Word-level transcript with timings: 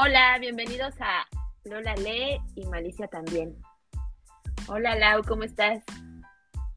Hola, 0.00 0.38
bienvenidos 0.38 0.94
a 1.00 1.26
Lola 1.64 1.92
Lee 1.96 2.40
y 2.54 2.64
Malicia 2.66 3.08
también. 3.08 3.56
Hola 4.68 4.94
Lau, 4.94 5.24
¿cómo 5.24 5.42
estás? 5.42 5.82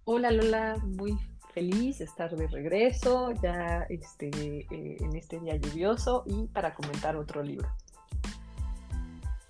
Hola 0.06 0.32
Lola, 0.32 0.78
muy 0.84 1.16
feliz 1.54 2.00
de 2.00 2.06
estar 2.06 2.36
de 2.36 2.48
regreso 2.48 3.32
ya 3.44 3.86
este, 3.90 4.32
eh, 4.72 4.98
en 5.00 5.16
este 5.16 5.40
día 5.40 5.56
lluvioso 5.56 6.24
y 6.26 6.48
para 6.48 6.74
comentar 6.74 7.16
otro 7.16 7.44
libro. 7.44 7.70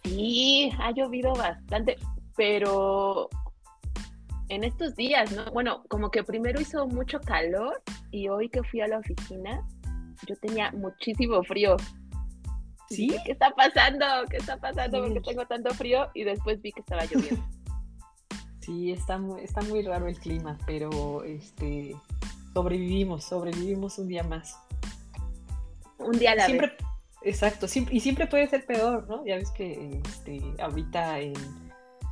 Sí, 0.04 0.70
ha 0.78 0.92
llovido 0.92 1.32
bastante, 1.34 1.96
pero 2.36 3.30
en 4.50 4.66
estos 4.66 4.98
días, 4.98 5.32
¿no? 5.32 5.46
Bueno, 5.54 5.86
como 5.88 6.12
que 6.12 6.26
primero 6.26 6.60
hizo 6.60 6.88
mucho 6.88 7.22
calor 7.22 7.82
y 8.12 8.28
hoy 8.28 8.50
que 8.50 8.64
fui 8.64 8.82
a 8.82 8.90
la 8.90 8.98
oficina, 8.98 9.66
yo 10.28 10.36
tenía 10.36 10.74
muchísimo 10.74 11.42
frío. 11.44 11.78
¿Sí? 12.96 13.16
¿Qué 13.26 13.32
está 13.32 13.52
pasando? 13.52 14.06
¿Qué 14.30 14.38
está 14.38 14.58
pasando? 14.58 15.02
Porque 15.04 15.22
tengo 15.22 15.46
tanto 15.46 15.74
frío 15.74 16.10
y 16.14 16.24
después 16.24 16.62
vi 16.62 16.72
que 16.72 16.82
estaba 16.82 17.06
lloviendo. 17.06 17.44
Sí, 18.62 18.92
está 18.92 19.18
muy, 19.18 19.42
está 19.42 19.62
muy 19.62 19.82
raro 19.82 20.08
el 20.08 20.20
clima, 20.20 20.56
pero 20.68 21.24
este 21.24 21.96
sobrevivimos, 22.54 23.24
sobrevivimos 23.24 23.98
un 23.98 24.08
día 24.08 24.24
más. 24.24 24.56
Un 25.98 26.12
día 26.12 26.34
a 26.34 26.36
la 26.36 26.46
siempre, 26.46 26.68
vez. 26.68 26.78
Exacto, 27.24 27.68
y 27.92 28.00
siempre 28.00 28.28
puede 28.28 28.48
ser 28.48 28.66
peor, 28.66 29.08
¿no? 29.08 29.26
Ya 29.26 29.36
ves 29.36 29.52
que 29.52 30.02
este, 30.06 30.42
ahorita 30.60 31.20
en, 31.20 31.34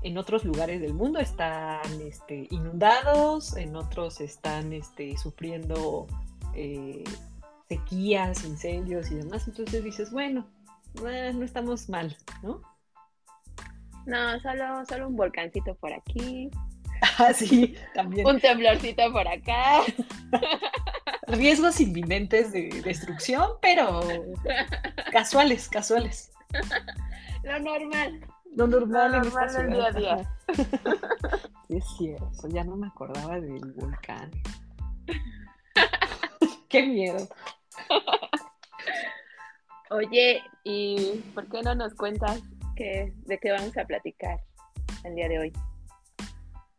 en 0.02 0.18
otros 0.18 0.46
lugares 0.46 0.82
del 0.82 0.94
mundo 0.94 1.20
están 1.20 1.82
este, 2.02 2.48
inundados, 2.52 3.56
en 3.56 3.76
otros 3.76 4.22
están 4.22 4.72
este, 4.74 5.18
sufriendo 5.18 6.08
eh, 6.56 7.04
sequías, 7.68 8.46
incendios 8.46 9.12
y 9.12 9.16
demás. 9.16 9.48
Entonces 9.48 9.84
dices, 9.84 10.12
bueno, 10.12 10.48
no 11.02 11.44
estamos 11.44 11.90
mal, 11.90 12.16
¿no? 12.42 12.62
No, 14.06 14.40
solo, 14.40 14.86
solo 14.86 15.08
un 15.08 15.16
volcancito 15.16 15.76
por 15.76 15.94
aquí. 15.94 16.50
Ah, 17.18 17.34
sí, 17.34 17.76
también. 17.94 18.26
Un 18.26 18.40
temblorcito 18.40 19.12
por 19.12 19.28
acá. 19.28 19.82
Riesgos 21.28 21.80
inminentes 21.80 22.52
de 22.52 22.82
destrucción, 22.84 23.52
pero 23.62 24.02
casuales, 25.12 25.70
casuales. 25.70 26.32
Lo 27.44 27.60
normal. 27.60 28.26
Lo 28.56 28.68
normal, 28.68 29.12
Lo 29.12 29.18
en 29.18 29.24
normal 29.24 29.54
del 29.54 29.70
día 29.70 29.86
a 29.86 29.92
día. 29.92 30.36
Sí, 31.68 31.78
es 31.78 31.86
cierto, 31.98 32.48
ya 32.48 32.64
no 32.64 32.76
me 32.76 32.88
acordaba 32.88 33.40
del 33.40 33.74
volcán. 33.76 34.32
Qué 36.70 36.84
miedo. 36.84 37.28
Oye, 39.92 40.44
¿y 40.64 41.24
por 41.34 41.48
qué 41.48 41.64
no 41.64 41.74
nos 41.74 41.96
cuentas 41.96 42.42
qué, 42.76 43.12
de 43.26 43.40
qué 43.40 43.52
vamos 43.52 43.76
a 43.76 43.86
platicar 43.86 44.40
el 45.04 45.16
día 45.16 45.28
de 45.28 45.40
hoy? 45.40 45.54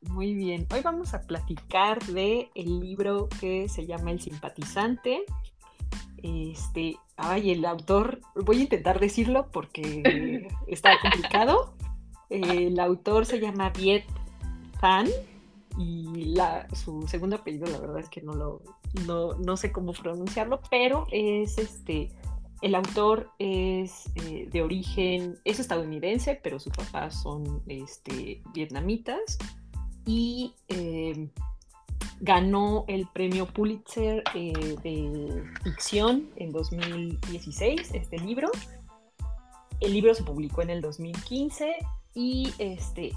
Muy 0.02 0.34
bien, 0.34 0.66
hoy 0.72 0.80
vamos 0.80 1.12
a 1.12 1.22
platicar 1.22 2.00
de 2.04 2.50
el 2.54 2.78
libro 2.78 3.28
que 3.40 3.68
se 3.68 3.84
llama 3.84 4.12
El 4.12 4.20
simpatizante. 4.20 5.24
Este, 6.22 6.96
ay, 7.16 7.50
el 7.50 7.64
autor, 7.64 8.20
voy 8.36 8.60
a 8.60 8.62
intentar 8.62 9.00
decirlo 9.00 9.48
porque 9.50 10.48
está 10.68 10.92
complicado. 11.02 11.74
El 12.28 12.78
autor 12.78 13.26
se 13.26 13.40
llama 13.40 13.70
Viet 13.70 14.04
Fan 14.78 15.08
y 15.76 16.26
la, 16.26 16.68
su 16.74 17.08
segundo 17.08 17.36
apellido, 17.36 17.66
la 17.66 17.78
verdad 17.78 17.98
es 17.98 18.08
que 18.08 18.22
no 18.22 18.34
lo, 18.34 18.62
no, 19.06 19.34
no 19.34 19.56
sé 19.56 19.72
cómo 19.72 19.92
pronunciarlo, 19.94 20.60
pero 20.70 21.06
es 21.10 21.58
este, 21.58 22.12
el 22.62 22.74
autor 22.74 23.30
es 23.38 24.10
eh, 24.16 24.48
de 24.50 24.62
origen, 24.62 25.38
es 25.44 25.60
estadounidense, 25.60 26.38
pero 26.42 26.58
sus 26.60 26.72
papás 26.72 27.22
son 27.22 27.62
este, 27.66 28.42
vietnamitas 28.52 29.38
y 30.04 30.54
eh, 30.68 31.28
ganó 32.20 32.84
el 32.88 33.06
premio 33.12 33.46
Pulitzer 33.46 34.22
eh, 34.34 34.76
de 34.82 35.44
ficción 35.64 36.28
en 36.36 36.52
2016, 36.52 37.94
este 37.94 38.18
libro. 38.18 38.50
El 39.80 39.94
libro 39.94 40.14
se 40.14 40.22
publicó 40.22 40.60
en 40.60 40.70
el 40.70 40.82
2015 40.82 41.76
y 42.14 42.52
este 42.58 43.12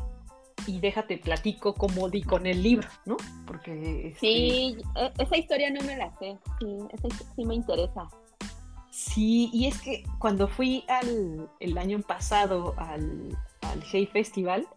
y 0.66 0.80
déjate 0.80 1.18
platico 1.18 1.74
cómo 1.74 2.08
di 2.10 2.22
con 2.22 2.46
el 2.46 2.64
libro, 2.64 2.88
¿no? 3.06 3.18
Porque 3.46 4.08
este, 4.08 4.20
Sí, 4.20 4.78
e- 4.96 5.12
esa 5.22 5.38
historia 5.38 5.70
no 5.72 5.82
me 5.82 5.98
la 5.98 6.10
sé. 6.20 6.38
Sí, 6.60 6.78
esa 6.94 7.10
sí 7.36 7.44
me 7.44 7.56
interesa. 7.56 8.08
Sí, 8.96 9.50
y 9.52 9.66
es 9.66 9.82
que 9.82 10.04
cuando 10.20 10.48
fui 10.48 10.84
al, 10.88 11.50
el 11.60 11.78
año 11.80 12.00
pasado 12.02 12.76
al, 12.78 13.36
al 13.62 13.84
Hey 13.92 14.06
Festival, 14.06 14.68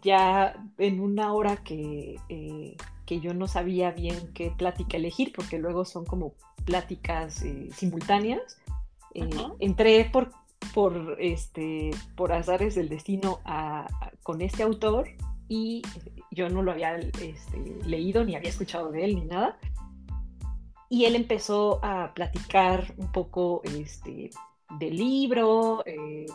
ya 0.00 0.54
en 0.78 1.00
una 1.00 1.34
hora 1.34 1.58
que, 1.58 2.16
eh, 2.30 2.76
que 3.04 3.20
yo 3.20 3.34
no 3.34 3.46
sabía 3.46 3.90
bien 3.90 4.32
qué 4.32 4.50
plática 4.56 4.96
elegir, 4.96 5.32
porque 5.36 5.58
luego 5.58 5.84
son 5.84 6.06
como 6.06 6.32
pláticas 6.64 7.42
eh, 7.42 7.68
simultáneas, 7.74 8.56
eh, 9.12 9.28
entré 9.60 10.06
por, 10.10 10.30
por, 10.72 11.16
este, 11.20 11.90
por 12.16 12.32
azares 12.32 12.74
del 12.74 12.88
destino 12.88 13.40
a- 13.44 13.80
a- 14.00 14.12
con 14.22 14.40
este 14.40 14.62
autor 14.62 15.08
y 15.46 15.82
yo 16.30 16.48
no 16.48 16.62
lo 16.62 16.72
había 16.72 16.96
este, 16.96 17.58
leído 17.84 18.24
ni 18.24 18.34
había 18.34 18.48
escuchado 18.48 18.90
de 18.92 19.04
él 19.04 19.14
ni 19.16 19.26
nada. 19.26 19.58
Y 20.88 21.04
él 21.04 21.16
empezó 21.16 21.84
a 21.84 22.14
platicar 22.14 22.94
un 22.96 23.12
poco 23.12 23.62
este, 23.64 24.30
del 24.78 24.96
libro, 24.96 25.82
eh, 25.86 26.26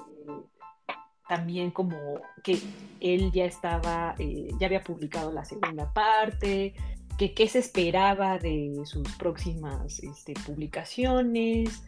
también 1.27 1.71
como 1.71 1.97
que 2.43 2.59
él 2.99 3.31
ya 3.31 3.45
estaba, 3.45 4.15
eh, 4.19 4.49
ya 4.59 4.67
había 4.67 4.83
publicado 4.83 5.31
la 5.31 5.45
segunda 5.45 5.91
parte, 5.93 6.75
que 7.17 7.33
qué 7.33 7.47
se 7.47 7.59
esperaba 7.59 8.37
de 8.37 8.81
sus 8.85 9.07
próximas 9.15 9.99
este, 9.99 10.33
publicaciones. 10.45 11.83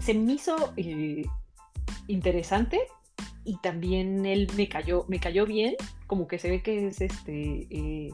Se 0.00 0.14
me 0.14 0.34
hizo 0.34 0.72
eh, 0.76 1.24
interesante 2.06 2.80
y 3.44 3.56
también 3.58 4.24
él 4.26 4.48
me 4.56 4.68
cayó, 4.68 5.04
me 5.08 5.18
cayó 5.18 5.46
bien, 5.46 5.74
como 6.06 6.28
que 6.28 6.38
se 6.38 6.50
ve 6.50 6.62
que 6.62 6.86
es 6.86 7.00
este, 7.00 8.10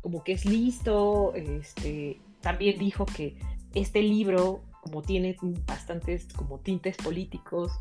como 0.00 0.24
que 0.24 0.32
es 0.32 0.44
listo, 0.44 1.34
este, 1.34 2.20
también 2.40 2.78
dijo 2.78 3.06
que 3.06 3.36
este 3.74 4.02
libro, 4.02 4.62
como 4.82 5.02
tiene 5.02 5.36
bastantes 5.66 6.26
como 6.34 6.58
tintes 6.58 6.96
políticos, 6.96 7.72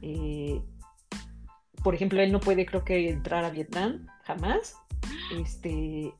eh, 0.00 0.60
por 1.82 1.94
ejemplo, 1.94 2.20
él 2.20 2.32
no 2.32 2.40
puede 2.40 2.64
creo 2.66 2.84
que 2.84 3.10
entrar 3.10 3.44
a 3.44 3.50
Vietnam, 3.50 4.06
jamás, 4.24 4.76
este, 5.36 6.14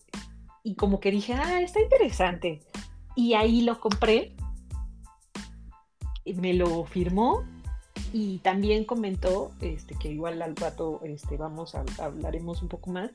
y 0.63 0.75
como 0.75 1.01
que 1.01 1.11
dije, 1.11 1.35
ah, 1.35 1.61
está 1.61 1.81
interesante, 1.81 2.61
y 3.15 3.35
ahí 3.35 3.63
lo 3.63 3.81
compré, 3.81 4.35
me 6.25 6.55
lo 6.55 6.85
firmó, 6.85 7.45
y 8.13 8.39
también 8.39 8.85
comentó, 8.85 9.53
este, 9.61 9.95
que 9.95 10.11
igual 10.11 10.43
al 10.43 10.57
rato 10.57 11.01
este, 11.05 11.37
vamos 11.37 11.75
a 11.75 11.85
hablaremos 11.99 12.63
un 12.63 12.69
poco 12.69 12.91
más, 12.91 13.11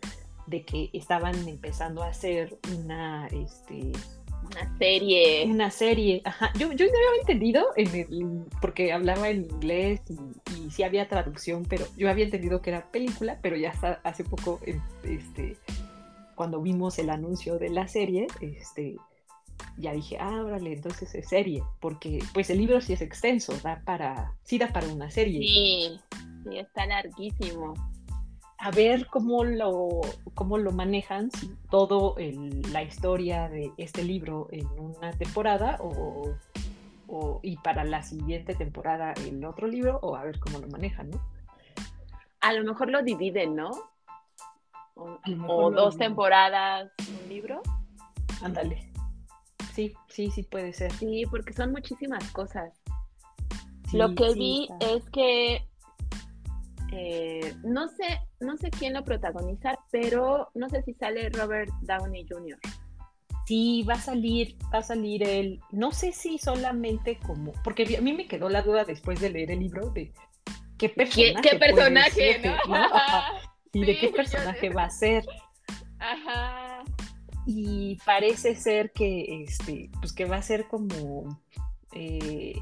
de 0.48 0.64
que 0.64 0.90
estaban 0.94 1.48
empezando 1.48 2.02
a 2.04 2.08
hacer 2.08 2.58
una, 2.80 3.28
este, 3.28 3.92
Una 4.52 4.78
serie. 4.78 5.46
una 5.46 5.72
serie. 5.72 6.22
Ajá. 6.26 6.52
Yo, 6.58 6.72
yo 6.72 6.86
no 6.86 6.92
había 7.10 7.22
entendido, 7.22 7.66
en 7.76 7.96
el- 7.96 8.46
porque 8.62 8.92
hablaba 8.94 9.30
en 9.30 9.46
inglés 9.46 10.02
y, 10.10 10.18
y 10.68 10.72
sí 10.72 10.84
había 10.84 11.08
traducción, 11.08 11.66
pero 11.66 11.86
yo 11.98 12.10
había 12.10 12.26
entendido 12.26 12.62
que 12.62 12.70
era 12.72 12.90
película, 12.92 13.40
pero 13.42 13.56
ya 13.56 13.72
hasta 13.72 14.00
hace 14.04 14.24
poco, 14.24 14.60
este, 15.04 15.58
cuando 16.36 16.62
vimos 16.62 16.98
el 17.00 17.10
anuncio 17.10 17.58
de 17.60 17.70
la 17.70 17.88
serie, 17.88 18.28
este, 18.42 18.96
ya 19.78 19.92
dije, 19.94 20.18
ah, 20.20 20.44
órale, 20.44 20.74
entonces 20.74 21.14
es 21.16 21.28
serie, 21.28 21.64
porque 21.80 22.20
pues 22.34 22.50
el 22.50 22.60
libro 22.60 22.80
sí 22.82 22.94
es 22.94 23.02
extenso, 23.02 23.54
da 23.64 23.82
para, 23.86 24.34
sí 24.44 24.58
da 24.58 24.68
para 24.72 24.88
una 24.88 25.10
serie. 25.12 25.40
Sí, 25.40 26.00
sí, 26.50 26.58
está 26.58 26.86
larguísimo. 26.86 27.74
A 28.60 28.72
ver 28.72 29.08
cómo 29.08 29.44
lo, 29.44 30.02
cómo 30.34 30.58
lo 30.58 30.72
manejan, 30.72 31.30
si 31.32 31.56
todo 31.70 32.16
el- 32.18 32.62
la 32.74 32.82
historia 32.84 33.50
de 33.50 33.72
este 33.78 34.04
libro 34.04 34.48
en 34.52 34.68
una 34.80 35.12
temporada 35.12 35.78
o, 35.80 36.36
o- 37.08 37.40
y 37.44 37.58
para 37.58 37.84
la 37.84 38.02
siguiente 38.04 38.56
temporada 38.56 39.14
el 39.26 39.44
otro 39.46 39.68
libro, 39.68 40.00
o 40.02 40.16
a 40.16 40.24
ver 40.24 40.40
cómo 40.40 40.60
lo 40.60 40.68
manejan, 40.70 41.12
¿no? 41.12 41.20
A 42.42 42.54
lo 42.54 42.64
mejor 42.64 42.90
lo 42.90 43.04
dividen, 43.04 43.56
¿no? 43.56 43.70
O, 44.96 45.20
dos 45.72 45.94
dividen. 45.94 45.98
temporadas, 46.00 46.92
un 47.24 47.30
libro. 47.30 47.62
Ándale. 48.42 48.92
Sí, 49.74 49.94
sí, 50.10 50.32
sí 50.32 50.42
puede 50.42 50.74
ser. 50.74 50.92
Sí, 50.94 51.24
porque 51.30 51.54
son 51.54 51.72
muchísimas 51.72 52.30
cosas. 52.32 52.74
Sí, 53.90 53.98
Lo 53.98 54.16
que 54.16 54.32
sí, 54.34 54.40
vi 54.40 54.68
está. 54.72 54.86
es 54.88 55.10
que 55.12 55.68
eh, 56.92 57.56
no 57.64 57.88
sé, 57.90 58.22
no 58.40 58.58
sé 58.58 58.70
quién 58.70 58.94
lo 58.94 59.04
protagoniza, 59.04 59.78
pero 59.92 60.50
no 60.54 60.70
sé 60.70 60.82
si 60.84 60.94
sale 60.94 61.30
Robert 61.30 61.72
Downey 61.82 62.26
Jr. 62.30 62.58
Sí, 63.46 63.84
va 63.88 63.94
a 63.94 64.02
salir, 64.02 64.58
va 64.74 64.80
a 64.80 64.84
salir 64.84 65.24
él, 65.24 65.62
no 65.72 65.92
sé 65.92 66.12
si 66.12 66.38
solamente 66.38 67.18
como, 67.18 67.54
porque 67.64 67.98
a 67.98 68.02
mí 68.02 68.14
me 68.14 68.28
quedó 68.28 68.50
la 68.50 68.62
duda 68.62 68.84
después 68.84 69.22
de 69.22 69.30
leer 69.30 69.52
el 69.52 69.60
libro 69.60 69.90
de 69.92 70.12
qué 70.78 70.90
personaje. 70.90 71.50
¿Qué, 71.50 71.58
personaje, 71.58 72.42
¿no? 72.44 72.58
Y 73.74 73.86
de 73.86 74.00
qué 74.00 74.10
personaje 74.10 74.70
va 74.70 74.86
a 74.86 74.90
ser. 74.90 75.26
Ajá. 76.00 76.84
Y 77.46 77.98
parece 78.06 78.56
ser 78.56 78.92
que, 78.92 79.44
este, 79.44 79.90
pues 80.00 80.14
que 80.14 80.26
va 80.26 80.38
a 80.38 80.42
ser 80.42 80.68
como, 80.68 81.42
eh, 81.94 82.60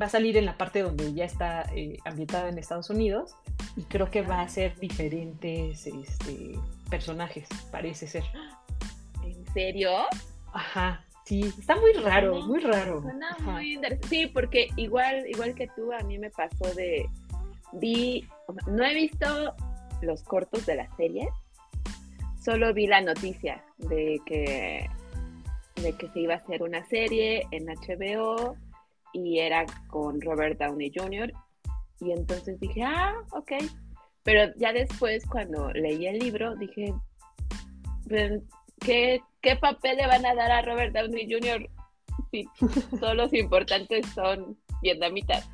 va 0.00 0.06
a 0.06 0.10
salir 0.10 0.36
en 0.36 0.46
la 0.46 0.58
parte 0.58 0.82
donde 0.82 1.14
ya 1.14 1.24
está 1.24 1.62
eh, 1.74 1.96
ambientada 2.04 2.48
en 2.48 2.58
Estados 2.58 2.90
Unidos 2.90 3.36
y 3.76 3.82
creo 3.84 4.10
que 4.10 4.22
va 4.22 4.40
a 4.40 4.48
ser 4.48 4.78
diferentes 4.78 5.86
este, 5.86 6.58
personajes, 6.90 7.48
parece 7.70 8.06
ser. 8.06 8.24
¿En 9.24 9.44
serio? 9.52 9.90
Ajá, 10.52 11.04
sí, 11.24 11.52
está 11.58 11.76
muy 11.76 11.92
raro, 11.94 12.40
muy 12.42 12.60
raro. 12.60 13.02
Suena 13.02 13.36
muy 13.40 13.74
interesante. 13.74 14.08
Sí, 14.08 14.26
porque 14.26 14.68
igual, 14.76 15.28
igual 15.28 15.54
que 15.54 15.68
tú, 15.68 15.92
a 15.92 16.00
mí 16.00 16.18
me 16.18 16.30
pasó 16.30 16.72
de, 16.74 17.06
vi, 17.72 18.26
no 18.68 18.84
he 18.84 18.94
visto 18.94 19.54
los 20.02 20.22
cortos 20.22 20.66
de 20.66 20.76
la 20.76 20.96
serie, 20.96 21.28
solo 22.42 22.72
vi 22.72 22.86
la 22.86 23.00
noticia 23.00 23.64
de 23.78 24.20
que, 24.26 24.88
de 25.82 25.92
que 25.94 26.08
se 26.10 26.20
iba 26.20 26.34
a 26.34 26.38
hacer 26.38 26.62
una 26.62 26.84
serie 26.84 27.46
en 27.50 27.66
HBO 27.66 28.56
y 29.12 29.38
era 29.38 29.64
con 29.88 30.20
Robert 30.20 30.60
Downey 30.60 30.92
Jr. 30.94 31.32
Y 32.00 32.12
entonces 32.12 32.58
dije, 32.60 32.82
ah, 32.82 33.14
ok. 33.32 33.52
Pero 34.22 34.52
ya 34.56 34.72
después, 34.72 35.24
cuando 35.26 35.70
leí 35.72 36.06
el 36.06 36.18
libro, 36.18 36.56
dije, 36.56 36.94
pues, 38.08 38.42
¿qué, 38.80 39.20
¿qué 39.40 39.56
papel 39.56 39.96
le 39.98 40.06
van 40.06 40.24
a 40.24 40.34
dar 40.34 40.50
a 40.50 40.62
Robert 40.62 40.94
Downey 40.94 41.28
Jr. 41.30 41.68
si 42.30 42.48
todos 43.00 43.14
los 43.14 43.32
importantes 43.32 44.06
son 44.14 44.58
vietnamitas? 44.82 45.48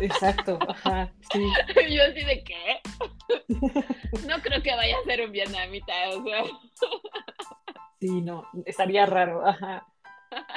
Exacto, 0.00 0.58
ajá, 0.68 1.12
sí. 1.32 1.40
Yo 1.94 2.02
así 2.02 2.24
de 2.24 2.44
qué. 2.44 2.80
No 4.26 4.40
creo 4.40 4.62
que 4.62 4.74
vaya 4.74 4.96
a 4.98 5.04
ser 5.04 5.24
un 5.24 5.32
vietnamita, 5.32 5.92
o 6.10 6.24
sea. 6.24 6.44
Sí, 8.00 8.20
no, 8.22 8.46
estaría 8.64 9.06
raro, 9.06 9.46
ajá. 9.46 9.86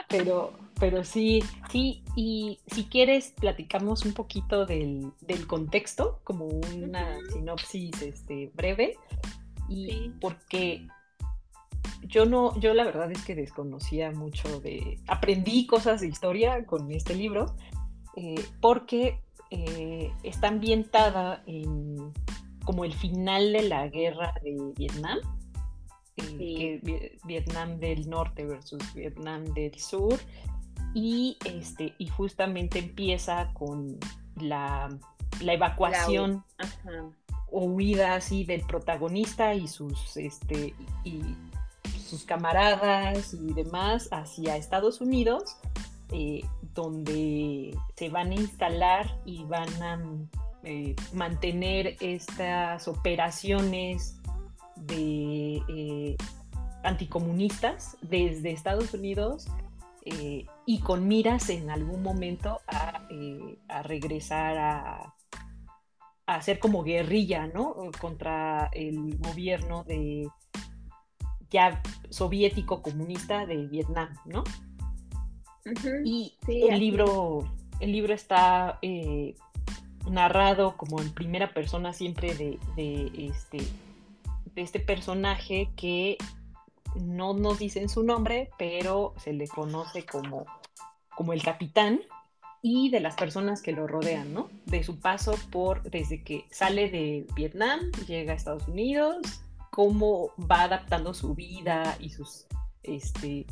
Pero, 0.09 0.53
pero 0.79 1.03
sí, 1.03 1.43
sí, 1.69 2.03
y 2.15 2.59
si 2.67 2.85
quieres 2.85 3.33
platicamos 3.39 4.05
un 4.05 4.13
poquito 4.13 4.65
del, 4.65 5.11
contexto, 5.47 6.21
como 6.23 6.45
una 6.45 7.17
sinopsis 7.33 8.01
este, 8.01 8.51
breve, 8.55 8.97
y 9.67 10.09
porque 10.21 10.87
yo 12.03 12.25
no, 12.25 12.57
yo 12.59 12.73
la 12.73 12.85
verdad 12.85 13.11
es 13.11 13.23
que 13.23 13.35
desconocía 13.35 14.11
mucho 14.11 14.59
de, 14.61 14.99
aprendí 15.07 15.67
cosas 15.67 16.01
de 16.01 16.07
historia 16.07 16.65
con 16.65 16.91
este 16.91 17.15
libro, 17.15 17.55
eh, 18.15 18.43
porque 18.61 19.21
eh, 19.51 20.11
está 20.23 20.47
ambientada 20.47 21.43
en 21.45 22.13
como 22.65 22.83
el 22.83 22.93
final 22.93 23.53
de 23.53 23.61
la 23.63 23.87
guerra 23.87 24.33
de 24.43 24.57
Vietnam, 24.75 25.19
eh, 26.17 27.17
Vietnam 27.23 27.79
del 27.79 28.09
norte 28.09 28.45
versus 28.45 28.93
Vietnam 28.93 29.45
del 29.53 29.77
sur, 29.79 30.19
y, 30.93 31.37
este, 31.45 31.93
y 31.97 32.07
justamente 32.07 32.79
empieza 32.79 33.53
con 33.53 33.97
la, 34.35 34.89
evacuación 35.41 36.43
o 37.51 37.65
huida 37.65 38.15
así 38.15 38.43
del 38.43 38.61
protagonista 38.61 39.53
y 39.53 39.67
sus, 39.67 40.17
este, 40.17 40.73
y 41.03 41.21
sus 41.99 42.23
camaradas 42.23 43.33
y 43.33 43.53
demás 43.53 44.09
hacia 44.11 44.57
Estados 44.57 45.01
Unidos 45.01 45.57
eh, 46.11 46.45
donde 46.73 47.77
se 47.95 48.09
van 48.09 48.31
a 48.31 48.35
instalar 48.35 49.19
y 49.25 49.43
van 49.43 49.83
a 49.83 49.99
eh, 50.63 50.95
mantener 51.13 51.97
estas 51.99 52.87
operaciones 52.87 54.16
de 54.85 55.61
eh, 55.67 56.17
anticomunistas 56.83 57.97
desde 58.01 58.51
Estados 58.51 58.93
Unidos 58.93 59.47
y 60.65 60.79
con 60.79 61.05
miras 61.05 61.49
en 61.49 61.69
algún 61.69 62.01
momento 62.01 62.61
a, 62.65 63.05
regresar 63.83 64.57
a, 64.57 65.13
a 66.25 66.35
hacer 66.35 66.59
como 66.59 66.83
guerrilla, 66.83 67.47
¿no? 67.47 67.75
Contra 67.99 68.69
el 68.71 69.17
gobierno 69.17 69.83
de 69.83 70.29
ya 71.49 71.81
soviético 72.09 72.81
comunista 72.81 73.45
de 73.45 73.67
Vietnam, 73.67 74.09
¿no? 74.25 74.43
Y 76.05 76.33
el 76.47 76.79
libro, 76.79 77.43
el 77.79 77.91
libro 77.91 78.13
está 78.13 78.79
eh, 78.81 79.35
narrado 80.09 80.77
como 80.77 81.01
en 81.01 81.13
primera 81.13 81.53
persona 81.53 81.93
siempre 81.93 82.33
de, 82.35 82.57
de 82.75 83.27
este 83.27 83.59
personaje 84.79 85.69
que 85.75 86.17
no 86.95 87.33
nos 87.33 87.59
dicen 87.59 87.89
su 87.89 88.03
nombre, 88.03 88.49
pero 88.57 89.13
se 89.17 89.33
le 89.33 89.47
conoce 89.47 90.05
como, 90.05 90.45
como 91.15 91.33
el 91.33 91.43
capitán 91.43 92.01
y 92.61 92.89
de 92.89 92.99
las 92.99 93.15
personas 93.15 93.61
que 93.61 93.71
lo 93.71 93.87
rodean, 93.87 94.33
¿no? 94.33 94.49
De 94.65 94.83
su 94.83 94.99
paso 94.99 95.35
por, 95.51 95.83
desde 95.83 96.23
que 96.23 96.45
sale 96.49 96.89
de 96.89 97.27
Vietnam, 97.35 97.79
llega 98.07 98.33
a 98.33 98.35
Estados 98.35 98.67
Unidos, 98.67 99.41
cómo 99.69 100.31
va 100.39 100.63
adaptando 100.63 101.13
su 101.13 101.35
vida 101.35 101.95
y 101.99 102.09
sus, 102.09 102.47
este, 102.83 103.45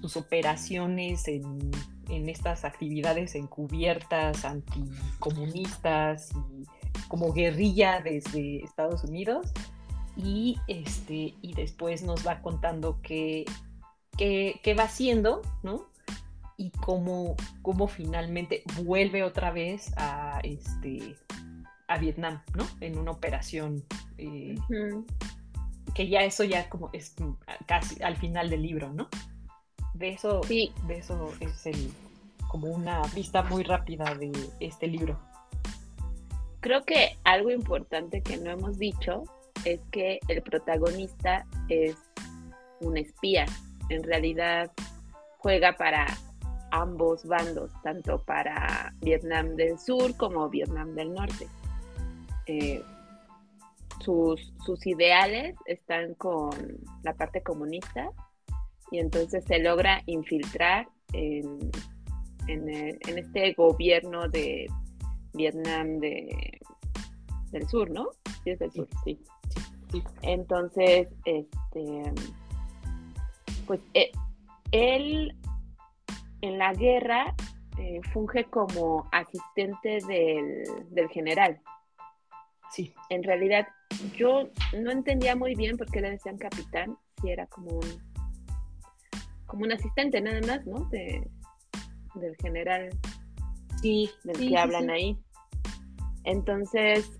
sus 0.00 0.16
operaciones 0.16 1.26
en, 1.28 1.72
estas 2.08 2.64
actividades 2.64 3.34
encubiertas, 3.34 4.44
anticomunistas 4.44 6.28
como 7.08 7.32
guerrilla 7.32 8.00
desde 8.02 8.62
Estados 8.62 9.04
Unidos. 9.04 9.52
Y, 10.16 10.58
este, 10.68 11.34
y 11.42 11.54
después 11.54 12.02
nos 12.02 12.26
va 12.26 12.40
contando 12.40 13.00
qué, 13.02 13.44
qué, 14.16 14.76
va 14.78 14.84
haciendo, 14.84 15.42
¿no? 15.62 15.86
Y 16.56 16.70
cómo, 16.70 17.36
cómo, 17.62 17.88
finalmente 17.88 18.62
vuelve 18.82 19.24
otra 19.24 19.50
vez 19.50 19.92
a, 19.96 20.40
este, 20.44 21.16
a 21.88 21.98
Vietnam, 21.98 22.42
¿no? 22.54 22.66
En 22.80 22.98
una 22.98 23.10
operación 23.10 23.84
eh, 24.18 24.54
que 25.94 26.08
ya 26.08 26.22
eso 26.22 26.44
ya 26.44 26.68
como 26.68 26.90
es 26.92 27.14
casi 27.66 28.02
al 28.02 28.16
final 28.16 28.50
del 28.50 28.62
libro, 28.62 28.92
¿no? 28.92 29.08
De 29.94 30.10
eso, 30.10 30.42
sí. 30.44 30.72
de 30.86 30.98
eso 30.98 31.32
es 31.40 31.66
el, 31.66 31.92
como 32.48 32.68
una 32.68 33.02
vista 33.14 33.42
muy 33.42 33.62
rápida 33.62 34.14
de 34.14 34.32
este 34.60 34.86
libro. 34.86 35.20
Creo 36.60 36.84
que 36.84 37.18
algo 37.24 37.50
importante 37.50 38.22
que 38.22 38.36
no 38.36 38.50
hemos 38.50 38.78
dicho 38.78 39.24
es 39.64 39.80
que 39.90 40.20
el 40.28 40.42
protagonista 40.42 41.46
es 41.68 41.96
un 42.80 42.96
espía. 42.96 43.46
En 43.88 44.02
realidad 44.02 44.70
juega 45.38 45.72
para 45.76 46.06
ambos 46.70 47.24
bandos, 47.24 47.70
tanto 47.82 48.18
para 48.24 48.92
Vietnam 49.00 49.56
del 49.56 49.78
Sur 49.78 50.16
como 50.16 50.48
Vietnam 50.48 50.94
del 50.94 51.12
Norte. 51.12 51.46
Eh, 52.46 52.82
sus, 54.00 54.52
sus 54.66 54.86
ideales 54.86 55.56
están 55.66 56.14
con 56.14 56.50
la 57.02 57.14
parte 57.14 57.42
comunista 57.42 58.10
y 58.90 58.98
entonces 58.98 59.44
se 59.44 59.60
logra 59.60 60.02
infiltrar 60.06 60.88
en, 61.12 61.70
en, 62.48 63.18
este 63.18 63.52
gobierno 63.54 64.28
de 64.28 64.66
Vietnam 65.32 65.98
de, 65.98 66.60
del 67.50 67.68
sur, 67.68 67.90
¿no? 67.90 68.08
Sí, 68.42 68.50
es 68.50 68.58
del 68.58 68.72
sur, 68.72 68.88
sí. 69.04 69.18
Entonces, 70.22 71.08
este, 71.24 72.12
pues 73.66 73.80
eh, 73.94 74.10
él 74.72 75.36
en 76.40 76.58
la 76.58 76.72
guerra 76.74 77.34
eh, 77.78 78.00
funge 78.12 78.44
como 78.44 79.08
asistente 79.12 79.98
del, 80.06 80.64
del, 80.90 81.08
general. 81.08 81.60
Sí. 82.70 82.92
En 83.08 83.22
realidad, 83.22 83.66
yo 84.16 84.48
no 84.78 84.90
entendía 84.90 85.36
muy 85.36 85.54
bien 85.54 85.76
por 85.76 85.90
qué 85.90 86.00
le 86.00 86.10
decían 86.10 86.38
capitán, 86.38 86.98
si 87.20 87.30
era 87.30 87.46
como 87.46 87.70
un 87.70 88.14
como 89.46 89.64
un 89.64 89.72
asistente 89.72 90.20
nada 90.20 90.40
más, 90.40 90.66
¿no? 90.66 90.80
De, 90.86 91.30
del 92.16 92.36
general 92.42 92.90
sí, 93.80 94.10
del 94.24 94.36
que 94.36 94.58
hablan 94.58 94.90
ahí. 94.90 95.18
Entonces, 96.24 97.10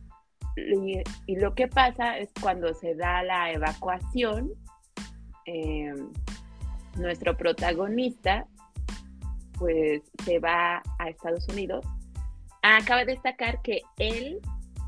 y, 0.56 1.36
lo 1.36 1.54
que 1.54 1.68
pasa 1.68 2.18
es 2.18 2.30
cuando 2.40 2.74
se 2.74 2.94
da 2.94 3.22
la 3.22 3.52
evacuación, 3.52 4.52
em, 5.46 6.12
nuestro 6.96 7.36
protagonista 7.36 8.46
pues 9.58 10.02
se 10.24 10.38
va 10.38 10.82
a 10.98 11.08
Estados 11.08 11.46
Unidos. 11.48 11.84
Acaba 12.62 13.04
de 13.04 13.12
destacar 13.12 13.62
que 13.62 13.82
él 13.98 14.40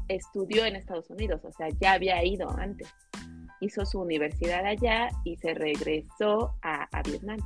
estudió 0.08 0.64
en 0.64 0.76
Estados 0.76 1.08
Unidos, 1.10 1.44
o 1.44 1.52
sea, 1.52 1.68
ya 1.80 1.92
había 1.92 2.24
ido 2.24 2.50
antes. 2.50 2.92
hizo 3.58 3.86
su 3.86 3.98
universidad 4.00 4.66
allá 4.66 5.08
y 5.24 5.36
se 5.36 5.54
regresó 5.54 6.54
a 6.62 7.02
Vietnam. 7.04 7.38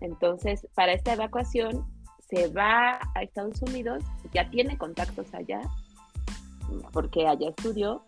Entonces, 0.00 0.66
para 0.74 0.94
esta 0.94 1.12
evacuación 1.12 1.84
se 2.28 2.48
va 2.48 2.98
a 3.14 3.22
Estados 3.22 3.60
Unidos, 3.62 4.02
ya 4.32 4.48
tiene 4.50 4.76
contactos 4.76 5.32
allá, 5.34 5.60
porque 6.92 7.26
allá 7.26 7.50
estudió, 7.50 8.04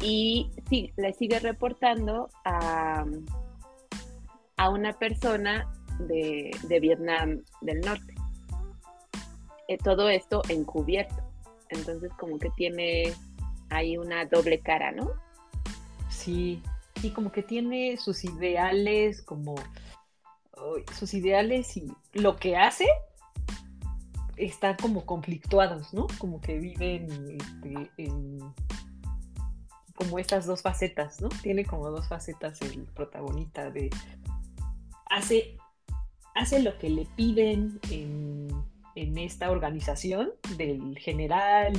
y 0.00 0.50
sí, 0.68 0.92
le 0.96 1.12
sigue 1.12 1.40
reportando 1.40 2.28
a, 2.44 3.04
a 4.56 4.68
una 4.70 4.92
persona 4.92 5.68
de, 5.98 6.50
Vietnam 6.80 7.42
del 7.60 7.80
Norte. 7.80 8.14
Eh, 9.66 9.78
todo 9.78 10.08
esto 10.08 10.42
encubierto. 10.48 11.22
Entonces 11.70 12.10
como 12.18 12.38
que 12.38 12.50
tiene 12.50 13.12
ahí 13.70 13.98
una 13.98 14.24
doble 14.24 14.60
cara, 14.60 14.92
¿no? 14.92 15.10
Sí, 16.08 16.62
sí, 17.00 17.10
como 17.10 17.32
que 17.32 17.42
tiene 17.42 17.96
sus 17.96 18.24
ideales, 18.24 19.22
como 19.22 19.56
sus 20.98 21.14
ideales 21.14 21.76
y 21.76 21.92
lo 22.12 22.36
que 22.36 22.56
hace 22.56 22.86
están 24.38 24.76
como 24.76 25.04
conflictuados, 25.04 25.92
¿no? 25.92 26.06
Como 26.18 26.40
que 26.40 26.58
viven 26.58 27.38
este, 27.40 27.90
en 27.98 28.38
como 29.98 30.18
estas 30.20 30.46
dos 30.46 30.62
facetas, 30.62 31.20
¿no? 31.20 31.28
Tiene 31.42 31.64
como 31.64 31.90
dos 31.90 32.08
facetas 32.08 32.62
el 32.62 32.84
protagonista 32.84 33.70
de 33.70 33.90
hace, 35.10 35.56
hace 36.34 36.62
lo 36.62 36.78
que 36.78 36.88
le 36.88 37.06
piden 37.16 37.80
en, 37.90 38.48
esta 38.94 39.50
organización 39.52 40.30
del 40.56 40.98
general 40.98 41.72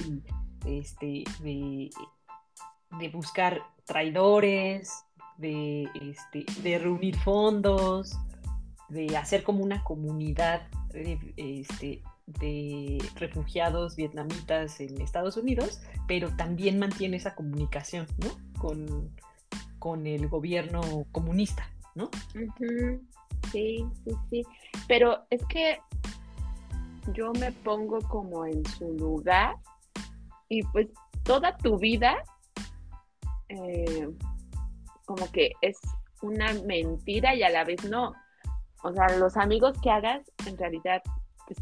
y 0.66 0.80
este, 0.80 1.24
de, 1.42 3.10
buscar 3.10 3.62
traidores, 3.84 5.04
de, 5.38 5.90
este, 6.02 6.46
de 6.62 6.80
reunir 6.80 7.18
fondos, 7.18 8.18
de 8.88 9.18
hacer 9.18 9.44
como 9.44 9.64
una 9.64 9.84
comunidad 9.84 10.62
este, 11.36 12.02
de 12.40 12.98
refugiados 13.16 13.96
vietnamitas 13.96 14.80
en 14.80 15.02
Estados 15.02 15.38
Unidos, 15.38 15.82
pero 16.08 16.30
también 16.36 16.80
mantiene 16.80 17.18
esa 17.18 17.36
comunicación, 17.36 18.08
¿no? 18.18 18.60
Con, 18.60 19.12
con 19.80 20.06
el 20.06 20.28
gobierno 20.28 20.82
comunista, 21.12 21.70
¿no? 21.96 22.10
Sí, 23.52 23.86
sí, 24.04 24.14
sí. 24.30 24.44
Pero 24.88 25.26
es 25.30 25.44
que 25.46 25.80
yo 27.14 27.32
me 27.34 27.52
pongo 27.52 28.00
como 28.02 28.46
en 28.46 28.66
su 28.66 28.94
lugar 28.94 29.56
y 30.48 30.64
pues 30.64 30.88
toda 31.24 31.58
tu 31.58 31.78
vida 31.78 32.24
eh, 33.50 34.10
como 35.06 35.32
que 35.32 35.54
es 35.62 35.80
una 36.22 36.54
mentira 36.66 37.34
y 37.34 37.44
a 37.44 37.50
la 37.50 37.64
vez 37.64 37.84
no. 37.90 38.14
O 38.84 38.94
sea, 38.94 39.18
los 39.18 39.36
amigos 39.38 39.78
que 39.82 39.90
hagas 39.90 40.22
en 40.46 40.58
realidad 40.58 41.02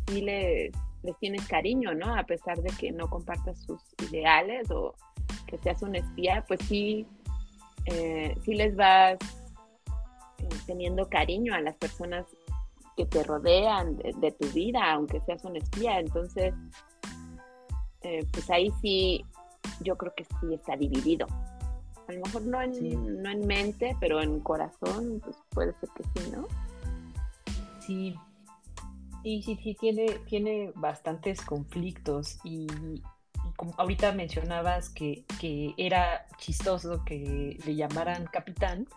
sí 0.08 0.22
les, 0.22 0.72
les 1.04 1.18
tienes 1.20 1.48
cariño, 1.48 1.94
¿no? 1.94 2.16
A 2.16 2.24
pesar 2.24 2.58
de 2.62 2.70
que 2.78 2.92
no 2.92 3.10
compartas 3.10 3.58
sus 3.64 3.82
ideales 4.10 4.70
o 4.72 4.94
que 5.48 5.58
seas 5.58 5.82
un 5.82 5.96
espía, 5.96 6.44
pues 6.48 6.60
sí, 6.68 7.08
eh, 7.86 8.36
sí 8.44 8.54
les 8.54 8.76
vas 8.76 9.18
eh, 10.40 10.50
teniendo 10.66 11.08
cariño 11.10 11.54
a 11.54 11.62
las 11.62 11.76
personas 11.78 12.26
que 12.96 13.06
te 13.06 13.24
rodean 13.24 13.98
de, 13.98 14.32
tu 14.32 14.48
vida, 14.50 14.92
aunque 14.92 15.22
seas 15.22 15.46
un 15.46 15.56
espía. 15.56 16.00
Entonces, 16.00 16.54
eh, 18.02 18.26
pues 18.32 18.50
ahí 18.50 18.72
sí, 18.82 19.24
yo 19.82 19.98
creo 19.98 20.14
que 20.16 20.26
sí 20.26 20.54
está 20.54 20.76
dividido. 20.76 21.28
A 22.08 22.14
lo 22.14 22.22
mejor 22.22 22.42
no 22.44 22.62
en, 22.62 23.22
no 23.22 23.30
en 23.30 23.46
mente, 23.46 23.96
pero 24.00 24.22
en 24.22 24.40
corazón, 24.40 25.22
pues 25.24 25.38
puede 25.50 25.74
ser 25.80 25.90
que 25.96 26.04
sí, 26.04 26.32
¿no? 26.32 26.48
Sí, 27.82 28.16
Sí, 29.28 29.42
sí, 29.42 29.60
sí, 29.62 29.76
tiene, 29.78 30.06
tiene 30.26 30.72
bastantes 30.74 31.42
conflictos 31.42 32.40
y, 32.46 32.66
como 33.58 33.74
ahorita 33.76 34.14
mencionabas 34.14 34.90
que, 34.90 35.26
era 35.76 36.26
chistoso 36.38 37.04
que 37.04 37.60
le 37.66 37.76
llamaran 37.76 38.28
capitán, 38.32 38.88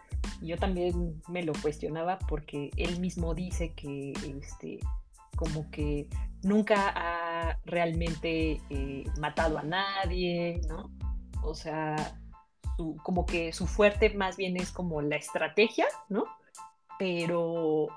yo 0.41 0.57
también 0.57 1.21
me 1.27 1.43
lo 1.43 1.53
cuestionaba 1.61 2.21
porque 2.29 2.71
él 2.77 3.01
mismo 3.01 3.35
dice 3.35 3.73
que 3.75 4.13
este, 4.13 4.79
como 5.35 5.69
que 5.73 6.07
nunca 6.45 6.93
ha 6.95 7.59
realmente 7.65 8.61
eh, 8.71 9.05
matado 9.19 9.59
a 9.59 9.65
nadie, 9.65 10.61
¿no? 10.69 10.93
O 11.43 11.57
sea, 11.57 11.97
como 13.03 13.27
que 13.27 13.53
su 13.53 13.67
fuerte 13.67 14.11
más 14.11 14.37
bien 14.37 14.57
es 14.57 14.71
como 14.71 15.03
la 15.03 15.17
estrategia, 15.17 15.87
¿no? 16.09 16.25
Pero 17.01 17.89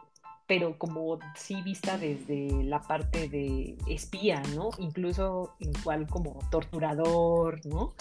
pero 0.48 0.78
como 0.78 1.20
sí 1.36 1.62
vista 1.62 1.98
desde 1.98 2.64
la 2.64 2.82
parte 2.82 3.30
de 3.30 3.78
espía, 3.88 4.42
¿no? 4.56 4.70
Incluso 4.78 5.56
igual 5.60 6.08
como 6.08 6.40
torturador, 6.52 7.66
¿no? 7.66 7.94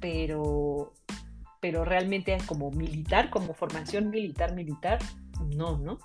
Pero, 0.00 0.92
pero 1.60 1.84
realmente 1.84 2.36
como 2.46 2.70
militar, 2.70 3.30
como 3.30 3.54
formación 3.54 4.10
militar, 4.10 4.54
militar, 4.54 4.98
no, 5.54 5.78
¿no? 5.78 5.98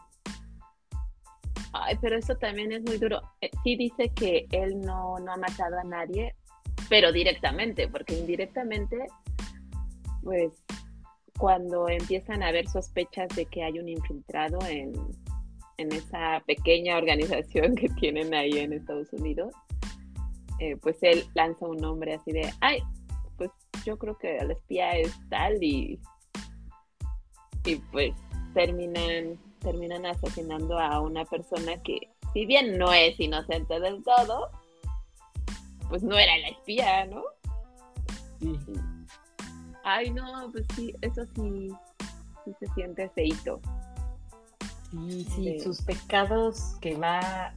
Ay, 1.73 1.97
pero 2.01 2.17
eso 2.17 2.35
también 2.35 2.71
es 2.73 2.83
muy 2.83 2.97
duro. 2.97 3.21
Eh, 3.39 3.50
sí 3.63 3.75
dice 3.75 4.09
que 4.09 4.45
él 4.51 4.81
no, 4.81 5.17
no 5.19 5.33
ha 5.33 5.38
matado 5.38 5.79
a 5.79 5.83
nadie, 5.83 6.35
pero 6.89 7.11
directamente, 7.11 7.88
porque 7.88 8.19
indirectamente, 8.19 9.07
pues 10.21 10.51
cuando 11.39 11.89
empiezan 11.89 12.43
a 12.43 12.50
haber 12.50 12.67
sospechas 12.67 13.29
de 13.29 13.45
que 13.45 13.63
hay 13.63 13.79
un 13.79 13.89
infiltrado 13.89 14.59
en, 14.67 14.93
en 15.81 15.91
esa 15.91 16.41
pequeña 16.45 16.97
organización 16.97 17.75
que 17.75 17.89
tienen 17.89 18.33
ahí 18.33 18.57
en 18.57 18.73
Estados 18.73 19.11
Unidos, 19.13 19.53
eh, 20.59 20.77
pues 20.77 20.97
él 21.01 21.25
lanza 21.33 21.65
un 21.65 21.77
nombre 21.77 22.13
así 22.13 22.31
de, 22.31 22.51
ay, 22.61 22.83
pues 23.38 23.50
yo 23.85 23.97
creo 23.97 24.17
que 24.17 24.38
el 24.38 24.51
espía 24.51 24.91
es 24.97 25.11
tal 25.29 25.61
y, 25.63 26.00
y 27.65 27.75
pues 27.91 28.13
terminan, 28.53 29.39
terminan 29.59 30.05
asesinando 30.05 30.77
a 30.77 31.00
una 31.00 31.25
persona 31.25 31.81
que, 31.83 32.09
si 32.33 32.45
bien 32.45 32.77
no 32.77 32.93
es 32.93 33.19
inocente 33.19 33.79
del 33.79 34.03
todo, 34.03 34.51
pues 35.89 36.03
no 36.03 36.17
era 36.17 36.38
la 36.38 36.50
espía, 36.50 37.05
¿no? 37.05 37.23
Sí. 38.39 38.57
Ay, 39.83 40.11
no, 40.11 40.50
pues 40.51 40.65
sí, 40.75 40.93
eso 41.01 41.25
sí, 41.35 41.69
sí 42.45 42.51
se 42.59 42.67
siente 42.73 43.09
feito. 43.09 43.59
Sí, 44.91 45.25
sí, 45.36 45.60
sus 45.60 45.81
pecados 45.81 46.75
que 46.81 46.95
va 46.95 47.55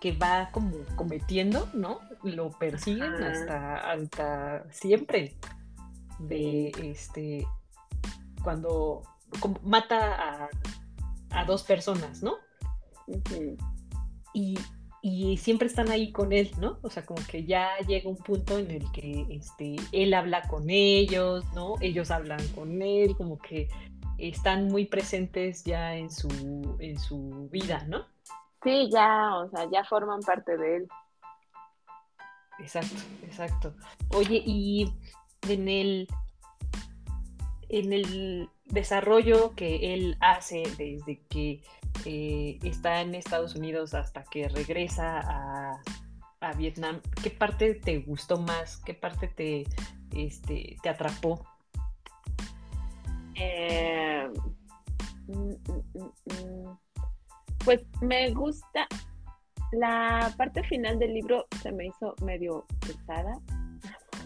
que 0.00 0.12
va 0.12 0.50
como 0.52 0.72
cometiendo, 0.96 1.68
¿no? 1.74 2.00
Lo 2.22 2.50
persiguen 2.50 3.14
hasta, 3.22 3.92
hasta 3.92 4.64
siempre. 4.70 5.36
De 6.18 6.70
este 6.82 7.46
cuando 8.42 9.02
mata 9.62 10.48
a, 11.30 11.44
dos 11.44 11.62
personas, 11.62 12.22
¿no? 12.22 12.36
y, 14.34 14.58
y, 15.02 15.36
siempre 15.38 15.68
están 15.68 15.90
ahí 15.90 16.12
con 16.12 16.32
él, 16.32 16.50
¿no? 16.58 16.78
O 16.82 16.90
sea, 16.90 17.04
como 17.04 17.22
que 17.26 17.44
ya 17.44 17.70
llega 17.86 18.08
un 18.08 18.16
punto 18.16 18.58
en 18.58 18.70
el 18.70 18.90
que 18.92 19.26
este, 19.30 19.76
él 19.92 20.14
habla 20.14 20.42
con 20.48 20.68
ellos, 20.68 21.44
¿no? 21.54 21.74
Ellos 21.80 22.10
hablan 22.10 22.46
con 22.48 22.82
él, 22.82 23.16
como 23.16 23.38
que 23.38 23.68
están 24.28 24.68
muy 24.68 24.86
presentes 24.86 25.64
ya 25.64 25.94
en 25.94 26.10
su, 26.10 26.76
en 26.80 26.98
su 26.98 27.48
vida, 27.50 27.84
¿no? 27.88 28.06
Sí, 28.62 28.90
ya, 28.92 29.36
o 29.36 29.48
sea, 29.50 29.68
ya 29.72 29.84
forman 29.84 30.20
parte 30.20 30.56
de 30.56 30.76
él. 30.76 30.88
Exacto, 32.58 33.00
exacto. 33.24 33.74
Oye, 34.14 34.42
y 34.44 34.92
en 35.48 35.68
el, 35.68 36.08
en 37.68 37.92
el 37.92 38.50
desarrollo 38.66 39.54
que 39.54 39.94
él 39.94 40.16
hace 40.20 40.62
desde 40.76 41.22
que 41.28 41.62
eh, 42.04 42.58
está 42.62 43.00
en 43.00 43.14
Estados 43.14 43.54
Unidos 43.54 43.94
hasta 43.94 44.24
que 44.24 44.48
regresa 44.48 45.20
a, 45.20 45.82
a, 46.40 46.52
Vietnam, 46.52 47.00
¿qué 47.22 47.30
parte 47.30 47.74
te 47.74 47.98
gustó 48.00 48.38
más? 48.38 48.76
¿Qué 48.84 48.94
parte 48.94 49.28
te, 49.28 49.64
este, 50.14 50.76
te 50.82 50.88
atrapó? 50.88 51.44
Eh, 53.34 53.79
pues 57.64 57.82
me 58.00 58.30
gusta. 58.30 58.86
La 59.72 60.34
parte 60.36 60.64
final 60.64 60.98
del 60.98 61.14
libro 61.14 61.46
se 61.62 61.70
me 61.70 61.86
hizo 61.86 62.14
medio 62.22 62.66
pesada. 62.80 63.38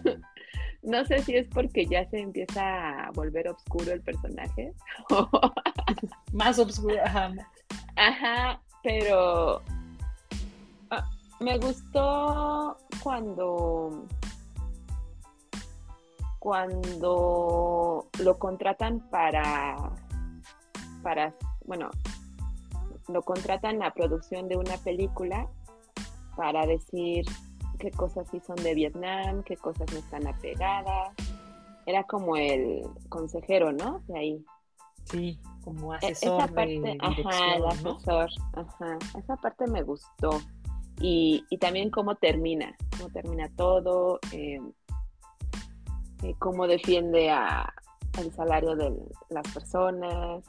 no 0.81 1.05
sé 1.05 1.19
si 1.19 1.35
es 1.35 1.47
porque 1.47 1.85
ya 1.85 2.09
se 2.09 2.19
empieza 2.19 3.05
a 3.05 3.11
volver 3.11 3.47
oscuro 3.49 3.91
el 3.91 4.01
personaje. 4.01 4.73
Más 6.33 6.57
oscuro, 6.57 6.97
ajá. 7.95 8.61
pero 8.83 9.61
ah, 10.89 11.09
me 11.39 11.57
gustó 11.57 12.77
cuando 13.03 14.07
cuando 16.45 18.07
lo 18.19 18.37
contratan 18.37 18.99
para, 19.09 19.75
para, 21.05 21.35
bueno, 21.65 21.91
lo 23.09 23.21
contratan 23.21 23.77
la 23.77 23.93
producción 23.93 24.49
de 24.49 24.57
una 24.57 24.75
película 24.77 25.47
para 26.35 26.65
decir 26.65 27.23
qué 27.77 27.91
cosas 27.91 28.27
sí 28.31 28.39
son 28.39 28.55
de 28.55 28.73
Vietnam, 28.73 29.43
qué 29.43 29.55
cosas 29.55 29.85
no 29.93 29.99
están 29.99 30.25
apegadas. 30.25 31.13
Era 31.85 32.03
como 32.05 32.35
el 32.35 32.81
consejero, 33.07 33.71
¿no? 33.71 34.01
De 34.07 34.17
ahí. 34.17 34.45
Sí, 35.03 35.39
como 35.63 35.93
e-, 35.93 35.97
asesor 35.97 36.41
esa 36.41 36.47
parte, 36.51 36.97
ajá, 36.99 37.55
el 37.55 37.65
asesor, 37.67 38.29
ajá, 38.53 38.97
esa 39.15 39.35
parte 39.35 39.67
me 39.67 39.83
gustó. 39.83 40.41
Y, 40.99 41.45
también 41.59 41.91
cómo 41.91 42.15
termina, 42.15 42.75
cómo 42.97 43.11
termina 43.11 43.47
todo, 43.55 44.19
eh, 44.31 44.59
eh, 46.23 46.35
cómo 46.39 46.65
defiende 46.65 47.29
a, 47.29 47.71
el 48.19 48.31
salario 48.33 48.75
de 48.75 48.91
las 49.29 49.47
personas. 49.53 50.43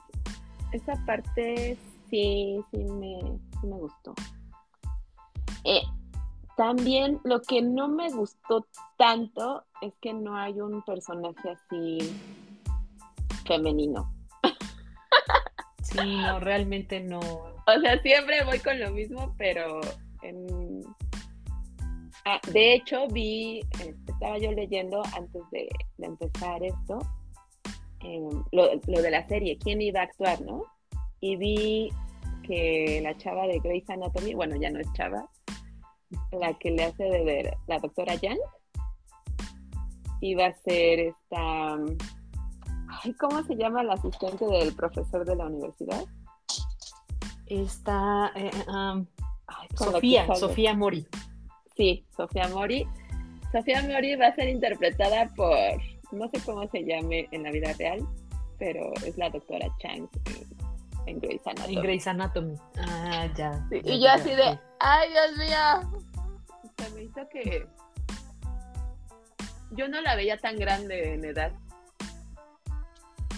Esa 0.76 0.94
parte 1.06 1.78
sí, 2.10 2.60
sí 2.70 2.84
me, 2.84 3.18
sí 3.60 3.66
me 3.66 3.76
gustó. 3.76 4.14
Eh, 5.64 5.82
también 6.56 7.18
lo 7.24 7.40
que 7.40 7.62
no 7.62 7.88
me 7.88 8.10
gustó 8.10 8.66
tanto 8.98 9.64
es 9.80 9.94
que 10.00 10.12
no 10.12 10.36
hay 10.36 10.60
un 10.60 10.82
personaje 10.82 11.50
así 11.50 11.98
femenino. 13.46 14.12
Sí, 15.82 16.16
no, 16.16 16.40
realmente 16.40 17.00
no. 17.00 17.20
O 17.20 17.80
sea, 17.80 18.00
siempre 18.02 18.44
voy 18.44 18.58
con 18.58 18.78
lo 18.78 18.90
mismo, 18.90 19.34
pero 19.38 19.80
ah, 22.24 22.40
de 22.52 22.74
hecho 22.74 23.06
vi, 23.08 23.60
este, 23.80 23.94
estaba 24.12 24.36
yo 24.38 24.52
leyendo 24.52 25.02
antes 25.16 25.42
de, 25.52 25.68
empezar 25.98 26.62
esto, 26.62 26.98
em, 28.00 28.42
lo, 28.52 28.68
lo, 28.86 29.02
de 29.02 29.10
la 29.10 29.26
serie, 29.26 29.58
quién 29.58 29.80
iba 29.82 30.00
a 30.00 30.04
actuar, 30.04 30.40
¿no? 30.40 30.64
Y 31.20 31.36
vi 31.36 31.90
que 32.42 33.00
la 33.02 33.16
chava 33.16 33.46
de 33.46 33.58
Grey's 33.58 33.88
Anatomy, 33.90 34.34
bueno, 34.34 34.56
ya 34.56 34.70
no 34.70 34.80
es 34.80 34.92
chava, 34.92 35.28
la 36.32 36.54
que 36.54 36.70
le 36.70 36.84
hace 36.84 37.04
de 37.04 37.24
ver 37.24 37.56
la 37.66 37.78
doctora 37.78 38.14
Jan, 38.20 38.38
iba 40.20 40.46
a 40.46 40.52
ser 40.52 41.00
esta. 41.00 41.74
Ay, 43.02 43.12
¿Cómo 43.14 43.42
se 43.44 43.56
llama 43.56 43.82
la 43.82 43.94
asistente 43.94 44.46
del 44.46 44.74
profesor 44.74 45.24
de 45.24 45.36
la 45.36 45.46
universidad? 45.46 46.04
Esta. 47.46 48.32
Eh, 48.34 48.50
Sofía, 49.74 50.34
Sofía 50.34 50.74
Mori. 50.74 51.06
Sí, 51.76 52.06
Sofía 52.16 52.48
Mori. 52.48 52.86
Sofía 53.52 53.82
Mori 53.82 54.16
va 54.16 54.28
a 54.28 54.34
ser 54.34 54.48
interpretada 54.48 55.28
por. 55.34 55.56
No 56.12 56.28
sé 56.28 56.40
cómo 56.44 56.68
se 56.68 56.84
llame 56.84 57.28
en 57.32 57.42
la 57.42 57.50
vida 57.50 57.72
real, 57.74 58.06
pero 58.58 58.92
es 59.04 59.16
la 59.18 59.30
doctora 59.30 59.66
Chang 59.78 60.08
en 61.06 61.20
Grey's 61.20 61.46
Anatomy. 61.46 61.76
En 61.76 61.82
Grey's 61.82 62.06
Anatomy. 62.06 62.54
Ah, 62.78 63.28
ya. 63.36 63.66
y 63.70 64.00
yo 64.00 64.10
así 64.10 64.30
de, 64.30 64.58
ay, 64.80 65.08
Dios 65.10 65.38
mío. 65.38 66.02
Se 66.78 66.90
me 66.94 67.02
hizo 67.04 67.28
que 67.28 67.66
yo 69.72 69.88
no 69.88 70.00
la 70.00 70.14
veía 70.16 70.36
tan 70.38 70.56
grande 70.56 71.14
en 71.14 71.24
edad 71.24 71.52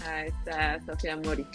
a 0.05 0.25
esta 0.25 0.79
Sofía 0.85 1.17
Mori. 1.17 1.45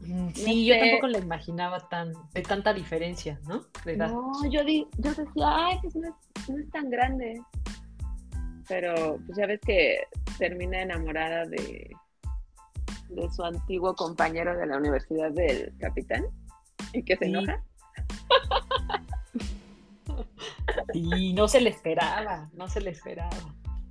Mm, 0.00 0.30
sí, 0.30 0.64
yo 0.64 0.78
tampoco 0.78 1.08
la 1.08 1.18
imaginaba 1.18 1.88
tan 1.88 2.12
de 2.32 2.42
tanta 2.42 2.72
diferencia, 2.72 3.40
¿no? 3.46 3.62
No, 3.96 4.50
yo, 4.50 4.64
di, 4.64 4.86
yo 4.98 5.12
decía, 5.12 5.66
ay, 5.66 5.78
pues 5.82 5.96
no 5.96 6.08
es, 6.08 6.48
no 6.48 6.58
es 6.58 6.70
tan 6.70 6.88
grande. 6.90 7.40
Pero 8.68 9.18
pues 9.26 9.38
ya 9.38 9.46
ves 9.46 9.60
que 9.60 10.06
termina 10.38 10.82
enamorada 10.82 11.46
de, 11.46 11.90
de 13.08 13.30
su 13.30 13.42
antiguo 13.42 13.94
compañero 13.94 14.56
de 14.56 14.66
la 14.66 14.76
Universidad 14.76 15.30
del 15.32 15.72
Capitán 15.78 16.26
y 16.92 17.02
que 17.02 17.16
se 17.16 17.26
enoja. 17.26 17.62
Y 20.92 21.32
no 21.32 21.48
se 21.48 21.60
le 21.60 21.70
esperaba, 21.70 22.48
no 22.52 22.68
se 22.68 22.80
le 22.80 22.90
esperaba. 22.90 23.36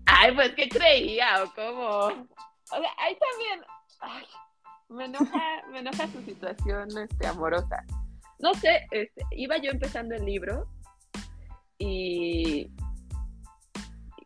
Ay, 0.05 0.33
pues 0.33 0.53
¿qué 0.55 0.69
creía 0.69 1.43
o 1.43 1.53
cómo? 1.53 1.87
O 1.87 2.79
sea, 2.79 2.89
ahí 2.97 3.17
también, 3.19 4.27
me 4.89 5.05
enoja, 5.05 5.63
me 5.71 5.79
enoja 5.79 6.07
su 6.07 6.21
situación 6.23 6.89
este, 6.97 7.27
amorosa. 7.27 7.83
No 8.39 8.53
sé, 8.53 8.87
este, 8.91 9.23
iba 9.31 9.57
yo 9.57 9.71
empezando 9.71 10.15
el 10.15 10.25
libro 10.25 10.67
y, 11.77 12.71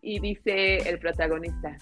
y 0.01 0.19
dice 0.19 0.77
el 0.89 0.99
protagonista, 0.99 1.77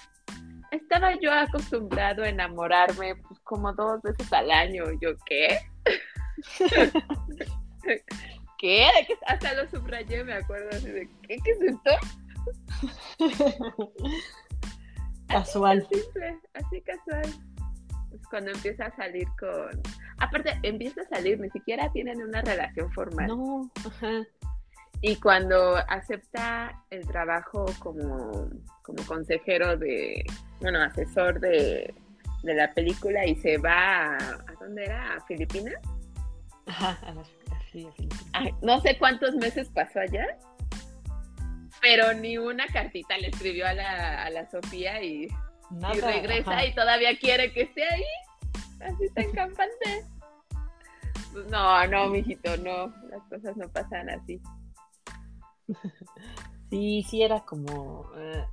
estaba 0.71 1.19
yo 1.19 1.31
acostumbrado 1.31 2.23
a 2.23 2.29
enamorarme 2.29 3.15
pues, 3.15 3.39
como 3.41 3.73
dos 3.73 4.01
veces 4.01 4.31
al 4.33 4.51
año. 4.51 4.83
Yo, 5.01 5.11
¿qué? 5.25 5.59
¿Qué? 8.59 8.87
Hasta 9.25 9.53
lo 9.53 9.69
subrayé, 9.69 10.23
me 10.23 10.33
acuerdo 10.33 10.69
así 10.71 10.89
de, 10.89 11.09
¿qué, 11.27 11.37
¿Qué 11.43 11.51
es 11.51 11.61
esto? 11.61 11.91
casual. 15.27 15.87
Así, 15.89 16.01
simple, 16.01 16.39
así 16.53 16.81
casual. 16.81 17.25
Es 18.11 18.27
cuando 18.29 18.51
empieza 18.51 18.85
a 18.87 18.95
salir 18.95 19.27
con... 19.39 19.81
Aparte, 20.17 20.59
empieza 20.63 21.01
a 21.01 21.05
salir, 21.05 21.39
ni 21.39 21.49
siquiera 21.51 21.91
tienen 21.93 22.21
una 22.21 22.41
relación 22.41 22.91
formal. 22.91 23.27
No, 23.27 23.71
ajá. 23.85 24.25
Y 25.01 25.15
cuando 25.15 25.77
acepta 25.87 26.83
el 26.89 27.07
trabajo 27.07 27.65
como, 27.79 28.49
como 28.81 29.05
consejero 29.05 29.77
de, 29.77 30.25
bueno, 30.59 30.81
asesor 30.81 31.39
de, 31.39 31.93
la 32.43 32.73
película 32.73 33.25
y 33.25 33.35
se 33.35 33.57
va 33.57 34.13
a, 34.13 34.17
¿a 34.17 34.53
dónde 34.59 34.85
era? 34.85 35.15
¿A 35.15 35.25
Filipinas? 35.25 35.75
Ajá, 36.67 36.97
a, 37.01 37.59
Filipinas. 37.71 38.19
no 38.61 38.79
sé 38.81 38.97
cuántos 38.97 39.35
meses 39.35 39.69
pasó 39.69 39.99
allá, 39.99 40.25
pero 41.81 42.13
ni 42.13 42.37
una 42.37 42.67
cartita 42.67 43.17
le 43.17 43.27
escribió 43.27 43.67
a 43.67 43.73
la, 43.73 44.23
a 44.23 44.29
la 44.29 44.49
Sofía 44.49 45.01
y, 45.01 45.27
regresa 46.01 46.65
y 46.65 46.73
todavía 46.73 47.17
quiere 47.17 47.53
que 47.53 47.63
esté 47.63 47.83
ahí, 47.83 48.03
así 48.81 49.09
tan 49.13 49.31
campante. 49.33 50.05
No, 51.49 51.87
no, 51.87 52.07
mijito, 52.07 52.57
no, 52.57 52.93
las 53.09 53.23
cosas 53.29 53.55
no 53.55 53.69
pasan 53.69 54.09
así. 54.09 54.41
Sí, 56.69 57.03
sí 57.09 57.23
era 57.23 57.41
como... 57.45 58.11
Eh, 58.15 58.45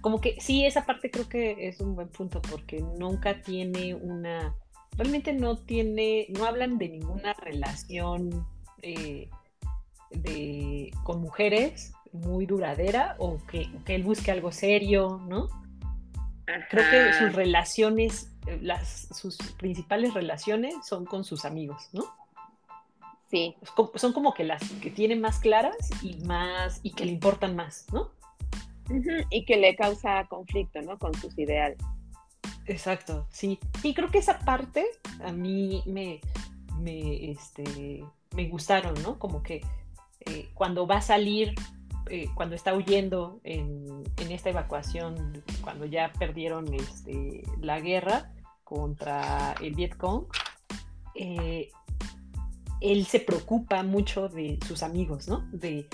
como 0.00 0.20
que 0.20 0.40
sí, 0.40 0.66
esa 0.66 0.84
parte 0.84 1.10
creo 1.10 1.28
que 1.28 1.68
es 1.68 1.80
un 1.80 1.94
buen 1.94 2.08
punto 2.08 2.42
porque 2.42 2.80
nunca 2.80 3.40
tiene 3.42 3.94
una, 3.94 4.54
realmente 4.96 5.32
no 5.32 5.56
tiene, 5.58 6.26
no 6.30 6.44
hablan 6.44 6.78
de 6.78 6.88
ninguna 6.88 7.32
relación 7.34 8.46
eh, 8.82 9.28
de, 10.10 10.90
con 11.04 11.20
mujeres 11.20 11.92
muy 12.12 12.46
duradera 12.46 13.16
o 13.18 13.38
que, 13.46 13.68
él 13.86 14.02
busque 14.02 14.30
algo 14.30 14.52
serio, 14.52 15.20
¿no? 15.26 15.48
Creo 16.70 16.90
que 16.90 17.12
sus 17.14 17.32
relaciones, 17.32 18.30
las, 18.60 19.08
sus 19.14 19.38
principales 19.58 20.12
relaciones 20.12 20.74
son 20.86 21.06
con 21.06 21.24
sus 21.24 21.44
amigos, 21.44 21.88
¿no? 21.92 22.04
Sí. 23.34 23.56
Son 23.96 24.12
como 24.12 24.32
que 24.32 24.44
las 24.44 24.62
que 24.74 24.92
tiene 24.92 25.16
más 25.16 25.40
claras 25.40 25.76
y 26.02 26.14
más, 26.18 26.78
y 26.84 26.92
que 26.92 27.04
le 27.04 27.10
importan 27.10 27.56
más, 27.56 27.84
¿no? 27.92 28.12
Y 29.28 29.44
que 29.44 29.56
le 29.56 29.74
causa 29.74 30.24
conflicto, 30.28 30.80
¿no? 30.82 31.00
Con 31.00 31.12
sus 31.14 31.36
ideales. 31.36 31.78
Exacto, 32.66 33.26
sí. 33.30 33.58
Y 33.82 33.92
creo 33.92 34.08
que 34.08 34.18
esa 34.18 34.38
parte 34.38 34.86
a 35.24 35.32
mí 35.32 35.82
me, 35.84 36.20
me, 36.78 37.32
este, 37.32 38.04
me 38.36 38.46
gustaron, 38.48 38.94
¿no? 39.02 39.18
Como 39.18 39.42
que 39.42 39.62
eh, 40.26 40.50
cuando 40.54 40.86
va 40.86 40.98
a 40.98 41.02
salir, 41.02 41.56
eh, 42.10 42.28
cuando 42.36 42.54
está 42.54 42.72
huyendo 42.72 43.40
en, 43.42 44.04
esta 44.30 44.50
evacuación, 44.50 45.42
cuando 45.60 45.86
ya 45.86 46.12
perdieron 46.12 46.72
este, 46.72 47.42
la 47.60 47.80
guerra 47.80 48.32
contra 48.62 49.56
el 49.60 49.74
Vietcong, 49.74 50.26
eh, 51.16 51.70
él 52.80 53.06
se 53.06 53.20
preocupa 53.20 53.82
mucho 53.82 54.28
de 54.28 54.58
sus 54.66 54.82
amigos, 54.82 55.28
¿no? 55.28 55.48
De 55.52 55.86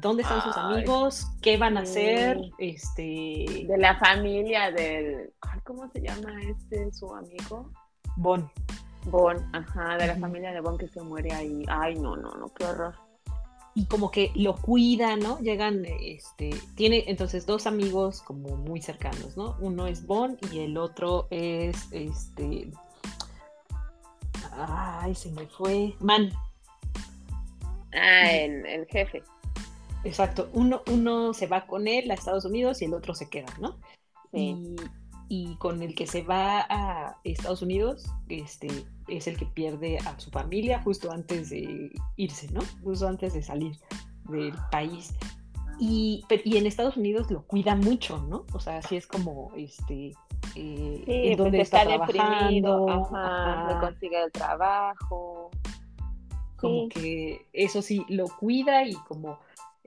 dónde 0.00 0.22
están 0.22 0.42
sus 0.42 0.56
amigos, 0.56 1.26
qué 1.42 1.56
van 1.56 1.76
a 1.76 1.80
hacer, 1.80 2.38
este... 2.58 3.64
De 3.68 3.76
la 3.78 3.98
familia 3.98 4.70
del... 4.70 5.32
¿Cómo 5.64 5.90
se 5.90 6.00
llama 6.00 6.40
este 6.42 6.90
su 6.92 7.14
amigo? 7.14 7.70
Bon. 8.16 8.50
Bon, 9.04 9.36
ajá, 9.54 9.96
de 9.96 10.06
la 10.06 10.16
familia 10.16 10.52
de 10.52 10.60
Bon 10.60 10.76
que 10.76 10.88
se 10.88 11.00
muere 11.02 11.32
ahí. 11.32 11.64
Ay, 11.68 11.94
no, 11.94 12.16
no, 12.16 12.30
no, 12.30 12.52
qué 12.54 12.64
horror. 12.64 12.94
Y 13.74 13.86
como 13.86 14.10
que 14.10 14.32
lo 14.34 14.56
cuida, 14.56 15.16
¿no? 15.16 15.38
Llegan, 15.38 15.84
este, 15.84 16.50
tiene 16.74 17.04
entonces 17.06 17.46
dos 17.46 17.66
amigos 17.66 18.22
como 18.22 18.56
muy 18.56 18.82
cercanos, 18.82 19.36
¿no? 19.36 19.56
Uno 19.60 19.86
es 19.86 20.06
Bon 20.06 20.36
y 20.52 20.60
el 20.60 20.76
otro 20.76 21.28
es, 21.30 21.86
este, 21.92 22.70
ay, 24.66 25.14
se 25.14 25.30
me 25.32 25.46
fue, 25.46 25.94
Man. 26.00 26.30
Ah, 27.92 28.30
el 28.32 28.86
jefe. 28.90 29.22
Exacto, 30.04 30.48
uno, 30.52 30.82
uno 30.90 31.34
se 31.34 31.46
va 31.46 31.66
con 31.66 31.88
él 31.88 32.10
a 32.10 32.14
Estados 32.14 32.44
Unidos 32.44 32.80
y 32.80 32.84
el 32.84 32.94
otro 32.94 33.14
se 33.14 33.28
queda, 33.28 33.52
¿no? 33.60 33.78
Y, 34.32 34.76
y, 35.28 35.56
con 35.56 35.82
el 35.82 35.94
que 35.94 36.06
se 36.06 36.22
va 36.22 36.66
a 36.68 37.18
Estados 37.24 37.62
Unidos, 37.62 38.06
este, 38.28 38.68
es 39.08 39.26
el 39.26 39.36
que 39.36 39.46
pierde 39.46 39.98
a 39.98 40.18
su 40.20 40.30
familia 40.30 40.82
justo 40.82 41.10
antes 41.10 41.50
de 41.50 41.90
irse, 42.16 42.48
¿no? 42.52 42.60
Justo 42.84 43.08
antes 43.08 43.34
de 43.34 43.42
salir 43.42 43.76
del 44.28 44.54
país. 44.70 45.14
Y, 45.80 46.24
y 46.44 46.56
en 46.56 46.66
Estados 46.66 46.96
Unidos 46.96 47.30
lo 47.30 47.46
cuida 47.46 47.74
mucho, 47.74 48.18
¿no? 48.22 48.44
O 48.52 48.60
sea, 48.60 48.78
así 48.78 48.96
es 48.96 49.06
como, 49.06 49.52
este, 49.56 50.12
eh, 50.54 51.02
sí, 51.06 51.36
pues 51.36 51.54
está, 51.54 51.84
deprimido, 51.84 52.88
ajá, 52.88 53.78
consigue 53.80 54.24
el 54.24 54.32
trabajo. 54.32 55.50
Como 56.56 56.88
que 56.88 57.46
eso 57.52 57.82
sí 57.82 58.04
lo 58.08 58.26
cuida 58.26 58.84
y 58.84 58.94
como 58.94 59.38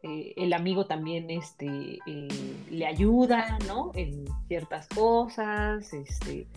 eh, 0.03 0.33
el 0.37 0.53
amigo 0.53 0.85
también 0.85 1.29
este, 1.29 1.99
eh, 2.05 2.27
le 2.69 2.85
ayuda, 2.85 3.59
¿no? 3.67 3.91
En 3.93 4.25
ciertas 4.47 4.87
cosas, 4.87 5.91
este, 5.91 6.47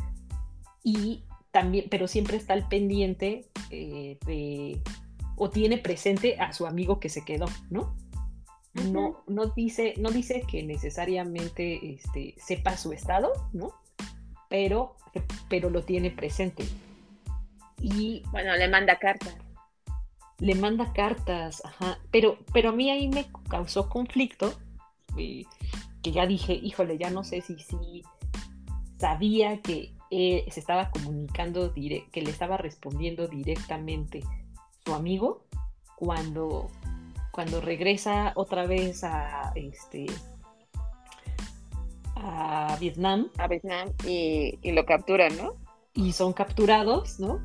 y 0.84 1.24
también, 1.50 1.86
pero 1.90 2.06
siempre 2.06 2.36
está 2.36 2.52
al 2.52 2.68
pendiente 2.68 3.46
de, 3.70 4.80
o 5.34 5.50
tiene 5.50 5.78
presente 5.78 6.36
a 6.38 6.52
su 6.52 6.66
amigo 6.66 7.00
que 7.00 7.08
se 7.08 7.24
quedó, 7.24 7.46
¿no? 7.70 7.96
No, 8.90 9.22
no, 9.28 9.46
dice, 9.46 9.94
no 9.98 10.10
dice 10.10 10.42
que 10.48 10.62
necesariamente 10.64 11.94
este, 11.94 12.34
sepa 12.38 12.76
su 12.76 12.92
estado, 12.92 13.32
¿no? 13.52 13.72
Pero, 14.54 14.94
pero 15.48 15.68
lo 15.68 15.82
tiene 15.82 16.12
presente. 16.12 16.64
Y 17.80 18.22
bueno, 18.30 18.54
le 18.54 18.68
manda 18.68 19.00
cartas. 19.00 19.36
Le 20.38 20.54
manda 20.54 20.92
cartas, 20.92 21.60
ajá. 21.64 21.98
Pero, 22.12 22.38
pero 22.52 22.68
a 22.68 22.72
mí 22.72 22.88
ahí 22.88 23.08
me 23.08 23.26
causó 23.48 23.88
conflicto, 23.88 24.54
eh, 25.18 25.42
que 26.04 26.12
ya 26.12 26.24
dije, 26.24 26.52
híjole, 26.52 26.98
ya 26.98 27.10
no 27.10 27.24
sé 27.24 27.40
si, 27.40 27.58
si 27.58 28.04
sabía 28.96 29.60
que 29.60 29.92
se 30.08 30.60
estaba 30.60 30.90
comunicando, 30.90 31.74
que 31.74 32.22
le 32.22 32.30
estaba 32.30 32.56
respondiendo 32.56 33.26
directamente 33.26 34.22
su 34.84 34.94
amigo 34.94 35.46
cuando, 35.96 36.70
cuando 37.32 37.60
regresa 37.60 38.30
otra 38.36 38.68
vez 38.68 39.02
a 39.02 39.52
este 39.56 40.06
a 42.24 42.76
Vietnam. 42.80 43.28
A 43.38 43.46
Vietnam 43.46 43.90
y, 44.06 44.58
lo 44.72 44.86
capturan, 44.86 45.36
¿no? 45.36 45.56
Y 45.92 46.12
son 46.12 46.32
capturados, 46.32 47.20
¿no? 47.20 47.40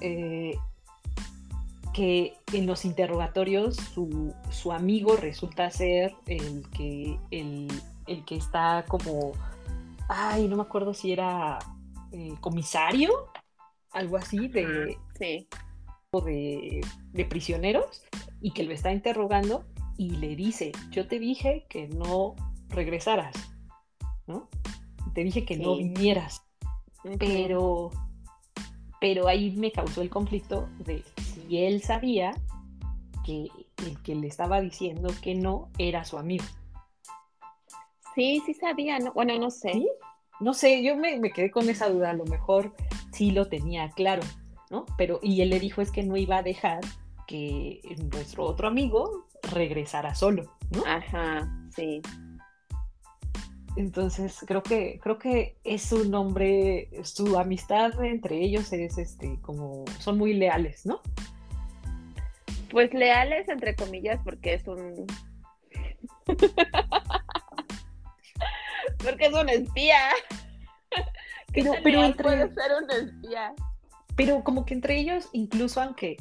Eh, 0.00 0.56
que 1.92 2.34
en 2.52 2.66
los 2.66 2.84
interrogatorios 2.84 3.76
su, 3.76 4.72
amigo 4.72 5.16
resulta 5.16 5.70
ser 5.70 6.14
el 6.26 6.64
que, 6.70 7.18
el, 7.30 7.68
que 8.26 8.36
está 8.36 8.84
como, 8.86 9.32
ay, 10.08 10.46
no 10.46 10.56
me 10.56 10.62
acuerdo 10.62 10.94
si 10.94 11.12
era 11.12 11.58
eh, 12.12 12.34
comisario, 12.40 13.10
algo 13.90 14.18
así, 14.18 14.46
de, 14.48 14.96
sí. 15.18 15.48
de, 16.24 16.80
de 17.12 17.24
prisioneros, 17.24 18.02
y 18.40 18.52
que 18.52 18.62
lo 18.62 18.72
está 18.72 18.92
interrogando 18.92 19.64
y 19.96 20.10
le 20.10 20.36
dice, 20.36 20.72
yo 20.90 21.08
te 21.08 21.18
dije 21.18 21.66
que 21.68 21.88
no 21.88 22.36
regresaras. 22.68 23.49
Te 25.14 25.24
dije 25.24 25.44
que 25.44 25.56
no 25.56 25.76
vinieras, 25.76 26.42
pero, 27.18 27.90
pero 29.00 29.26
ahí 29.26 29.50
me 29.52 29.72
causó 29.72 30.02
el 30.02 30.10
conflicto 30.10 30.68
de 30.78 31.02
si 31.16 31.58
él 31.58 31.82
sabía 31.82 32.32
que 33.24 33.48
el 33.86 34.00
que 34.02 34.14
le 34.14 34.28
estaba 34.28 34.60
diciendo 34.60 35.12
que 35.22 35.34
no 35.34 35.68
era 35.78 36.04
su 36.04 36.18
amigo. 36.18 36.44
Sí, 38.14 38.42
sí 38.44 38.54
sabía, 38.54 38.98
bueno, 39.14 39.38
no 39.38 39.50
sé. 39.50 39.86
No 40.40 40.54
sé, 40.54 40.82
yo 40.82 40.96
me, 40.96 41.20
quedé 41.32 41.50
con 41.50 41.68
esa 41.68 41.88
duda, 41.88 42.10
a 42.10 42.14
lo 42.14 42.24
mejor 42.24 42.74
sí 43.12 43.30
lo 43.30 43.48
tenía 43.48 43.90
claro, 43.90 44.22
¿no? 44.70 44.86
Pero, 44.96 45.20
y 45.22 45.42
él 45.42 45.50
le 45.50 45.60
dijo 45.60 45.82
es 45.82 45.90
que 45.90 46.02
no 46.02 46.16
iba 46.16 46.38
a 46.38 46.42
dejar 46.42 46.80
que 47.26 47.80
nuestro 48.12 48.44
otro 48.44 48.66
amigo 48.66 49.26
regresara 49.52 50.14
solo, 50.14 50.56
¿no? 50.70 50.84
Ajá, 50.86 51.48
sí. 51.74 52.00
Entonces 53.80 54.44
creo 54.46 54.62
que 54.62 55.00
creo 55.00 55.18
que 55.18 55.56
es 55.64 55.90
un 55.90 56.14
hombre, 56.14 56.90
su 57.02 57.38
amistad 57.38 58.04
entre 58.04 58.36
ellos 58.36 58.70
es 58.74 58.98
este 58.98 59.38
como 59.40 59.86
son 59.98 60.18
muy 60.18 60.34
leales, 60.34 60.84
¿no? 60.84 61.00
Pues 62.70 62.92
leales 62.92 63.48
entre 63.48 63.74
comillas 63.74 64.20
porque 64.22 64.52
es 64.52 64.68
un 64.68 65.06
porque 68.98 69.24
es 69.24 69.32
un 69.32 69.48
espía. 69.48 70.10
Pero, 71.54 71.72
pero 71.82 72.04
entre 72.04 72.22
puede 72.22 72.52
ser 72.52 72.72
un 72.82 72.90
espía. 72.90 73.54
Pero 74.14 74.44
como 74.44 74.66
que 74.66 74.74
entre 74.74 74.98
ellos, 74.98 75.30
incluso 75.32 75.80
aunque 75.80 76.18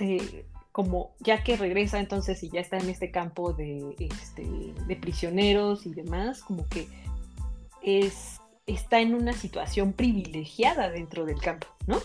eh, 0.00 0.44
como 0.76 1.14
ya 1.20 1.42
que 1.42 1.56
regresa 1.56 1.98
entonces 1.98 2.42
y 2.42 2.50
ya 2.50 2.60
está 2.60 2.76
en 2.76 2.90
este 2.90 3.10
campo 3.10 3.54
de, 3.54 3.96
este, 3.98 4.44
de 4.86 4.96
prisioneros 4.96 5.86
y 5.86 5.94
demás, 5.94 6.42
como 6.42 6.68
que 6.68 6.86
es, 7.80 8.42
está 8.66 9.00
en 9.00 9.14
una 9.14 9.32
situación 9.32 9.94
privilegiada 9.94 10.90
dentro 10.90 11.24
del 11.24 11.40
campo, 11.40 11.66
¿no? 11.86 11.98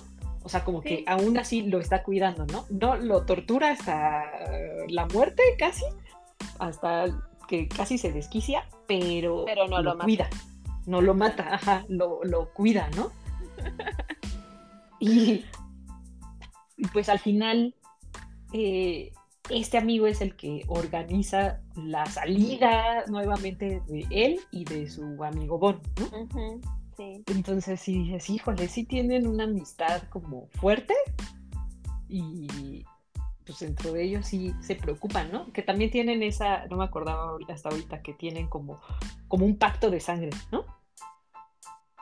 O 0.43 0.47
sea, 0.47 0.63
como 0.63 0.81
que 0.81 1.03
aún 1.05 1.37
así 1.37 1.63
lo 1.63 1.81
está 1.81 2.01
cuidando, 2.01 2.45
¿no? 2.45 2.65
No 2.69 2.95
lo 2.95 3.25
tortura 3.25 3.71
hasta 3.71 4.23
la 4.87 5.05
muerte 5.07 5.43
casi, 5.59 5.83
hasta 6.57 7.07
que 7.49 7.67
casi 7.67 7.97
se 7.97 8.13
desquicia, 8.13 8.69
pero, 8.87 9.43
pero 9.47 9.67
no 9.67 9.81
lo, 9.81 9.97
cuida. 9.97 10.29
No 10.85 11.01
lo 11.01 11.13
mata, 11.13 11.55
ajá, 11.55 11.83
lo, 11.89 12.23
lo 12.23 12.53
cuida, 12.53 12.89
¿no? 12.95 13.11
y, 14.97 15.43
y 16.77 16.87
pues 16.93 17.09
al 17.09 17.19
final 17.19 17.75
eh, 18.53 19.11
este 19.49 19.77
amigo 19.77 20.07
es 20.07 20.21
el 20.21 20.35
que 20.35 20.63
organiza 20.67 21.61
la 21.75 22.05
salida 22.05 23.05
nuevamente 23.07 23.81
de 23.87 24.05
él 24.09 24.39
y 24.51 24.65
de 24.65 24.89
su 24.89 25.23
amigo 25.23 25.57
Bon, 25.57 25.79
Entonces 27.27 27.79
sí 27.79 28.03
dices, 28.03 28.29
híjole, 28.29 28.67
sí 28.67 28.83
tienen 28.83 29.27
una 29.27 29.45
amistad 29.45 30.03
como 30.09 30.47
fuerte 30.47 30.93
y 32.07 32.85
pues 33.45 33.59
dentro 33.59 33.93
de 33.93 34.03
ellos 34.03 34.27
sí 34.27 34.53
se 34.61 34.75
preocupan, 34.75 35.31
¿no? 35.31 35.51
Que 35.51 35.61
también 35.61 35.89
tienen 35.89 36.23
esa, 36.23 36.67
no 36.67 36.77
me 36.77 36.83
acordaba 36.83 37.37
hasta 37.49 37.69
ahorita, 37.69 38.01
que 38.01 38.13
tienen 38.13 38.47
como, 38.47 38.79
como 39.27 39.45
un 39.45 39.57
pacto 39.57 39.89
de 39.89 39.99
sangre, 39.99 40.29
¿no? 40.51 40.65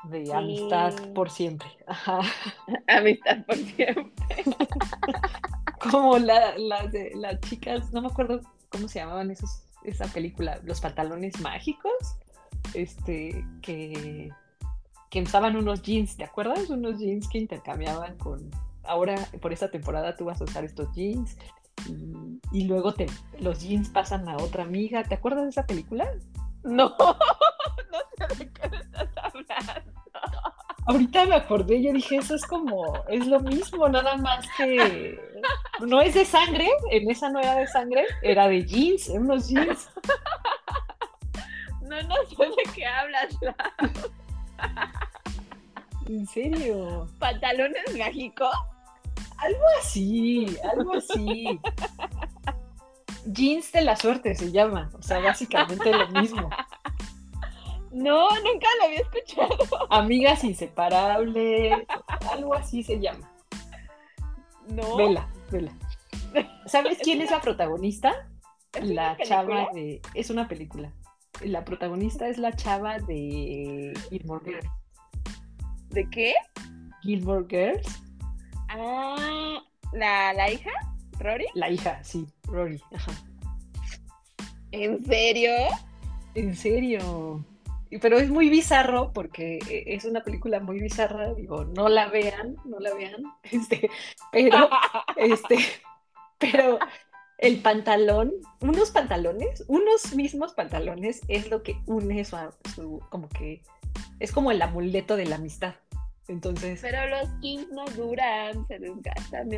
De 0.03 0.33
amistad 0.33 0.93
por 1.13 1.29
siempre. 1.29 1.69
Amistad 2.87 3.45
por 3.45 3.55
siempre. 3.55 4.13
como 5.91 6.17
la, 6.17 6.55
las 6.57 7.39
chicas, 7.41 7.91
no 7.91 8.01
me 8.01 8.07
acuerdo 8.07 8.41
cómo 8.69 8.87
se 8.87 8.99
llamaban 8.99 9.31
esos, 9.31 9.63
esa 9.83 10.05
película, 10.07 10.59
los 10.63 10.81
pantalones 10.81 11.39
mágicos, 11.39 11.93
este, 12.73 13.45
que, 13.61 14.29
que 15.09 15.21
usaban 15.21 15.55
unos 15.55 15.81
jeans, 15.81 16.17
¿te 16.17 16.23
acuerdas? 16.23 16.69
Unos 16.69 16.99
jeans 16.99 17.27
que 17.29 17.39
intercambiaban 17.39 18.17
con, 18.17 18.49
ahora 18.83 19.15
por 19.41 19.53
esta 19.53 19.69
temporada 19.69 20.15
tú 20.15 20.25
vas 20.25 20.41
a 20.41 20.45
usar 20.45 20.63
estos 20.63 20.93
jeans 20.93 21.37
y, 22.51 22.65
luego 22.65 22.93
te, 22.93 23.07
los 23.39 23.61
jeans 23.61 23.89
pasan 23.89 24.27
a 24.27 24.37
otra 24.37 24.63
amiga, 24.63 25.03
¿te 25.03 25.15
acuerdas 25.15 25.43
de 25.43 25.49
esa 25.49 25.65
película? 25.65 26.09
No, 26.63 26.89
no 26.99 28.27
sé 28.27 28.35
de 28.35 28.51
qué 28.51 28.65
estás 28.65 29.09
hablando 29.23 29.88
ahorita 30.89 31.25
me 31.25 31.35
acordé, 31.35 31.83
yo 31.83 31.93
dije, 31.93 32.17
eso 32.17 32.33
es 32.33 32.43
como, 32.45 33.03
es 33.07 33.27
lo 33.27 33.39
mismo, 33.39 33.87
nada 33.87 34.17
más 34.17 34.45
que 34.57 35.19
no 35.81 36.01
es 36.01 36.15
de 36.15 36.25
sangre, 36.25 36.67
en 36.89 37.09
esa 37.11 37.29
no 37.29 37.39
era 37.39 37.55
de 37.57 37.67
sangre, 37.67 38.05
era 38.23 38.47
de 38.47 38.65
jeans, 38.65 39.07
unos 39.09 39.47
jeans. 39.47 39.89
No, 41.81 42.01
no 42.03 42.15
sé 42.27 42.43
de 42.43 42.73
qué 42.73 42.85
hablas. 42.85 43.37
¿En 46.07 46.27
serio? 46.27 47.07
¿Pantalones 47.19 47.97
mágicos? 47.97 48.53
Algo 49.37 49.63
así, 49.79 50.57
algo 50.71 50.95
así. 50.95 51.59
Jeans 53.25 53.71
de 53.71 53.81
la 53.81 53.95
suerte 53.95 54.35
se 54.35 54.51
llama, 54.51 54.89
o 54.93 55.01
sea, 55.01 55.19
básicamente 55.19 55.91
lo 55.91 56.07
mismo. 56.09 56.49
No, 57.91 58.29
nunca 58.29 58.67
lo 58.79 58.85
había 58.85 58.99
escuchado. 58.99 59.87
Amigas 59.89 60.43
inseparables, 60.43 61.73
algo 62.31 62.53
así 62.53 62.83
se 62.83 62.99
llama. 62.99 63.29
No. 64.67 64.95
Vela, 64.97 65.27
vela. 65.51 65.71
¿Sabes 66.65 66.99
quién 67.01 67.21
es 67.21 67.31
la 67.31 67.41
protagonista? 67.41 68.27
la 68.81 69.17
chava 69.17 69.69
de. 69.73 70.01
Es 70.13 70.29
una 70.29 70.47
película. 70.47 70.93
La 71.41 71.65
protagonista 71.65 72.27
es 72.27 72.37
la 72.37 72.55
chava 72.55 72.99
de 72.99 73.93
Gilmore 74.09 74.45
Girls. 74.45 74.69
¿De 75.89 76.07
qué? 76.09 76.35
Gilmore 77.01 77.45
Girls. 77.49 78.01
Ah, 78.67 79.63
¿la, 79.93 80.33
la 80.33 80.51
hija? 80.51 80.69
¿Rory? 81.19 81.45
La 81.55 81.69
hija, 81.69 82.03
sí, 82.03 82.27
Rory. 82.43 82.81
Ajá. 82.93 83.11
¿En 84.71 85.03
serio? 85.03 85.51
¿En 86.35 86.55
serio? 86.55 87.43
Pero 87.97 88.17
es 88.17 88.29
muy 88.29 88.49
bizarro 88.49 89.11
porque 89.13 89.59
es 89.87 90.05
una 90.05 90.23
película 90.23 90.59
muy 90.59 90.79
bizarra, 90.79 91.33
digo, 91.33 91.65
no 91.65 91.89
la 91.89 92.07
vean, 92.09 92.55
no 92.65 92.79
la 92.79 92.93
vean, 92.93 93.23
este, 93.51 93.89
pero, 94.31 94.69
este, 95.17 95.57
pero 96.37 96.77
el 97.39 97.61
pantalón, 97.61 98.33
unos 98.61 98.91
pantalones, 98.91 99.63
unos 99.67 100.13
mismos 100.13 100.53
pantalones 100.53 101.21
es 101.27 101.49
lo 101.49 101.63
que 101.63 101.77
une 101.87 102.23
su, 102.25 102.37
su 102.75 103.01
como 103.09 103.27
que, 103.29 103.63
es 104.19 104.31
como 104.31 104.51
el 104.51 104.61
amuleto 104.61 105.15
de 105.15 105.25
la 105.25 105.37
amistad. 105.37 105.75
Entonces. 106.29 106.79
Pero 106.79 107.07
los 107.07 107.27
jeans 107.41 107.71
no 107.71 107.85
duran, 107.85 108.65
se 108.67 108.77
desgastan. 108.77 109.49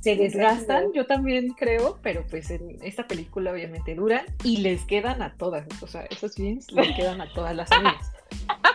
se 0.00 0.14
desgastan, 0.14 0.92
yo 0.92 1.04
también 1.04 1.48
creo, 1.50 1.98
pero 2.02 2.24
pues 2.30 2.52
en 2.52 2.78
esta 2.82 3.08
película 3.08 3.50
obviamente 3.50 3.96
duran 3.96 4.24
y 4.44 4.58
les 4.58 4.84
quedan 4.84 5.22
a 5.22 5.36
todas. 5.36 5.66
O 5.82 5.88
sea, 5.88 6.02
esos 6.02 6.36
jeans 6.36 6.70
les 6.70 6.86
quedan 6.96 7.20
a 7.20 7.32
todas 7.32 7.56
las 7.56 7.70
amigas. 7.72 8.12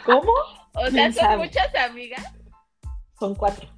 ¿Cómo? 0.06 0.34
O 0.74 0.88
sea, 0.92 1.14
son 1.14 1.38
muchas 1.38 1.74
amigas. 1.76 2.34
Son 3.18 3.34
cuatro. 3.34 3.70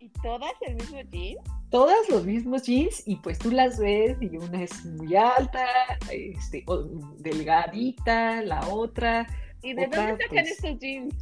¿Y 0.00 0.08
todas 0.20 0.52
el 0.62 0.74
mismo 0.74 1.00
jeans? 1.08 1.40
Todas 1.70 2.08
los 2.08 2.24
mismos 2.24 2.64
jeans 2.64 3.06
y 3.06 3.16
pues 3.16 3.38
tú 3.38 3.52
las 3.52 3.78
ves 3.78 4.16
y 4.20 4.36
una 4.36 4.64
es 4.64 4.84
muy 4.84 5.14
alta, 5.14 5.64
este, 6.10 6.64
delgadita, 7.18 8.42
la 8.42 8.66
otra. 8.66 9.28
¿Y 9.62 9.74
de 9.74 9.86
dónde 9.86 10.16
sacan 10.16 10.28
pues 10.28 10.50
estos 10.50 10.78
jeans? 10.80 11.14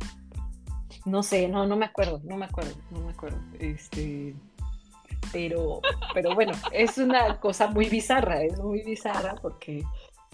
No 1.04 1.22
sé, 1.22 1.48
no, 1.48 1.66
no 1.66 1.76
me 1.76 1.86
acuerdo, 1.86 2.20
no 2.24 2.36
me 2.36 2.46
acuerdo, 2.46 2.74
no 2.90 3.00
me 3.00 3.12
acuerdo. 3.12 3.38
Este, 3.58 4.34
pero, 5.32 5.80
pero 6.14 6.34
bueno, 6.34 6.52
es 6.72 6.98
una 6.98 7.38
cosa 7.40 7.68
muy 7.68 7.88
bizarra, 7.88 8.42
es 8.42 8.58
muy 8.58 8.82
bizarra 8.82 9.34
porque 9.40 9.84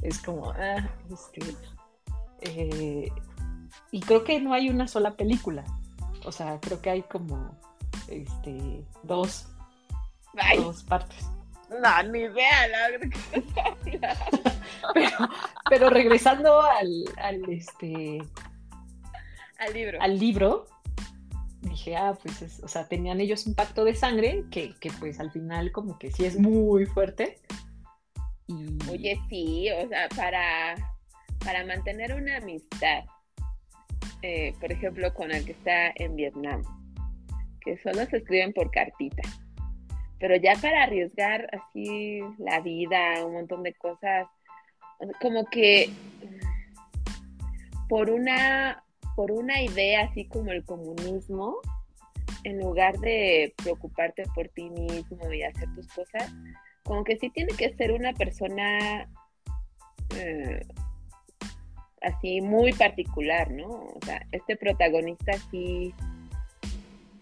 es 0.03 0.19
como, 0.21 0.51
ah, 0.53 0.89
este, 1.11 1.41
eh, 2.43 3.11
y 3.91 4.01
creo 4.01 4.25
que 4.25 4.41
no 4.41 4.53
hay 4.53 4.69
una 4.69 4.87
sola 4.87 5.13
película, 5.13 5.65
o 6.25 6.33
sea, 6.33 6.59
creo 6.61 6.81
que 6.81 6.91
hay 6.91 7.03
como, 7.03 7.59
este, 8.09 8.85
dos, 9.03 9.49
dos 10.57 10.83
partes. 10.85 11.27
No, 11.71 12.03
ni 12.11 12.21
idea, 12.21 12.67
pero, 14.95 15.17
pero 15.69 15.91
regresando 15.91 16.61
al, 16.63 17.05
al 17.17 17.49
este 17.49 18.19
al 19.61 19.75
libro. 19.75 19.99
Al 20.01 20.19
libro, 20.19 20.67
dije, 21.61 21.97
ah, 21.97 22.17
pues, 22.21 22.61
o 22.63 22.69
sea, 22.69 22.89
tenían 22.89 23.21
ellos 23.21 23.47
un 23.47 23.55
pacto 23.55 23.85
de 23.85 23.95
sangre 23.95 24.45
que, 24.51 24.75
pues 24.99 25.21
al 25.21 25.31
final 25.31 25.71
como 25.73 25.99
que 25.99 26.11
sí 26.11 26.25
es 26.25 26.39
muy 26.39 26.87
fuerte. 26.87 27.39
Oye, 28.91 29.21
sí, 29.29 29.69
o 29.71 29.89
sea, 29.89 30.09
para, 30.17 30.75
para 31.45 31.65
mantener 31.65 32.15
una 32.15 32.39
amistad, 32.39 33.05
eh, 34.23 34.55
por 34.61 34.73
ejemplo, 34.73 35.15
con 35.15 35.31
el 35.31 35.45
que 35.45 35.53
está 35.53 35.93
en 35.95 36.17
Vietnam, 36.17 36.63
que 37.61 37.79
solo 37.79 38.05
se 38.07 38.17
escriben 38.17 38.53
por 38.53 38.71
cartita, 38.71 39.23
pero 40.19 40.37
ya 40.37 40.55
para 40.61 40.83
arriesgar 40.83 41.49
así 41.53 42.21
la 42.39 42.61
vida, 42.61 43.25
un 43.25 43.35
montón 43.35 43.63
de 43.63 43.75
cosas, 43.75 44.27
como 45.21 45.45
que 45.47 45.91
por 47.89 48.11
una 48.11 48.83
por 49.17 49.31
una 49.33 49.63
idea 49.63 50.05
así 50.05 50.27
como 50.27 50.51
el 50.53 50.65
comunismo, 50.65 51.57
en 52.45 52.59
lugar 52.61 52.99
de 52.99 53.55
preocuparte 53.57 54.25
por 54.35 54.49
ti 54.49 54.71
mismo 54.71 55.33
y 55.33 55.43
hacer 55.43 55.69
tus 55.75 55.87
cosas, 55.89 56.33
como 56.85 57.05
que 57.05 57.19
sí 57.19 57.31
tiene 57.31 57.53
que 57.55 57.75
ser 57.75 57.93
una 57.93 58.13
persona 58.15 59.09
eh, 60.17 60.67
así 62.01 62.41
muy 62.41 62.73
particular, 62.73 63.51
¿no? 63.51 63.69
O 63.69 63.99
sea, 64.05 64.27
este 64.33 64.57
protagonista 64.57 65.33
sí, 65.51 65.95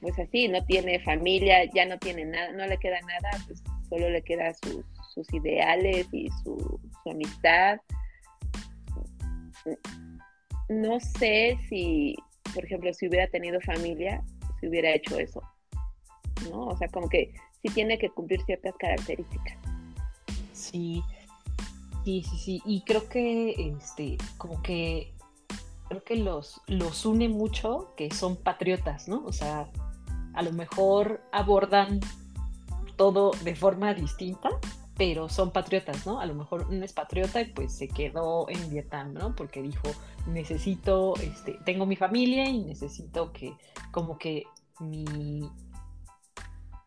pues 0.01 0.19
así, 0.19 0.49
no 0.49 0.65
tiene 0.65 1.01
familia, 1.01 1.65
ya 1.75 1.85
no 1.87 1.99
tiene 1.99 2.25
nada, 2.25 2.53
no 2.53 2.67
le 2.67 2.79
queda 2.79 3.01
nada, 3.01 3.45
pues 3.47 3.63
solo 3.89 4.09
le 4.11 4.23
queda 4.23 4.53
sus, 4.55 4.85
ideales 5.33 6.07
y 6.13 6.29
su, 6.45 6.81
su 7.03 7.11
amistad 7.11 7.81
no 10.69 11.01
sé 11.01 11.59
si, 11.69 12.17
por 12.55 12.65
ejemplo, 12.65 12.93
si 12.93 13.09
hubiera 13.09 13.29
tenido 13.29 13.61
familia, 13.61 14.23
si 14.61 14.69
hubiera 14.69 14.95
hecho 14.95 15.19
eso, 15.19 15.43
¿no? 16.51 16.67
O 16.67 16.77
sea, 16.77 16.89
como 16.89 17.09
que 17.09 17.33
sí 17.63 17.69
tiene 17.75 17.99
que 17.99 18.11
cumplir 18.11 18.43
ciertas 18.45 18.75
características. 18.79 19.57
Sí, 20.53 21.03
sí, 22.05 22.23
sí, 22.23 22.39
sí. 22.39 22.63
Y 22.65 22.83
creo 22.83 23.09
que, 23.09 23.75
este, 23.77 24.19
como 24.37 24.63
que, 24.63 25.13
creo 25.89 26.05
que 26.05 26.17
los, 26.17 26.61
los 26.67 27.07
une 27.07 27.29
mucho 27.29 27.95
que 27.97 28.11
son 28.11 28.37
patriotas, 28.37 29.09
¿no? 29.09 29.25
O 29.25 29.33
sea, 29.33 29.71
a 30.35 30.43
lo 30.43 30.53
mejor 30.53 31.23
abordan 31.33 32.01
todo 32.97 33.31
de 33.43 33.55
forma 33.55 33.95
distinta, 33.95 34.51
pero 34.99 35.29
son 35.29 35.53
patriotas, 35.53 36.05
¿no? 36.07 36.21
A 36.21 36.27
lo 36.27 36.35
mejor 36.35 36.67
uno 36.69 36.85
es 36.85 36.93
patriota 36.93 37.41
y 37.41 37.47
pues 37.47 37.73
se 37.73 37.87
quedó 37.87 38.51
en 38.51 38.69
Vietnam, 38.69 39.15
¿no? 39.15 39.35
Porque 39.35 39.63
dijo, 39.63 39.89
necesito, 40.27 41.15
este, 41.17 41.57
tengo 41.65 41.87
mi 41.87 41.95
familia 41.95 42.49
y 42.49 42.59
necesito 42.65 43.33
que 43.33 43.55
como 43.93 44.19
que 44.19 44.45
mi, 44.81 45.49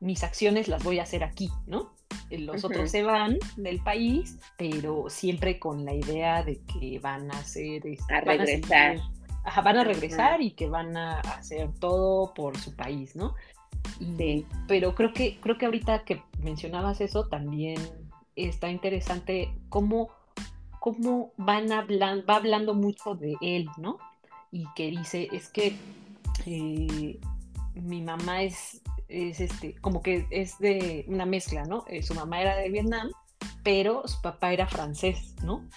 mis 0.02 0.24
acciones 0.24 0.68
las 0.68 0.84
voy 0.84 1.00
a 1.00 1.04
hacer 1.04 1.24
aquí, 1.24 1.50
¿no? 1.66 1.94
Los 2.30 2.66
otros 2.66 2.92
se 2.92 3.04
van 3.04 3.38
del 3.56 3.82
país, 3.82 4.38
pero 4.58 5.10
siempre 5.10 5.58
con 5.58 5.86
la 5.86 5.94
idea 5.94 6.44
de 6.44 6.62
que 6.64 7.00
van 7.00 7.32
a 7.32 7.40
hacer... 7.40 7.88
Este, 7.88 8.14
a 8.14 8.22
regresar. 8.22 9.00
van 9.64 9.78
a 9.78 9.84
regresar 9.86 10.42
y 10.42 10.52
que 10.52 10.68
van 10.68 10.98
a 10.98 11.20
hacer 11.22 11.70
todo 11.80 12.34
por 12.34 12.58
su 12.58 12.76
país, 12.76 13.16
¿no? 13.16 13.36
Sí. 14.18 14.46
Pero 14.68 14.96
creo 14.96 15.14
que, 15.14 15.40
creo 15.40 15.58
que 15.58 15.66
ahorita 15.66 16.04
que 16.04 16.22
mencionabas 16.40 17.02
eso, 17.02 17.28
también 17.28 17.80
está 18.36 18.70
interesante 18.70 19.54
cómo, 19.70 20.10
cómo 20.80 21.34
van 21.38 21.72
hablando, 21.72 22.26
va 22.26 22.36
hablando 22.38 22.74
mucho 22.74 23.16
de 23.16 23.36
él, 23.42 23.68
¿no? 23.78 23.98
Y 24.52 24.66
que 24.76 24.90
dice, 24.92 25.30
es 25.32 25.50
que 25.50 25.76
eh, 26.46 27.20
mi 27.74 28.02
mamá 28.02 28.44
es, 28.44 28.82
es 29.08 29.40
este, 29.40 29.76
como 29.82 30.02
que 30.02 30.26
es 30.30 30.58
de 30.60 31.06
una 31.08 31.26
mezcla, 31.26 31.64
¿no? 31.64 31.86
Eh, 31.88 32.04
su 32.04 32.14
mamá 32.14 32.42
era 32.42 32.56
de 32.56 32.70
Vietnam, 32.70 33.12
pero 33.64 34.08
su 34.08 34.22
papá 34.22 34.54
era 34.54 34.68
francés, 34.68 35.36
¿no? 35.44 35.68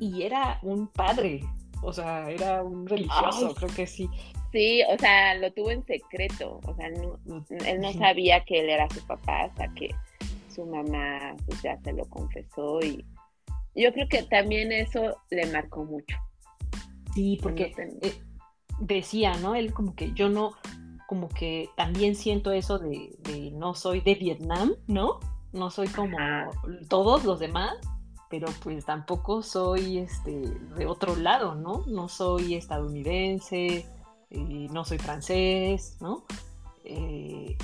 Y 0.00 0.22
era 0.22 0.58
un 0.62 0.88
padre, 0.88 1.44
o 1.82 1.92
sea, 1.92 2.30
era 2.30 2.62
un 2.62 2.86
religioso, 2.86 3.54
creo 3.54 3.74
que 3.74 3.86
sí. 3.86 4.08
Sí, 4.52 4.82
o 4.88 4.98
sea, 4.98 5.34
lo 5.34 5.52
tuvo 5.52 5.70
en 5.70 5.84
secreto, 5.84 6.60
o 6.64 6.74
sea, 6.74 6.86
él 6.86 7.80
no 7.80 7.92
sabía 7.92 8.44
que 8.44 8.60
él 8.60 8.70
era 8.70 8.88
su 8.88 9.04
papá 9.06 9.42
hasta 9.42 9.72
que 9.74 9.94
su 10.56 10.66
mamá 10.66 11.36
pues 11.46 11.62
ya 11.62 11.78
se 11.82 11.92
lo 11.92 12.04
confesó 12.06 12.80
y 12.80 13.04
yo 13.76 13.92
creo 13.92 14.08
que 14.08 14.22
también 14.22 14.72
eso 14.72 15.18
le 15.30 15.46
marcó 15.52 15.84
mucho. 15.84 16.16
Sí, 17.14 17.38
porque 17.42 17.74
eh, 18.02 18.14
decía, 18.80 19.34
¿no? 19.36 19.54
Él 19.54 19.72
como 19.72 19.94
que 19.94 20.12
yo 20.12 20.30
no, 20.30 20.54
como 21.06 21.28
que 21.28 21.68
también 21.76 22.14
siento 22.14 22.52
eso 22.52 22.78
de, 22.78 23.10
no 23.52 23.74
soy 23.74 24.00
de 24.00 24.14
Vietnam, 24.14 24.72
¿no? 24.86 25.20
No 25.52 25.70
soy 25.70 25.88
como 25.88 26.16
todos 26.88 27.24
los 27.24 27.38
demás, 27.38 27.74
pero 28.30 28.48
pues 28.62 28.84
tampoco 28.84 29.42
soy 29.42 29.98
este 29.98 30.40
de 30.76 30.86
otro 30.86 31.14
lado, 31.16 31.54
¿no? 31.54 31.84
No 31.86 32.08
soy 32.08 32.54
estadounidense, 32.54 33.86
eh, 34.30 34.68
no 34.72 34.84
soy 34.84 34.98
francés, 34.98 35.98
¿no? 36.00 36.24
Eh, 36.84 37.56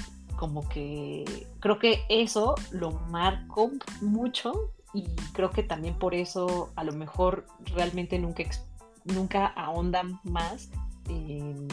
como 0.43 0.69
que 0.69 1.47
creo 1.61 1.79
que 1.79 2.01
eso 2.09 2.57
lo 2.73 2.91
marcó 2.91 3.71
mucho 4.01 4.73
y 4.93 5.07
creo 5.35 5.53
que 5.53 5.63
también 5.63 5.97
por 5.97 6.17
eso 6.17 6.73
a 6.75 6.83
lo 6.83 6.91
mejor 6.91 7.47
realmente 7.77 8.19
nunca, 8.19 8.43
nunca 9.05 9.47
ahondan 9.47 10.19
más 10.25 10.69
en, 11.09 11.69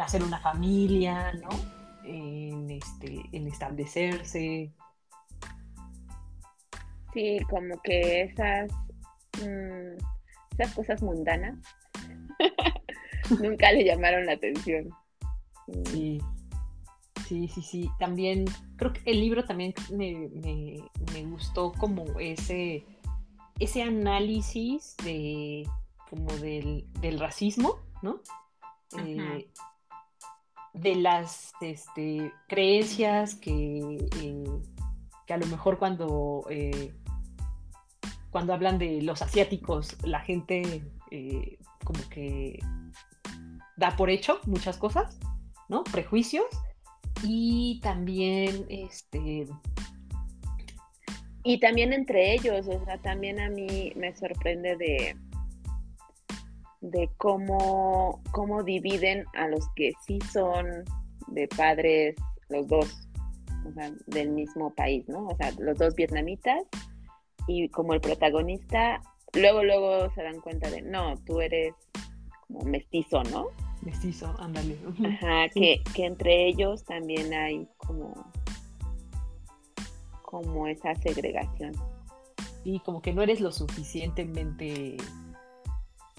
hacer 0.00 0.24
una 0.24 0.40
familia, 0.40 1.34
¿no? 1.34 1.50
En, 2.02 2.68
este, 2.68 3.20
en 3.30 3.46
establecerse. 3.46 4.72
Sí, 7.14 7.38
como 7.48 7.80
que 7.80 8.22
esas, 8.22 8.72
mm, 9.38 10.02
esas 10.58 10.74
cosas 10.74 11.00
mundanas 11.00 11.60
nunca 13.40 13.70
le 13.70 13.84
llamaron 13.84 14.26
la 14.26 14.32
atención. 14.32 14.90
Sí. 15.84 16.20
Sí, 17.32 17.48
sí, 17.48 17.62
sí. 17.62 17.90
También 17.98 18.44
creo 18.76 18.92
que 18.92 19.10
el 19.10 19.18
libro 19.18 19.46
también 19.46 19.72
me, 19.90 21.24
gustó 21.24 21.72
como 21.72 22.04
ese, 22.20 22.84
ese 23.58 23.82
análisis 23.82 24.94
de 25.02 25.66
como 26.10 26.30
del, 26.34 26.84
racismo, 27.18 27.78
¿no? 28.02 28.20
Eh, 28.98 29.50
de 30.74 30.94
las 30.96 31.54
este, 31.62 32.30
creencias 32.48 33.34
que, 33.34 33.96
eh, 34.20 34.44
que, 35.26 35.32
a 35.32 35.38
lo 35.38 35.46
mejor 35.46 35.78
cuando, 35.78 36.44
eh, 36.50 36.92
cuando 38.30 38.52
hablan 38.52 38.76
de 38.76 39.00
los 39.00 39.22
asiáticos, 39.22 39.96
la 40.04 40.20
gente 40.20 40.84
eh, 41.10 41.58
como 41.82 42.06
que 42.10 42.58
da 43.78 43.96
por 43.96 44.10
hecho 44.10 44.38
muchas 44.44 44.76
cosas, 44.76 45.18
¿no? 45.70 45.82
Prejuicios 45.84 46.44
y 47.22 47.80
también 47.82 48.66
este 48.68 49.46
y 51.44 51.58
también 51.58 51.92
entre 51.92 52.34
ellos, 52.34 52.68
o 52.68 52.84
sea, 52.84 52.98
también 52.98 53.40
a 53.40 53.48
mí 53.48 53.92
me 53.96 54.14
sorprende 54.14 54.76
de 54.76 55.16
de 56.82 57.08
cómo, 57.16 58.20
cómo 58.32 58.62
dividen 58.64 59.24
a 59.34 59.46
los 59.46 59.68
que 59.76 59.92
sí 60.04 60.18
son 60.32 60.84
de 61.28 61.48
padres, 61.48 62.16
los 62.48 62.66
dos, 62.66 63.08
o 63.66 63.72
sea, 63.72 63.92
del 64.08 64.30
mismo 64.30 64.74
país, 64.74 65.08
¿no? 65.08 65.28
O 65.28 65.36
sea, 65.36 65.52
los 65.58 65.78
dos 65.78 65.94
vietnamitas 65.94 66.64
y 67.46 67.68
como 67.68 67.94
el 67.94 68.00
protagonista, 68.00 69.00
luego, 69.32 69.62
luego 69.62 70.12
se 70.14 70.22
dan 70.24 70.40
cuenta 70.40 70.70
de, 70.70 70.82
no, 70.82 71.16
tú 71.24 71.40
eres 71.40 71.72
como 72.48 72.62
mestizo, 72.64 73.22
¿no? 73.24 73.46
Mestizo, 73.82 74.34
ándale. 74.38 74.78
Ajá, 75.04 75.48
que, 75.52 75.82
que 75.94 76.06
entre 76.06 76.46
ellos 76.46 76.84
también 76.84 77.34
hay 77.34 77.66
como, 77.76 78.14
como 80.22 80.66
esa 80.66 80.94
segregación. 80.94 81.74
Y 82.64 82.78
como 82.80 83.02
que 83.02 83.12
no 83.12 83.22
eres 83.22 83.40
lo 83.40 83.50
suficientemente 83.50 84.96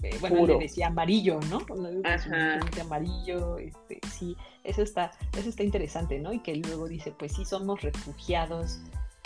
eh, 0.04 0.18
bueno, 0.20 0.46
le 0.46 0.58
decía 0.58 0.88
amarillo, 0.88 1.40
¿no? 1.48 1.58
Ajá. 2.04 2.60
amarillo, 2.82 3.56
este, 3.56 4.00
sí, 4.12 4.36
eso 4.62 4.82
está, 4.82 5.12
eso 5.36 5.48
está 5.48 5.62
interesante, 5.62 6.18
¿no? 6.18 6.32
Y 6.34 6.40
que 6.40 6.56
luego 6.56 6.88
dice, 6.88 7.12
pues 7.12 7.32
sí, 7.32 7.46
somos 7.46 7.80
refugiados 7.80 8.80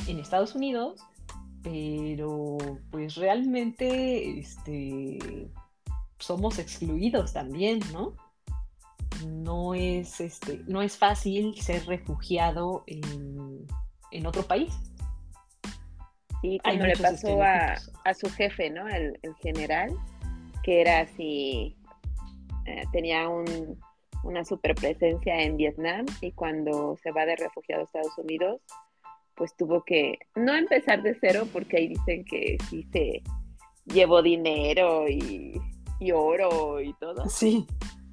en 0.07 0.21
Estados 0.21 0.55
Unidos, 0.55 1.01
pero 1.65 2.59
pues 2.93 3.17
realmente, 3.17 4.39
este, 4.39 5.51
somos 6.21 6.61
excluidos 6.61 7.33
también, 7.33 7.81
¿no? 7.93 8.15
No 9.27 9.75
es, 9.75 10.21
este, 10.21 10.61
no 10.67 10.83
es 10.83 10.97
fácil 10.97 11.61
ser 11.61 11.87
refugiado 11.87 12.85
en, 12.87 14.27
otro 14.27 14.43
país. 14.43 14.75
Sí, 16.43 16.59
como 16.63 16.85
le 16.85 16.97
pasó 16.97 17.43
a, 17.43 17.77
a, 18.05 18.15
su 18.15 18.31
jefe, 18.31 18.71
¿no? 18.71 18.89
El, 18.89 19.19
el 19.23 19.35
general, 19.37 19.91
que 20.63 20.81
era 20.81 21.01
así, 21.01 21.77
eh, 22.67 22.85
tenía 22.93 23.29
un, 23.29 23.79
una 24.23 24.45
super 24.45 24.75
presencia 24.75 25.41
en 25.41 25.57
Vietnam 25.57 26.07
y 26.21 26.33
cuando 26.33 26.97
se 27.03 27.13
va 27.13 27.25
de 27.25 27.37
refugiado 27.37 27.83
a 27.83 27.85
Estados 27.85 28.19
Unidos, 28.19 28.61
pues 29.35 29.57
tuvo 29.57 29.85
que 29.85 30.19
no 30.35 30.55
empezar 30.55 31.03
de 31.03 31.17
cero 31.21 31.47
porque 31.53 31.79
ahí 31.79 31.89
dicen 31.89 32.25
que 32.25 32.59
sí 32.69 32.87
se 32.93 33.23
llevó 33.87 34.23
dinero 34.23 35.09
y, 35.09 35.61
oro 36.13 36.81
y 36.81 36.93
todo. 36.95 37.29
Sí. 37.29 37.67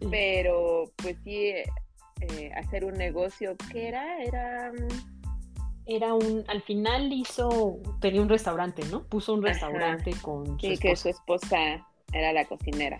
Pero 0.10 0.91
pues 0.97 1.17
sí, 1.23 1.53
eh, 2.21 2.51
hacer 2.55 2.86
un 2.86 2.93
negocio, 2.93 3.55
¿qué 3.71 3.89
era? 3.89 4.23
Era... 4.23 4.71
Era 5.88 6.15
un, 6.15 6.43
al 6.47 6.63
final 6.63 7.13
hizo, 7.13 7.77
tenía 8.01 8.19
un 8.19 8.29
restaurante, 8.29 8.84
¿no? 8.89 9.03
Puso 9.03 9.36
un 9.36 9.43
restaurante 9.43 10.13
con 10.19 10.60
su 10.60 10.67
sí, 10.67 10.77
que 10.79 10.95
su 10.95 11.10
esposa 11.10 11.88
era 12.12 12.34
la 12.34 12.43
cocinera. 12.45 12.99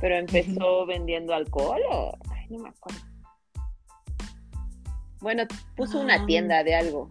Pero 0.00 0.16
empezó 0.16 0.86
vendiendo 0.86 1.34
alcohol 1.34 1.80
o... 1.88 2.18
Ay, 2.32 2.46
no 2.50 2.58
me 2.58 2.70
acuerdo. 2.70 3.00
Bueno, 5.20 5.44
puso 5.76 6.00
una 6.00 6.14
ah. 6.14 6.26
tienda 6.26 6.64
de 6.64 6.74
algo. 6.74 7.10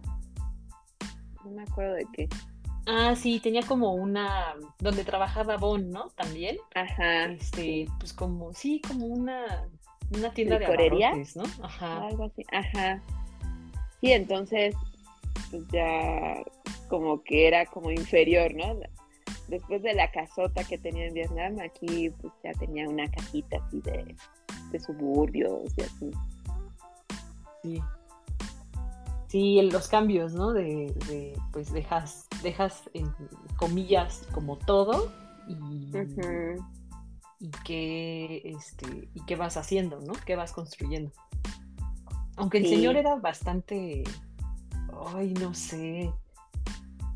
No 1.44 1.50
me 1.52 1.62
acuerdo 1.62 1.94
de 1.94 2.06
qué. 2.12 2.28
Ah, 2.86 3.14
sí, 3.14 3.40
tenía 3.40 3.62
como 3.62 3.94
una 3.94 4.54
donde 4.78 5.04
trabajaba 5.04 5.56
Bon, 5.56 5.90
¿no? 5.90 6.08
También. 6.10 6.56
Ajá. 6.74 7.26
Este, 7.26 7.86
pues 7.98 8.12
como 8.12 8.52
sí, 8.52 8.80
como 8.86 9.06
una 9.06 9.68
una 10.12 10.32
tienda 10.32 10.58
de 10.58 10.66
abarrotes, 10.66 11.36
¿no? 11.36 11.44
Ajá. 11.62 12.06
Algo 12.06 12.24
así. 12.24 12.44
Ajá. 12.50 13.00
Sí, 14.00 14.12
entonces 14.12 14.74
pues 15.50 15.62
ya 15.72 16.42
como 16.88 17.22
que 17.22 17.46
era 17.46 17.66
como 17.66 17.90
inferior, 17.90 18.52
¿no? 18.54 18.80
después 19.50 19.82
de 19.82 19.94
la 19.94 20.10
casota 20.10 20.64
que 20.64 20.78
tenía 20.78 21.06
en 21.06 21.14
Vietnam, 21.14 21.58
aquí 21.60 22.10
pues 22.20 22.32
ya 22.42 22.52
tenía 22.52 22.88
una 22.88 23.10
cajita 23.10 23.58
así 23.58 23.80
de, 23.82 24.80
suburbios 24.80 25.72
y 25.76 25.82
así. 25.82 26.10
Sí. 27.62 27.82
Sí, 29.26 29.62
los 29.70 29.88
cambios, 29.88 30.32
¿no? 30.32 30.52
De, 30.52 30.92
pues 31.52 31.72
dejas, 31.72 32.26
dejas 32.42 32.90
en 32.94 33.12
comillas 33.56 34.26
como 34.32 34.56
todo 34.56 35.12
y, 35.48 35.90
y 37.40 37.50
qué 37.64 38.42
este, 38.44 39.08
y 39.14 39.24
qué 39.24 39.36
vas 39.36 39.56
haciendo, 39.56 40.00
¿no? 40.00 40.12
¿Qué 40.26 40.36
vas 40.36 40.52
construyendo? 40.52 41.10
Aunque 42.36 42.58
el 42.58 42.66
señor 42.66 42.96
era 42.96 43.16
bastante, 43.16 44.04
ay, 45.14 45.34
no 45.34 45.52
sé, 45.52 46.10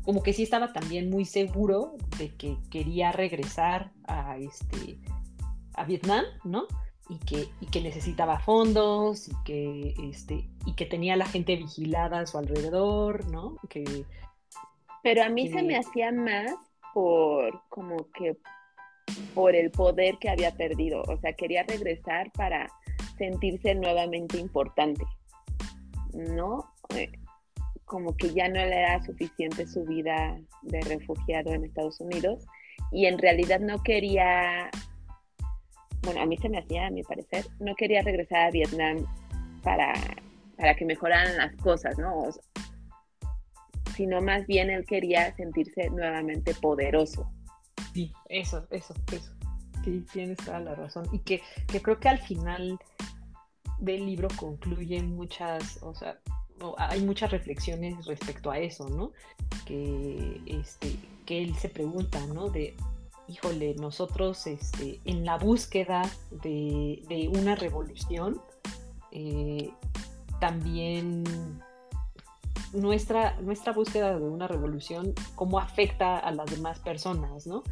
como 0.03 0.21
que 0.21 0.33
sí 0.33 0.43
estaba 0.43 0.71
también 0.71 1.09
muy 1.09 1.25
seguro 1.25 1.95
de 2.19 2.35
que 2.35 2.57
quería 2.69 3.11
regresar 3.11 3.91
a, 4.07 4.37
este, 4.37 4.99
a 5.73 5.83
Vietnam, 5.85 6.25
¿no? 6.43 6.67
Y 7.09 7.17
que, 7.19 7.49
y 7.59 7.65
que 7.67 7.81
necesitaba 7.81 8.39
fondos 8.39 9.27
y 9.27 9.33
que, 9.43 9.95
este, 10.09 10.47
y 10.65 10.73
que 10.73 10.85
tenía 10.85 11.15
la 11.15 11.25
gente 11.25 11.55
vigilada 11.55 12.19
a 12.19 12.27
su 12.27 12.37
alrededor, 12.37 13.29
¿no? 13.31 13.57
Que, 13.67 14.05
Pero 15.05 15.21
a 15.21 15.29
mí 15.29 15.47
se 15.49 15.61
me 15.61 15.77
hacía 15.77 16.11
más 16.11 16.51
por 16.91 17.61
como 17.69 18.09
que 18.11 18.35
por 19.35 19.55
el 19.55 19.69
poder 19.69 20.17
que 20.17 20.29
había 20.29 20.49
perdido, 20.49 21.03
o 21.03 21.15
sea, 21.17 21.33
quería 21.33 21.61
regresar 21.61 22.31
para 22.31 22.67
sentirse 23.15 23.75
nuevamente 23.75 24.39
importante, 24.39 25.05
¿no? 26.11 26.73
Eh, 26.95 27.11
como 27.85 28.17
que 28.17 28.33
ya 28.33 28.47
no 28.47 28.55
le 28.55 28.79
era 28.79 29.03
suficiente 29.03 29.67
su 29.67 29.85
vida 29.85 30.39
de 30.63 30.81
refugiado 30.81 31.53
en 31.53 31.65
Estados 31.65 31.99
Unidos 31.99 32.43
y 32.91 33.05
en 33.05 33.19
realidad 33.19 33.59
no 33.59 33.83
quería, 33.83 34.71
bueno, 36.01 36.19
a 36.19 36.25
mí 36.25 36.35
se 36.37 36.49
me 36.49 36.57
hacía, 36.57 36.87
a 36.87 36.89
mi 36.89 37.03
parecer, 37.03 37.45
no 37.59 37.75
quería 37.75 38.01
regresar 38.01 38.47
a 38.47 38.49
Vietnam 38.49 39.05
para, 39.61 39.93
para 40.57 40.75
que 40.75 40.83
mejoraran 40.83 41.37
las 41.37 41.55
cosas, 41.57 41.95
¿no? 41.99 42.23
Sino 43.95 44.21
más 44.21 44.45
bien 44.47 44.69
él 44.69 44.85
quería 44.85 45.35
sentirse 45.35 45.89
nuevamente 45.89 46.53
poderoso. 46.55 47.31
Sí, 47.93 48.11
eso, 48.29 48.67
eso, 48.71 48.93
eso. 49.11 49.31
Sí, 49.83 50.03
tienes 50.11 50.37
toda 50.37 50.59
la 50.59 50.75
razón. 50.75 51.07
Y 51.11 51.19
que, 51.19 51.41
que 51.67 51.81
creo 51.81 51.99
que 51.99 52.09
al 52.09 52.19
final 52.19 52.79
del 53.79 54.05
libro 54.05 54.27
concluyen 54.37 55.15
muchas, 55.15 55.79
o 55.81 55.93
sea, 55.93 56.19
hay 56.77 57.01
muchas 57.01 57.31
reflexiones 57.31 58.05
respecto 58.05 58.51
a 58.51 58.59
eso, 58.59 58.89
¿no? 58.89 59.11
Que, 59.65 60.41
este, 60.45 60.95
que 61.25 61.43
él 61.43 61.55
se 61.55 61.69
pregunta, 61.69 62.19
¿no? 62.27 62.49
De, 62.49 62.75
híjole, 63.27 63.75
nosotros 63.75 64.47
este, 64.47 64.99
en 65.05 65.25
la 65.25 65.37
búsqueda 65.37 66.01
de, 66.43 67.29
una 67.33 67.55
revolución, 67.55 68.41
eh, 69.11 69.71
también 70.39 71.23
nuestra, 72.75 73.39
nuestra 73.41 73.73
búsqueda 73.73 74.17
de 74.17 74.25
una 74.25 74.47
revolución, 74.47 75.13
cómo 75.35 75.59
afecta 75.59 76.17
a 76.17 76.31
las 76.31 76.49
demás 76.51 76.79
personas, 76.79 77.47
¿no? 77.47 77.63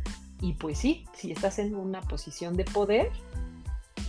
Y 0.42 0.54
pues 0.54 0.78
sí, 0.78 1.06
si 1.13 1.32
estás 1.32 1.60
en 1.60 1.76
una 1.76 2.02
posición 2.02 2.56
de 2.56 2.66
poder, 2.66 3.12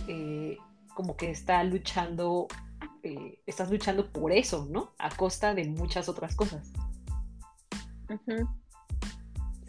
eh, 0.07 0.57
como 0.93 1.15
que 1.15 1.31
está 1.31 1.63
luchando 1.63 2.47
eh, 3.05 3.39
estás 3.45 3.69
luchando 3.69 4.11
por 4.11 4.31
eso, 4.31 4.67
¿no? 4.67 4.93
A 4.97 5.15
costa 5.15 5.53
de 5.53 5.69
muchas 5.69 6.09
otras 6.09 6.35
cosas. 6.35 6.71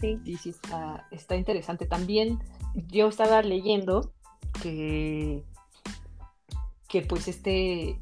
Sí. 0.01 0.19
Sí, 0.25 0.37
sí, 0.39 0.55
está, 1.11 1.37
interesante. 1.37 1.85
También 1.85 2.39
yo 2.89 3.09
estaba 3.09 3.43
leyendo 3.43 4.15
que, 4.63 5.45
que 6.89 7.03
pues 7.03 7.29
este, 7.29 7.99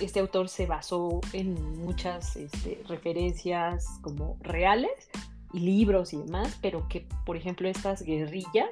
este 0.00 0.20
autor 0.20 0.48
se 0.48 0.66
basó 0.66 1.20
en 1.32 1.78
muchas 1.78 2.36
este, 2.36 2.82
referencias 2.88 3.86
como 4.00 4.38
reales 4.40 5.10
y 5.52 5.60
libros 5.60 6.12
y 6.12 6.18
demás, 6.18 6.58
pero 6.60 6.88
que, 6.88 7.06
por 7.24 7.36
ejemplo, 7.36 7.68
estas 7.68 8.02
guerrillas 8.02 8.70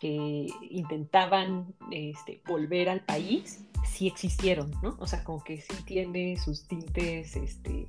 que 0.00 0.46
intentaban 0.70 1.74
este, 1.90 2.42
volver 2.46 2.88
al 2.88 3.00
país, 3.00 3.64
sí 3.84 4.06
existieron, 4.06 4.70
¿no? 4.82 4.96
O 4.98 5.06
sea, 5.06 5.24
como 5.24 5.42
que 5.42 5.60
sí 5.60 5.74
tiene 5.84 6.36
sus 6.36 6.66
tintes 6.66 7.36
este, 7.36 7.88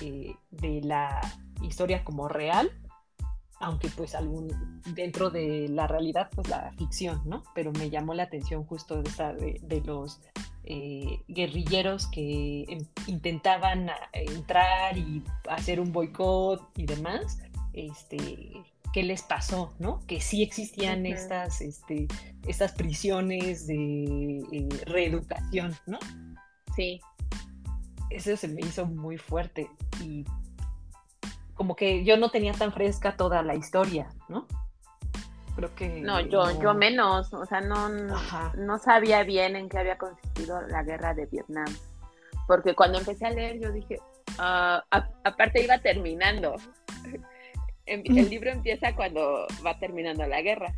eh, 0.00 0.36
de 0.50 0.80
la 0.82 1.20
historia 1.62 2.04
como 2.04 2.28
real, 2.28 2.70
aunque 3.58 3.88
pues 3.88 4.14
algún 4.14 4.80
dentro 4.94 5.30
de 5.30 5.68
la 5.68 5.86
realidad, 5.86 6.28
pues 6.34 6.48
la 6.48 6.72
ficción, 6.76 7.22
¿no? 7.24 7.42
Pero 7.54 7.72
me 7.72 7.90
llamó 7.90 8.14
la 8.14 8.24
atención 8.24 8.64
justo 8.64 9.02
de, 9.02 9.60
de, 9.62 9.80
los 9.80 10.20
eh, 10.66 11.20
guerrilleros 11.28 12.08
que 12.08 12.78
intentaban 13.06 13.88
entrar 14.12 14.98
y 14.98 15.22
hacer 15.48 15.80
un 15.80 15.92
boicot 15.92 16.70
y 16.76 16.86
demás, 16.86 17.38
este, 17.72 18.52
qué 18.92 19.02
les 19.02 19.22
pasó, 19.22 19.74
¿no? 19.78 20.00
Que 20.06 20.20
sí 20.20 20.42
existían 20.42 21.06
estas, 21.06 21.60
este, 21.60 22.08
estas 22.48 22.72
prisiones 22.72 23.66
de 23.66 24.42
eh, 24.52 24.68
reeducación, 24.86 25.76
¿no? 25.86 25.98
Sí. 26.74 27.00
Eso 28.10 28.36
se 28.36 28.48
me 28.48 28.60
hizo 28.62 28.86
muy 28.86 29.18
fuerte 29.18 29.68
y 30.02 30.24
como 31.54 31.76
que 31.76 32.04
yo 32.04 32.16
no 32.16 32.30
tenía 32.30 32.52
tan 32.52 32.72
fresca 32.72 33.16
toda 33.16 33.42
la 33.42 33.54
historia, 33.54 34.08
¿no? 34.28 34.46
Creo 35.56 35.74
que... 35.74 35.88
No, 35.88 36.20
yo, 36.20 36.60
yo 36.60 36.74
menos, 36.74 37.32
o 37.32 37.46
sea, 37.46 37.62
no, 37.62 37.88
no 37.88 38.78
sabía 38.78 39.24
bien 39.24 39.56
en 39.56 39.68
qué 39.68 39.78
había 39.78 39.96
consistido 39.96 40.60
la 40.68 40.82
guerra 40.82 41.14
de 41.14 41.26
Vietnam. 41.26 41.66
Porque 42.46 42.74
cuando 42.74 42.98
empecé 42.98 43.26
a 43.26 43.30
leer 43.30 43.58
yo 43.60 43.72
dije, 43.72 43.98
ah, 44.38 44.84
aparte 45.24 45.64
iba 45.64 45.78
terminando. 45.78 46.56
el 47.86 48.28
libro 48.28 48.50
empieza 48.50 48.94
cuando 48.94 49.46
va 49.64 49.78
terminando 49.78 50.26
la 50.26 50.42
guerra. 50.42 50.74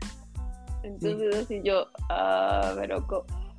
Entonces 0.82 1.34
así 1.34 1.60
yo, 1.64 1.88
ah, 2.08 2.74
pero 2.76 3.04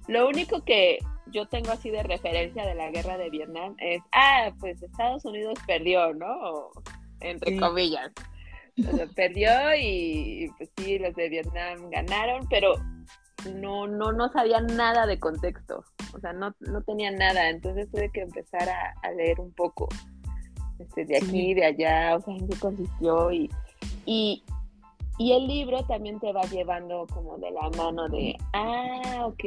lo 0.07 0.27
único 0.27 0.63
que 0.63 0.99
yo 1.27 1.47
tengo 1.47 1.71
así 1.71 1.89
de 1.89 2.01
referencia 2.03 2.65
de 2.65 2.75
la 2.75 2.89
guerra 2.91 3.17
de 3.17 3.29
Vietnam 3.29 3.75
es, 3.77 4.01
ah, 4.11 4.51
pues 4.59 4.81
Estados 4.81 5.25
Unidos 5.25 5.59
perdió, 5.67 6.13
¿no? 6.13 6.71
Entre 7.19 7.57
comillas. 7.57 8.11
Perdió 9.15 9.49
y 9.79 10.49
pues 10.57 10.69
sí, 10.77 10.99
los 10.99 11.15
de 11.15 11.29
Vietnam 11.29 11.89
ganaron, 11.89 12.47
pero 12.49 12.75
no, 13.55 13.87
no, 13.87 14.11
no 14.11 14.31
sabía 14.31 14.61
nada 14.61 15.05
de 15.05 15.19
contexto. 15.19 15.83
O 16.13 16.19
sea, 16.19 16.33
no, 16.33 16.53
no 16.59 16.81
tenía 16.81 17.11
nada. 17.11 17.49
Entonces 17.49 17.89
tuve 17.91 18.11
que 18.11 18.21
empezar 18.21 18.67
a, 18.69 19.11
leer 19.11 19.39
un 19.39 19.51
poco 19.51 19.87
este, 20.79 21.05
de 21.05 21.17
aquí, 21.17 21.53
de 21.53 21.65
allá, 21.65 22.15
o 22.15 22.21
sea, 22.21 22.35
en 22.35 22.47
qué 22.47 22.57
consistió 22.57 23.31
y, 23.31 23.49
y, 24.05 24.43
y 25.17 25.33
el 25.33 25.47
libro 25.47 25.83
también 25.83 26.19
te 26.19 26.31
va 26.31 26.41
llevando 26.43 27.05
como 27.13 27.37
de 27.37 27.51
la 27.51 27.69
mano 27.71 28.07
de, 28.07 28.35
ah, 28.53 29.25
ok, 29.25 29.43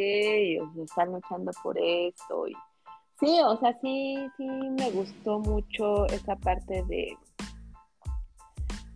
o 0.61 0.83
están 0.83 1.13
luchando 1.13 1.51
por 1.63 1.79
esto. 1.79 2.49
Y, 2.49 2.53
sí, 3.19 3.41
o 3.45 3.57
sea, 3.59 3.79
sí, 3.81 4.17
sí 4.37 4.47
me 4.47 4.91
gustó 4.91 5.39
mucho 5.39 6.07
esa 6.07 6.37
parte 6.37 6.83
de, 6.85 7.17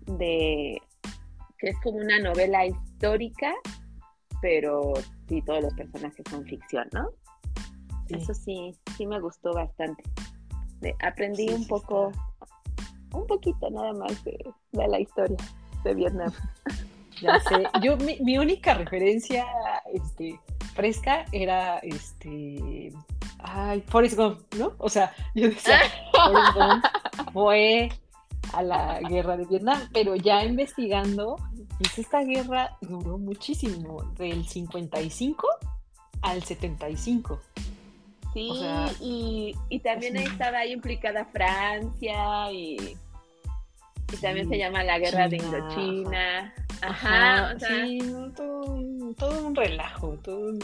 de 0.06 0.80
que 1.58 1.68
es 1.70 1.76
como 1.82 1.98
una 1.98 2.18
novela 2.18 2.66
histórica, 2.66 3.52
pero 4.40 4.94
sí, 5.28 5.42
todos 5.42 5.62
los 5.62 5.74
personajes 5.74 6.24
son 6.30 6.44
ficción, 6.44 6.88
¿no? 6.92 7.10
Eso 8.08 8.34
sí, 8.34 8.76
sí 8.96 9.06
me 9.06 9.20
gustó 9.20 9.52
bastante. 9.52 10.02
aprendí 11.02 11.48
un 11.48 11.66
poco, 11.66 12.12
un 13.12 13.26
poquito 13.26 13.70
nada 13.70 13.92
más 13.94 14.22
de 14.24 14.54
la 14.72 15.00
historia 15.00 15.38
de 15.84 15.94
Vietnam. 15.94 16.32
Ya 17.22 17.40
sé. 17.40 17.64
Yo, 17.82 17.96
mi, 17.96 18.36
única 18.36 18.74
referencia 18.74 19.46
este, 19.94 20.38
fresca 20.74 21.24
era 21.32 21.78
este. 21.78 22.92
Ay, 23.38 23.82
Forrest 23.86 24.18
Gump, 24.18 24.54
¿no? 24.56 24.74
O 24.76 24.90
sea, 24.90 25.14
yo 25.34 25.48
decía, 25.48 25.78
Forrest 26.12 26.54
Gump 26.54 26.84
fue 27.32 27.88
a 28.52 28.62
la 28.62 29.00
guerra 29.00 29.36
de 29.36 29.44
Vietnam, 29.46 29.80
pero 29.92 30.16
ya 30.16 30.44
investigando, 30.44 31.36
pues 31.78 31.98
esta 31.98 32.22
guerra 32.22 32.76
duró 32.80 33.18
muchísimo, 33.18 34.02
del 34.16 34.46
55 34.46 35.46
al 36.22 36.42
75. 36.42 37.40
Sí, 38.32 38.50
y, 39.00 39.54
y, 39.70 39.78
también 39.80 40.16
estaba 40.16 40.58
ahí 40.58 40.72
implicada 40.72 41.24
Francia 41.24 42.52
y 42.52 42.96
y 44.12 44.16
también 44.18 44.48
se 44.48 44.58
llama 44.58 44.82
la 44.84 44.98
guerra 44.98 45.28
de 45.28 45.36
Indochina. 45.36 46.54
Ajá, 46.80 47.54
o 47.54 47.58
sea, 47.58 47.86
sí, 47.86 47.98
todo, 48.36 49.14
todo 49.16 49.46
un 49.46 49.54
relajo, 49.54 50.16
todo 50.22 50.50
un, 50.50 50.58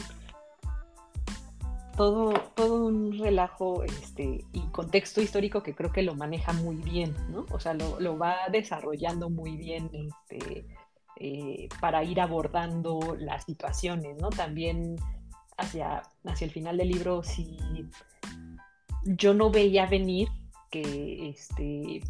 todo, 1.96 2.32
todo 2.54 2.86
un 2.86 3.18
relajo 3.18 3.84
este, 3.84 4.44
y 4.52 4.60
contexto 4.72 5.20
histórico 5.20 5.62
que 5.62 5.74
creo 5.74 5.92
que 5.92 6.02
lo 6.02 6.14
maneja 6.14 6.52
muy 6.52 6.76
bien, 6.76 7.14
¿no? 7.30 7.46
O 7.50 7.60
sea, 7.60 7.74
lo, 7.74 8.00
lo 8.00 8.18
va 8.18 8.36
desarrollando 8.50 9.30
muy 9.30 9.56
bien 9.56 9.90
este, 9.92 10.66
eh, 11.16 11.68
para 11.80 12.02
ir 12.04 12.20
abordando 12.20 13.16
las 13.18 13.44
situaciones, 13.44 14.16
¿no? 14.18 14.30
También 14.30 14.96
hacia, 15.56 16.02
hacia 16.24 16.44
el 16.44 16.50
final 16.50 16.76
del 16.78 16.88
libro, 16.88 17.22
si 17.22 17.58
yo 19.04 19.34
no 19.34 19.50
veía 19.50 19.86
venir 19.86 20.28
que 20.70 21.28
este 21.28 22.00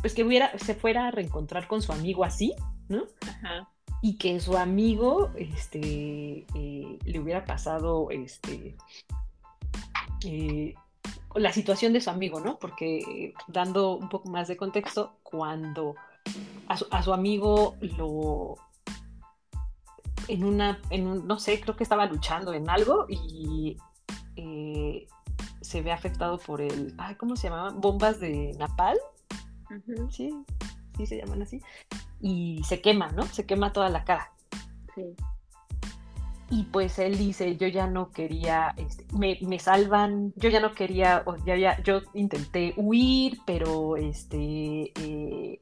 pues 0.00 0.14
que 0.14 0.22
hubiera, 0.22 0.56
se 0.58 0.74
fuera 0.74 1.08
a 1.08 1.10
reencontrar 1.10 1.66
con 1.66 1.82
su 1.82 1.92
amigo 1.92 2.24
así, 2.24 2.54
¿no? 2.88 3.04
Ajá. 3.22 3.68
Y 4.00 4.16
que 4.16 4.38
su 4.40 4.56
amigo, 4.56 5.30
este, 5.36 6.46
eh, 6.54 6.98
le 7.04 7.18
hubiera 7.18 7.44
pasado, 7.44 8.10
este, 8.10 8.76
eh, 10.24 10.74
la 11.34 11.52
situación 11.52 11.92
de 11.92 12.00
su 12.00 12.10
amigo, 12.10 12.40
¿no? 12.40 12.58
Porque 12.58 13.34
dando 13.48 13.96
un 13.96 14.08
poco 14.08 14.30
más 14.30 14.48
de 14.48 14.56
contexto, 14.56 15.16
cuando 15.22 15.94
a 16.90 17.02
su, 17.02 17.12
amigo 17.12 17.76
lo 17.80 18.56
en 20.28 20.44
una, 20.44 20.78
en 20.90 21.06
un, 21.06 21.26
no 21.26 21.38
sé, 21.38 21.60
creo 21.60 21.74
que 21.76 21.84
estaba 21.84 22.06
luchando 22.06 22.52
en 22.52 22.68
algo 22.68 23.06
y 23.08 23.78
eh, 24.36 25.06
se 25.62 25.82
ve 25.82 25.92
afectado 25.92 26.38
por 26.38 26.60
el, 26.60 26.94
ay, 26.98 27.14
¿cómo 27.14 27.36
se 27.36 27.48
llamaban? 27.48 27.80
Bombas 27.80 28.20
de 28.20 28.52
napal, 28.58 28.98
Sí, 30.10 30.30
sí 30.98 31.06
se 31.06 31.16
llaman 31.16 31.42
así. 31.42 31.62
Y 32.20 32.62
se 32.64 32.82
quema, 32.82 33.08
¿no? 33.12 33.24
Se 33.24 33.46
quema 33.46 33.72
toda 33.72 33.88
la 33.88 34.04
cara. 34.04 34.30
Sí. 34.94 35.16
Y 36.50 36.64
pues 36.64 36.98
él 36.98 37.18
dice, 37.18 37.56
yo 37.56 37.68
ya 37.68 37.86
no 37.86 38.10
quería, 38.10 38.74
este, 38.78 39.04
me, 39.14 39.58
salvan, 39.58 40.32
yo 40.36 40.48
ya 40.48 40.60
no 40.60 40.72
quería, 40.72 41.22
ya, 41.44 41.56
ya, 41.56 41.82
yo 41.82 42.00
intenté 42.14 42.72
huir, 42.76 43.38
pero 43.44 43.96
este, 43.96 44.92
eh, 44.98 45.58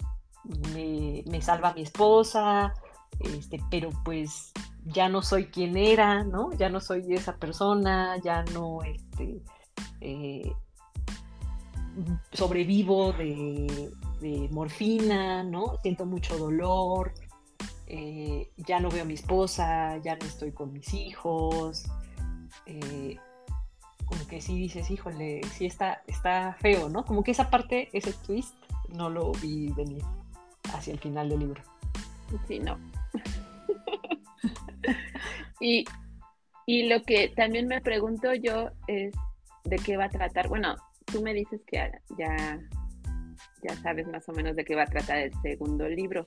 me, 1.29 1.43
salva 1.43 1.75
mi 1.75 1.83
esposa, 1.83 2.73
este, 3.19 3.61
pero 3.69 3.91
pues 4.05 4.53
ya 4.85 5.09
no 5.09 5.23
soy 5.23 5.47
quien 5.47 5.77
era, 5.77 6.23
¿no? 6.23 6.53
Ya 6.53 6.69
no 6.69 6.81
soy 6.81 7.15
esa 7.15 7.37
persona, 7.37 8.17
ya 8.23 8.45
no, 8.55 8.79
este, 8.85 9.43
eh, 10.01 10.53
sobrevivo 12.33 13.13
de, 13.13 13.91
morfina, 14.51 15.43
¿no? 15.43 15.79
Siento 15.83 16.07
mucho 16.07 16.37
dolor, 16.37 17.13
eh, 17.87 18.51
ya 18.57 18.81
no 18.81 18.91
veo 18.91 19.03
a 19.03 19.07
mi 19.07 19.15
esposa, 19.15 19.99
ya 19.99 20.17
no 20.17 20.27
estoy 20.27 20.53
con 20.53 20.73
mis 20.73 20.93
hijos. 20.95 21.87
Eh, 22.67 23.17
como 24.05 24.27
que 24.27 24.41
sí 24.41 24.57
dices, 24.57 24.91
híjole, 24.91 25.41
sí 25.53 25.67
está, 25.67 26.03
está 26.07 26.57
feo, 26.61 26.89
¿no? 26.89 27.05
Como 27.05 27.23
que 27.23 27.33
esa 27.33 27.51
parte, 27.51 27.89
ese 27.93 28.13
twist, 28.13 28.55
no 28.89 29.11
lo 29.11 29.33
vi 29.33 29.73
venir 29.73 30.03
hacia 30.75 30.93
el 30.93 30.99
final 30.99 31.29
del 31.29 31.41
libro. 31.41 31.63
Sí, 32.47 32.59
no. 32.59 32.79
y, 35.61 35.85
y 36.67 36.89
lo 36.89 37.03
que 37.03 37.29
también 37.29 37.67
me 37.67 37.81
pregunto 37.81 38.33
yo 38.35 38.71
es 38.87 39.15
de 39.65 39.77
qué 39.77 39.97
va 39.97 40.05
a 40.05 40.11
tratar. 40.11 40.49
Bueno, 40.49 40.77
tú 41.17 41.23
me 41.23 41.33
dices 41.33 41.63
que 41.67 41.91
ya, 42.19 42.61
ya 43.63 43.77
sabes 43.83 44.07
más 44.09 44.29
o 44.29 44.33
menos 44.33 44.55
de 44.55 44.67
qué 44.67 44.75
va 44.75 44.83
a 44.83 44.87
tratar 44.87 45.17
el 45.17 45.33
segundo 45.41 45.89
libro, 45.89 46.27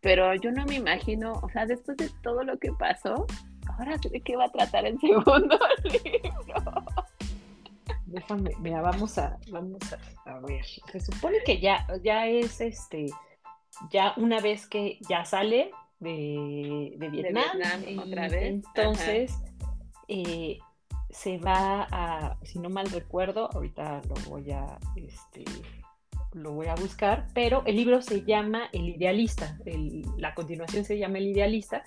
pero 0.00 0.34
yo 0.36 0.50
no 0.50 0.64
me 0.64 0.76
imagino, 0.76 1.34
o 1.42 1.48
sea, 1.50 1.66
después 1.66 1.98
de 1.98 2.08
todo 2.22 2.42
lo 2.42 2.58
que 2.58 2.72
pasó, 2.72 3.26
ahora 3.68 3.98
de 3.98 4.20
qué 4.22 4.36
va 4.36 4.46
a 4.46 4.50
tratar 4.50 4.86
el 4.86 4.98
segundo 5.00 5.58
libro. 5.84 6.84
Déjame, 8.06 8.52
mira, 8.60 8.80
vamos 8.80 9.18
a, 9.18 9.38
vamos 9.50 9.82
a, 10.24 10.38
ver. 10.40 10.64
Se 10.90 11.00
supone 11.00 11.38
que 11.44 11.60
ya, 11.60 11.86
ya 12.02 12.26
es 12.26 12.62
este, 12.62 13.06
ya 13.90 14.14
una 14.16 14.40
vez 14.40 14.66
que 14.66 14.98
ya 15.06 15.26
sale 15.26 15.70
de, 16.00 16.96
Vietnam, 17.10 17.44
otra 17.98 18.28
vez. 18.28 18.42
Entonces, 18.42 19.34
eh, 20.08 20.56
se 21.14 21.38
va 21.38 21.86
a, 21.92 22.36
si 22.42 22.58
no 22.58 22.68
mal 22.68 22.90
recuerdo, 22.90 23.48
ahorita 23.52 24.02
lo 24.08 24.14
voy 24.28 24.50
a, 24.50 24.78
este, 24.96 25.44
lo 26.32 26.52
voy 26.52 26.66
a 26.66 26.74
buscar, 26.74 27.28
pero 27.32 27.62
el 27.66 27.76
libro 27.76 28.02
se 28.02 28.24
llama 28.24 28.64
El 28.72 28.88
Idealista, 28.88 29.56
la 30.18 30.34
continuación 30.34 30.84
se 30.84 30.98
llama 30.98 31.18
El 31.18 31.28
Idealista 31.28 31.84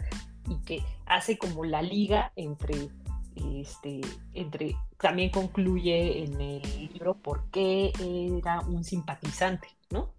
y 0.50 0.64
que 0.64 0.82
hace 1.06 1.38
como 1.38 1.66
la 1.66 1.82
liga 1.82 2.32
entre, 2.38 2.90
este, 3.36 4.00
entre, 4.34 4.78
también 4.98 5.30
concluye 5.30 6.24
en 6.24 6.40
el 6.40 6.90
libro 6.94 7.18
por 7.18 7.52
qué 7.52 7.92
era 8.00 8.62
un 8.62 8.86
simpatizante, 8.86 9.68
¿no? 9.92 10.14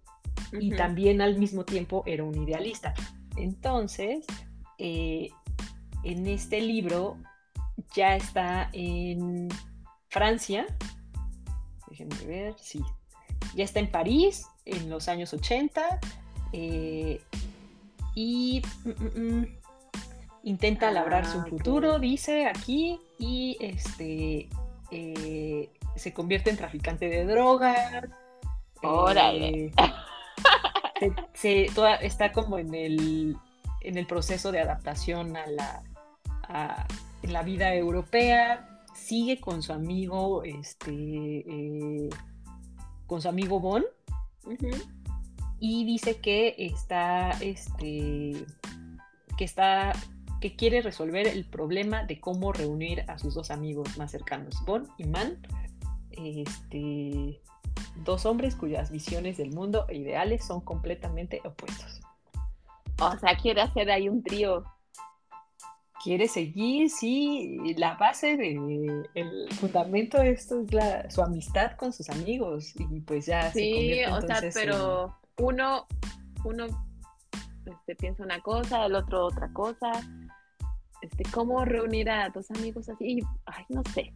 Y 0.51 0.69
también 0.69 1.21
al 1.21 1.37
mismo 1.39 1.65
tiempo 1.65 2.03
era 2.05 2.23
un 2.23 2.35
idealista. 2.43 2.93
Entonces, 3.37 4.25
eh, 4.77 5.29
en 6.03 6.27
este 6.27 6.61
libro 6.61 7.17
ya 7.95 8.15
está 8.15 8.69
en 8.73 9.49
Francia. 10.09 10.65
Déjenme 11.89 12.15
ver, 12.25 12.55
sí. 12.59 12.81
Ya 13.55 13.63
está 13.63 13.79
en 13.79 13.89
París 13.91 14.45
en 14.65 14.89
los 14.89 15.07
años 15.07 15.33
80. 15.33 15.99
Eh, 16.53 17.21
y 18.15 18.61
mm, 18.83 18.89
mm, 18.89 19.39
mm, 19.41 19.47
intenta 20.43 20.91
labrarse 20.91 21.37
un 21.37 21.43
Ah, 21.43 21.49
futuro, 21.49 21.99
dice 21.99 22.47
aquí, 22.47 22.99
y 23.17 23.57
este 23.59 24.49
eh, 24.91 25.69
se 25.95 26.13
convierte 26.13 26.49
en 26.49 26.57
traficante 26.57 27.07
de 27.09 27.25
drogas. 27.25 28.05
Órale. 28.81 29.65
eh, 29.65 29.71
se, 30.99 31.13
se- 31.67 31.73
toda- 31.73 31.95
está 31.95 32.31
como 32.31 32.57
en 32.57 32.73
el, 32.73 33.35
en 33.81 33.97
el 33.97 34.05
proceso 34.07 34.51
de 34.51 34.59
adaptación 34.61 35.35
a 35.37 35.45
la, 35.47 35.83
a- 36.43 36.87
la 37.23 37.43
vida 37.43 37.73
europea. 37.73 38.65
Sigue 38.93 39.39
con 39.39 39.61
su 39.61 39.71
amigo, 39.71 40.43
este, 40.43 40.91
eh, 40.91 42.09
con 43.07 43.21
su 43.21 43.29
amigo 43.29 43.59
Bon, 43.59 43.83
y 45.59 45.85
dice 45.85 46.17
que 46.17 46.55
está, 46.57 47.31
este, 47.41 48.45
que 49.37 49.43
está, 49.45 49.93
que 50.41 50.55
quiere 50.55 50.81
resolver 50.81 51.27
el 51.27 51.45
problema 51.45 52.03
de 52.03 52.19
cómo 52.19 52.51
reunir 52.51 53.03
a 53.07 53.19
sus 53.19 53.35
dos 53.35 53.51
amigos 53.51 53.97
más 53.97 54.11
cercanos, 54.11 54.55
Bon 54.65 54.87
y 54.97 55.05
Man, 55.05 55.39
este, 56.11 57.41
dos 58.03 58.25
hombres 58.25 58.55
cuyas 58.55 58.91
visiones 58.91 59.37
del 59.37 59.51
mundo 59.51 59.85
e 59.89 59.97
ideales 59.97 60.45
son 60.45 60.61
completamente 60.61 61.41
opuestos. 61.45 62.01
O 63.01 63.17
sea, 63.17 63.37
quiere 63.37 63.61
hacer 63.61 63.89
ahí 63.91 64.09
un 64.09 64.23
trío. 64.23 64.63
Quiere 66.01 66.27
seguir, 66.27 66.89
sí, 66.89 67.59
la 67.75 67.95
base 67.95 68.37
de, 68.37 68.53
el 69.15 69.49
fundamento 69.53 70.17
de 70.19 70.31
esto 70.31 70.61
es 70.61 70.73
la, 70.73 71.09
su 71.09 71.21
amistad 71.21 71.73
con 71.75 71.91
sus 71.91 72.09
amigos 72.09 72.73
y 72.79 73.01
pues 73.01 73.25
ya 73.25 73.51
Sí, 73.51 73.99
o 74.09 74.21
sea, 74.21 74.39
en- 74.39 74.49
pero 74.53 75.13
uno, 75.39 75.85
uno 76.45 76.67
este, 77.65 77.95
piensa 77.95 78.23
una 78.23 78.39
cosa, 78.41 78.85
el 78.85 78.95
otro 78.95 79.25
otra 79.25 79.51
cosa. 79.51 79.91
Este, 81.01 81.23
¿cómo 81.31 81.63
reunir 81.65 82.09
a 82.09 82.29
dos 82.29 82.49
amigos 82.51 82.87
así? 82.89 83.21
Ay, 83.45 83.65
no 83.69 83.81
sé. 83.93 84.13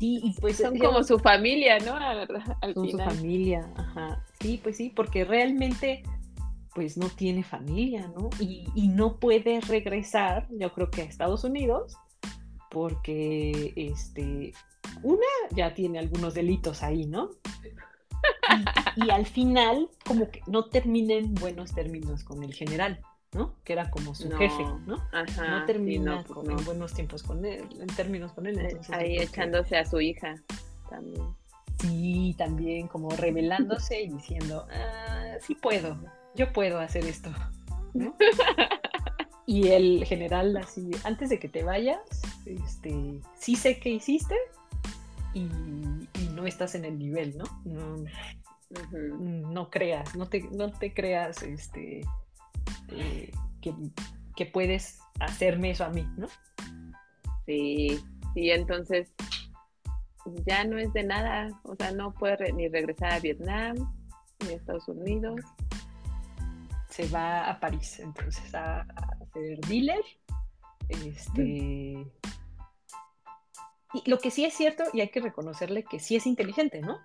Sí, 0.00 0.20
y 0.24 0.40
pues 0.40 0.56
Son 0.56 0.72
digamos, 0.74 0.94
como 0.94 1.04
su 1.04 1.18
familia, 1.20 1.78
¿no? 1.78 1.94
Al, 1.94 2.28
al 2.60 2.74
son 2.74 2.90
su 2.90 2.98
familia, 2.98 3.72
ajá. 3.76 4.24
Sí, 4.40 4.58
pues 4.60 4.76
sí, 4.76 4.90
porque 4.94 5.24
realmente 5.24 6.02
pues 6.74 6.96
no 6.96 7.08
tiene 7.08 7.42
familia, 7.42 8.08
¿no? 8.16 8.30
Y, 8.40 8.66
y 8.74 8.88
no 8.88 9.18
puede 9.18 9.60
regresar, 9.60 10.46
yo 10.50 10.72
creo 10.72 10.90
que 10.90 11.02
a 11.02 11.04
Estados 11.04 11.44
Unidos, 11.44 11.96
porque 12.70 13.72
este, 13.76 14.52
una 15.02 15.26
ya 15.50 15.74
tiene 15.74 15.98
algunos 15.98 16.34
delitos 16.34 16.82
ahí, 16.82 17.06
¿no? 17.06 17.30
Y, 18.96 19.06
y 19.06 19.10
al 19.10 19.26
final, 19.26 19.88
como 20.06 20.30
que 20.30 20.40
no 20.46 20.66
termina 20.66 21.14
en 21.14 21.34
buenos 21.34 21.74
términos 21.74 22.24
con 22.24 22.42
el 22.42 22.54
general, 22.54 23.00
¿no? 23.32 23.54
Que 23.64 23.72
era 23.74 23.90
como 23.90 24.14
su 24.14 24.28
No. 24.28 24.38
jefe, 24.38 24.64
¿no? 24.86 24.96
Ajá. 25.12 25.60
no 25.60 25.66
termina 25.66 26.16
no, 26.16 26.24
pues 26.24 26.32
con- 26.38 26.46
no. 26.46 26.58
en 26.58 26.64
buenos 26.64 26.94
tiempos 26.94 27.22
con 27.22 27.44
él, 27.44 27.64
en 27.80 27.86
términos 27.88 28.32
con 28.32 28.46
él. 28.46 28.58
Eh, 28.58 28.68
entonces 28.70 28.94
Ahí 28.94 29.16
que- 29.18 29.24
echándose 29.24 29.76
a 29.76 29.84
su 29.84 30.00
hija 30.00 30.34
también. 30.88 31.24
Sí, 31.80 32.34
también 32.38 32.86
como 32.86 33.10
revelándose 33.10 34.02
y 34.02 34.08
diciendo, 34.08 34.66
ah, 34.70 35.34
sí 35.40 35.54
puedo, 35.56 35.98
yo 36.34 36.52
puedo 36.52 36.78
hacer 36.78 37.04
esto. 37.04 37.30
¿no? 37.94 38.14
Y 39.44 39.68
el 39.68 40.04
general 40.04 40.56
así, 40.56 40.88
antes 41.02 41.28
de 41.28 41.40
que 41.40 41.48
te 41.48 41.64
vayas, 41.64 41.98
este, 42.46 43.20
sí 43.38 43.56
sé 43.56 43.80
que 43.80 43.90
hiciste 43.90 44.36
y, 45.34 45.40
y 45.42 46.28
no 46.32 46.46
estás 46.46 46.76
en 46.76 46.84
el 46.84 46.96
nivel, 46.96 47.36
¿no? 47.36 47.44
No, 47.64 48.04
no 49.50 49.68
creas, 49.68 50.14
no 50.14 50.28
te, 50.28 50.42
no 50.52 50.70
te 50.70 50.94
creas 50.94 51.42
este, 51.42 52.02
eh, 52.88 53.32
que, 53.60 53.74
que 54.36 54.46
puedes 54.46 55.00
hacerme 55.18 55.72
eso 55.72 55.84
a 55.84 55.90
mí, 55.90 56.06
¿no? 56.16 56.28
Sí, 57.44 58.00
sí, 58.34 58.50
entonces 58.52 59.12
ya 60.46 60.62
no 60.64 60.78
es 60.78 60.92
de 60.92 61.02
nada, 61.02 61.48
o 61.64 61.74
sea, 61.74 61.90
no 61.90 62.14
puede 62.14 62.36
re- 62.36 62.52
ni 62.52 62.68
regresar 62.68 63.12
a 63.12 63.18
Vietnam 63.18 63.74
ni 64.46 64.52
a 64.52 64.56
Estados 64.56 64.86
Unidos. 64.88 65.40
Se 66.92 67.08
va 67.08 67.48
a 67.50 67.58
París, 67.58 67.98
entonces 68.00 68.54
a, 68.54 68.80
a 68.82 69.16
ser 69.32 69.58
dealer. 69.66 70.02
Este. 70.88 72.06
Y 73.94 74.10
lo 74.10 74.18
que 74.18 74.30
sí 74.30 74.44
es 74.44 74.54
cierto, 74.54 74.84
y 74.92 75.00
hay 75.00 75.08
que 75.08 75.20
reconocerle 75.20 75.84
que 75.84 75.98
sí 76.00 76.16
es 76.16 76.26
inteligente, 76.26 76.80
¿no? 76.80 76.96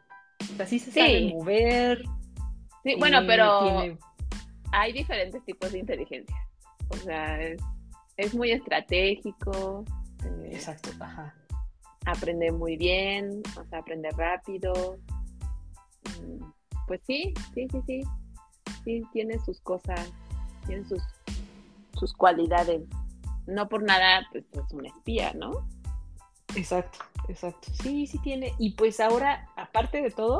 O 0.42 0.56
sea, 0.56 0.66
sí 0.66 0.80
se 0.80 0.92
Sí. 0.92 1.00
sabe 1.00 1.34
mover. 1.34 2.04
Sí, 2.84 2.96
bueno, 2.98 3.20
eh, 3.20 3.24
pero 3.28 3.60
tiene- 3.64 3.98
hay 4.72 4.94
diferentes 4.94 5.44
tipos 5.46 5.72
de 5.72 5.80
inteligencia. 5.80 6.36
O 6.90 6.96
sea, 6.98 7.42
es, 7.42 7.62
es 8.18 8.34
muy 8.34 8.52
estratégico, 8.52 9.84
eh, 10.24 10.50
Exacto, 10.54 10.90
ajá. 11.00 11.36
aprende 12.06 12.52
muy 12.52 12.78
bien, 12.78 13.42
o 13.60 13.64
sea, 13.70 13.80
aprende 13.80 14.10
rápido. 14.12 14.98
Mm, 16.22 16.44
Pues 16.88 17.02
sí, 17.06 17.34
sí, 17.54 17.68
sí, 17.70 17.82
sí. 17.86 18.02
Sí, 18.84 19.04
tiene 19.14 19.40
sus 19.40 19.60
cosas, 19.62 20.12
tiene 20.66 20.86
sus, 20.86 21.02
sus 21.94 22.14
cualidades. 22.14 22.82
No 23.46 23.70
por 23.70 23.84
nada, 23.84 24.28
pues 24.32 24.46
es 24.52 24.74
un 24.74 24.86
espía, 24.86 25.34
¿no? 25.34 25.68
Exacto, 26.56 27.00
exacto. 27.28 27.70
Sí, 27.82 28.08
sí 28.08 28.18
tiene. 28.20 28.54
Y 28.58 28.72
pues 28.72 29.00
ahora, 29.00 29.48
aparte 29.56 30.02
de 30.02 30.12
todo, 30.12 30.40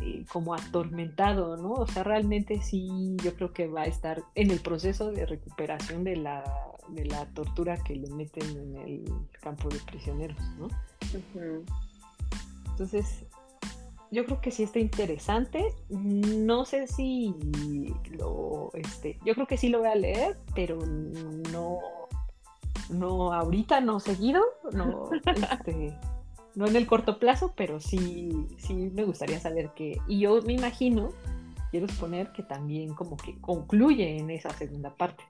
eh, 0.00 0.24
como 0.32 0.54
atormentado, 0.54 1.56
¿no? 1.56 1.72
O 1.72 1.86
sea, 1.86 2.02
realmente 2.02 2.60
sí, 2.60 3.16
yo 3.22 3.34
creo 3.36 3.52
que 3.52 3.66
va 3.68 3.82
a 3.82 3.86
estar 3.86 4.22
en 4.34 4.50
el 4.50 4.60
proceso 4.60 5.10
de 5.12 5.26
recuperación 5.26 6.02
de 6.04 6.16
la, 6.16 6.42
de 6.88 7.04
la 7.04 7.26
tortura 7.26 7.76
que 7.76 7.94
le 7.94 8.08
meten 8.10 8.48
en 8.56 8.76
el 8.76 9.04
campo 9.40 9.68
de 9.68 9.78
prisioneros, 9.80 10.40
¿no? 10.58 10.68
Entonces, 12.70 13.24
yo 14.14 14.24
creo 14.24 14.40
que 14.40 14.52
sí 14.52 14.62
está 14.62 14.78
interesante. 14.78 15.74
No 15.90 16.64
sé 16.64 16.86
si 16.86 17.34
lo, 18.16 18.70
este, 18.74 19.18
yo 19.24 19.34
creo 19.34 19.46
que 19.46 19.56
sí 19.56 19.68
lo 19.68 19.80
voy 19.80 19.88
a 19.88 19.96
leer, 19.96 20.38
pero 20.54 20.78
no, 20.86 21.80
no 22.88 23.32
ahorita, 23.32 23.80
no 23.80 23.98
seguido, 23.98 24.42
no, 24.72 25.10
este, 25.52 25.98
no 26.54 26.66
en 26.66 26.76
el 26.76 26.86
corto 26.86 27.18
plazo, 27.18 27.52
pero 27.56 27.80
sí, 27.80 28.46
sí 28.56 28.74
me 28.94 29.04
gustaría 29.04 29.40
saber 29.40 29.70
que, 29.74 29.98
y 30.06 30.20
yo 30.20 30.40
me 30.42 30.52
imagino, 30.52 31.10
quiero 31.72 31.88
suponer 31.88 32.30
que 32.30 32.44
también 32.44 32.94
como 32.94 33.16
que 33.16 33.38
concluye 33.40 34.16
en 34.16 34.30
esa 34.30 34.50
segunda 34.50 34.94
parte. 34.94 35.24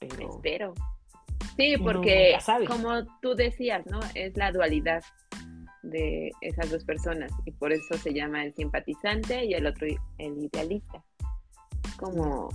Pero, 0.00 0.30
Espero. 0.34 0.74
Sí, 1.56 1.76
porque 1.76 2.36
como 2.66 3.04
tú 3.22 3.36
decías, 3.36 3.86
¿no? 3.86 4.00
Es 4.14 4.36
la 4.36 4.50
dualidad 4.50 5.04
de 5.84 6.32
esas 6.40 6.70
dos 6.70 6.84
personas 6.84 7.30
y 7.44 7.52
por 7.52 7.72
eso 7.72 7.94
se 7.98 8.12
llama 8.12 8.44
el 8.44 8.54
simpatizante 8.54 9.44
y 9.44 9.54
el 9.54 9.66
otro 9.66 9.86
el 10.18 10.38
idealista. 10.38 11.04
Como 11.98 12.48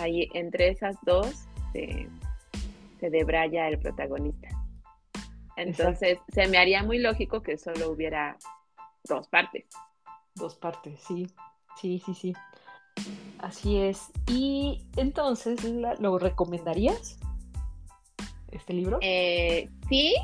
ahí 0.00 0.28
entre 0.34 0.68
esas 0.68 0.96
dos 1.02 1.46
se, 1.72 2.08
se 3.00 3.10
debraya 3.10 3.68
el 3.68 3.78
protagonista. 3.78 4.48
Entonces 5.56 6.18
se 6.32 6.48
me 6.48 6.58
haría 6.58 6.82
muy 6.82 6.98
lógico 6.98 7.42
que 7.42 7.58
solo 7.58 7.90
hubiera 7.90 8.36
dos 9.04 9.28
partes. 9.28 9.66
Dos 10.34 10.54
partes, 10.56 11.00
sí, 11.00 11.26
sí, 11.80 12.02
sí, 12.04 12.14
sí. 12.14 12.32
Así 13.38 13.78
es. 13.78 14.12
Y 14.26 14.86
entonces, 14.96 15.64
¿lo 15.64 16.18
recomendarías? 16.18 17.18
¿Este 18.50 18.72
libro? 18.72 18.98
Eh, 19.00 19.68
sí, 19.88 20.14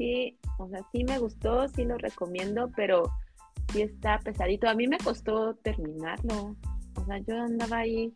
sí, 0.00 0.38
o 0.58 0.66
sea, 0.68 0.80
sí 0.92 1.04
me 1.04 1.18
gustó, 1.18 1.68
sí 1.68 1.84
lo 1.84 1.98
recomiendo, 1.98 2.70
pero 2.74 3.12
sí 3.70 3.82
está 3.82 4.18
pesadito. 4.18 4.66
A 4.66 4.74
mí 4.74 4.88
me 4.88 4.96
costó 4.96 5.54
terminarlo. 5.56 6.56
O 6.96 7.04
sea, 7.04 7.18
yo 7.18 7.36
andaba 7.36 7.78
ahí. 7.78 8.14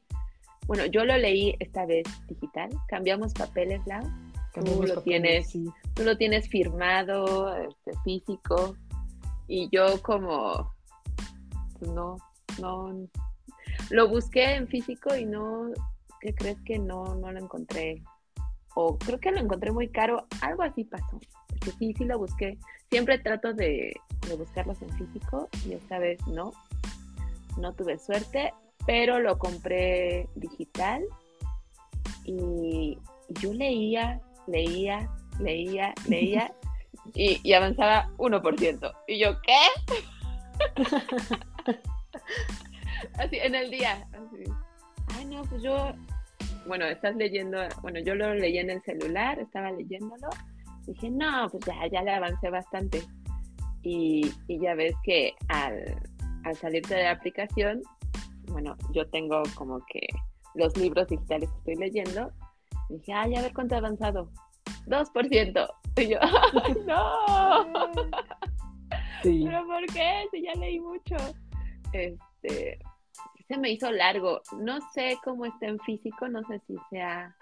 Bueno, 0.66 0.86
yo 0.86 1.04
lo 1.04 1.14
leí 1.18 1.54
esta 1.60 1.84
vez 1.84 2.04
digital. 2.26 2.70
Cambiamos 2.88 3.34
papeles, 3.34 3.86
Lau. 3.86 4.02
Cambiamos 4.54 4.88
lo 4.88 4.94
papeles, 4.94 5.04
tienes. 5.04 5.50
sí. 5.50 5.66
Tú 5.94 6.04
lo 6.04 6.16
tienes 6.16 6.48
firmado, 6.48 7.54
este, 7.54 7.92
físico. 8.02 8.76
Y 9.46 9.68
yo 9.70 10.00
como, 10.00 10.74
pues 11.78 11.90
no, 11.90 12.16
no. 12.58 13.06
Lo 13.90 14.08
busqué 14.08 14.54
en 14.54 14.68
físico 14.68 15.14
y 15.14 15.26
no, 15.26 15.70
¿qué 16.22 16.34
crees 16.34 16.58
que 16.62 16.78
no, 16.78 17.14
no 17.16 17.30
lo 17.30 17.38
encontré? 17.38 18.02
O 18.74 18.96
creo 18.96 19.20
que 19.20 19.30
lo 19.32 19.38
encontré 19.38 19.70
muy 19.70 19.88
caro, 19.88 20.26
algo 20.40 20.62
así 20.62 20.84
pasó. 20.84 21.20
Sí, 21.72 21.94
sí 21.96 22.04
lo 22.04 22.18
busqué. 22.18 22.58
Siempre 22.90 23.18
trato 23.18 23.52
de, 23.52 23.94
de 24.28 24.36
buscarlos 24.36 24.80
en 24.82 24.90
físico 24.90 25.48
y 25.66 25.72
esta 25.74 25.98
vez 25.98 26.24
no. 26.26 26.52
No 27.58 27.72
tuve 27.72 27.98
suerte, 27.98 28.52
pero 28.86 29.20
lo 29.20 29.38
compré 29.38 30.28
digital 30.34 31.04
y, 32.24 32.98
yo 33.40 33.52
leía, 33.52 34.20
leía, 34.46 35.10
leía, 35.40 35.94
leía 36.08 36.52
y, 37.14 37.40
y 37.42 37.52
avanzaba 37.52 38.10
1%. 38.18 38.92
Y 39.08 39.18
yo, 39.18 39.40
¿qué? 39.42 39.58
así 43.18 43.36
en 43.38 43.54
el 43.54 43.70
día. 43.70 44.06
Así. 44.12 44.44
Ay, 45.16 45.24
no, 45.26 45.42
pues 45.44 45.62
yo, 45.62 45.92
bueno, 46.66 46.86
estás 46.86 47.16
leyendo, 47.16 47.58
bueno, 47.82 48.00
yo 48.00 48.14
lo 48.14 48.34
leí 48.34 48.58
en 48.58 48.70
el 48.70 48.82
celular, 48.82 49.38
estaba 49.38 49.70
leyéndolo. 49.70 50.28
Dije, 50.86 51.10
no, 51.10 51.48
pues 51.50 51.64
ya, 51.66 51.86
ya 51.90 52.02
le 52.02 52.12
avancé 52.12 52.50
bastante. 52.50 53.02
Y, 53.82 54.32
y 54.48 54.58
ya 54.60 54.74
ves 54.74 54.94
que 55.04 55.34
al, 55.48 55.96
al 56.44 56.56
salirte 56.56 56.94
de 56.94 57.04
la 57.04 57.12
aplicación, 57.12 57.82
bueno, 58.48 58.76
yo 58.92 59.08
tengo 59.10 59.42
como 59.54 59.78
que 59.86 60.06
los 60.54 60.76
libros 60.76 61.08
digitales 61.08 61.50
que 61.50 61.58
estoy 61.58 61.74
leyendo, 61.76 62.30
dije, 62.88 63.12
ay, 63.12 63.34
a 63.34 63.42
ver 63.42 63.52
cuánto 63.52 63.74
ha 63.74 63.78
avanzado. 63.78 64.30
2%. 64.86 65.68
Y 65.96 66.08
yo, 66.08 66.18
¡ay, 66.20 66.76
no! 66.86 67.66
Sí. 69.22 69.44
¿Pero 69.46 69.66
por 69.66 69.86
qué? 69.86 70.26
Si 70.30 70.42
ya 70.42 70.52
leí 70.54 70.80
mucho. 70.80 71.16
Este, 71.92 72.78
se 73.48 73.58
me 73.58 73.70
hizo 73.70 73.90
largo. 73.90 74.40
No 74.58 74.78
sé 74.92 75.16
cómo 75.24 75.46
está 75.46 75.66
en 75.66 75.78
físico, 75.80 76.28
no 76.28 76.42
sé 76.48 76.60
si 76.66 76.76
sea 76.90 77.34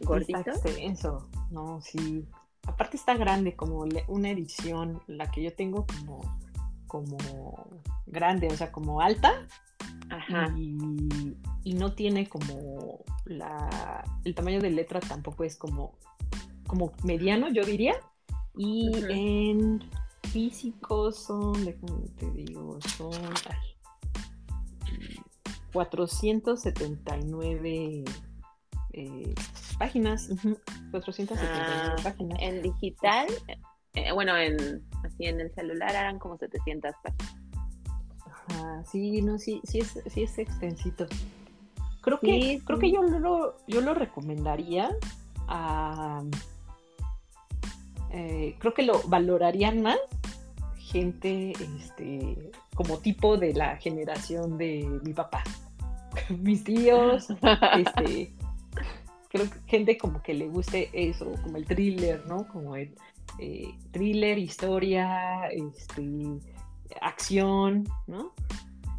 gordito. 0.00 0.38
Está 0.38 0.50
extenso. 0.52 1.28
No, 1.50 1.80
sí. 1.80 2.26
Aparte 2.70 2.96
está 2.96 3.14
grande, 3.14 3.56
como 3.56 3.84
una 4.08 4.30
edición, 4.30 5.02
la 5.06 5.30
que 5.30 5.42
yo 5.42 5.54
tengo 5.54 5.86
como, 5.86 6.38
como 6.86 7.16
grande, 8.06 8.48
o 8.48 8.56
sea, 8.56 8.72
como 8.72 9.00
alta. 9.00 9.46
Ajá. 10.08 10.52
Y, 10.56 11.36
y 11.64 11.74
no 11.74 11.92
tiene 11.92 12.28
como 12.28 13.04
la, 13.24 14.04
el 14.24 14.34
tamaño 14.34 14.60
de 14.60 14.70
letra 14.70 15.00
tampoco 15.00 15.44
es 15.44 15.56
como, 15.56 15.98
como 16.66 16.92
mediano, 17.04 17.48
yo 17.48 17.64
diría. 17.64 17.94
Y 18.56 18.90
en 19.08 19.80
físico 20.32 21.12
son, 21.12 21.64
déjame 21.64 22.08
te 22.16 22.30
digo, 22.32 22.78
son 22.96 23.12
479 25.72 28.04
eh, 28.92 29.34
páginas. 29.78 30.28
479 30.90 31.46
ah, 31.48 31.96
páginas. 32.02 32.38
En 32.40 32.62
digital, 32.62 33.26
eh, 33.94 34.12
bueno, 34.12 34.36
en, 34.36 34.82
así 35.04 35.26
en 35.26 35.40
el 35.40 35.52
celular 35.54 35.90
eran 35.90 36.18
como 36.18 36.36
700 36.36 36.92
páginas. 37.02 37.36
Ajá, 38.26 38.84
sí, 38.84 39.22
no, 39.22 39.38
sí, 39.38 39.60
sí 39.64 39.78
es, 39.78 39.98
sí 40.06 40.22
es 40.22 40.38
extensito. 40.38 41.06
Creo 42.00 42.18
que, 42.18 42.60
creo 42.64 42.78
que 42.78 42.90
yo 42.90 43.02
lo, 43.02 43.56
yo 43.66 43.80
lo 43.82 43.92
recomendaría 43.94 44.90
a, 45.48 46.22
eh, 48.12 48.56
creo 48.58 48.74
que 48.74 48.82
lo 48.82 49.00
valorarían 49.06 49.82
más 49.82 49.98
gente 50.76 51.52
este, 51.78 52.50
como 52.74 52.98
tipo 52.98 53.36
de 53.36 53.54
la 53.54 53.76
generación 53.76 54.58
de 54.58 55.00
mi 55.04 55.12
papá. 55.12 55.44
Mis 56.28 56.64
tíos, 56.64 57.28
este, 57.78 58.32
creo 59.30 59.48
que 59.48 59.58
gente 59.66 59.96
como 59.96 60.22
que 60.22 60.34
le 60.34 60.48
guste 60.48 60.90
eso, 60.92 61.32
como 61.42 61.56
el 61.56 61.64
thriller, 61.64 62.26
¿no? 62.26 62.46
Como 62.48 62.76
el 62.76 62.94
eh, 63.38 63.68
thriller, 63.92 64.38
historia, 64.38 65.46
este, 65.48 66.02
acción, 67.00 67.88
¿no? 68.06 68.32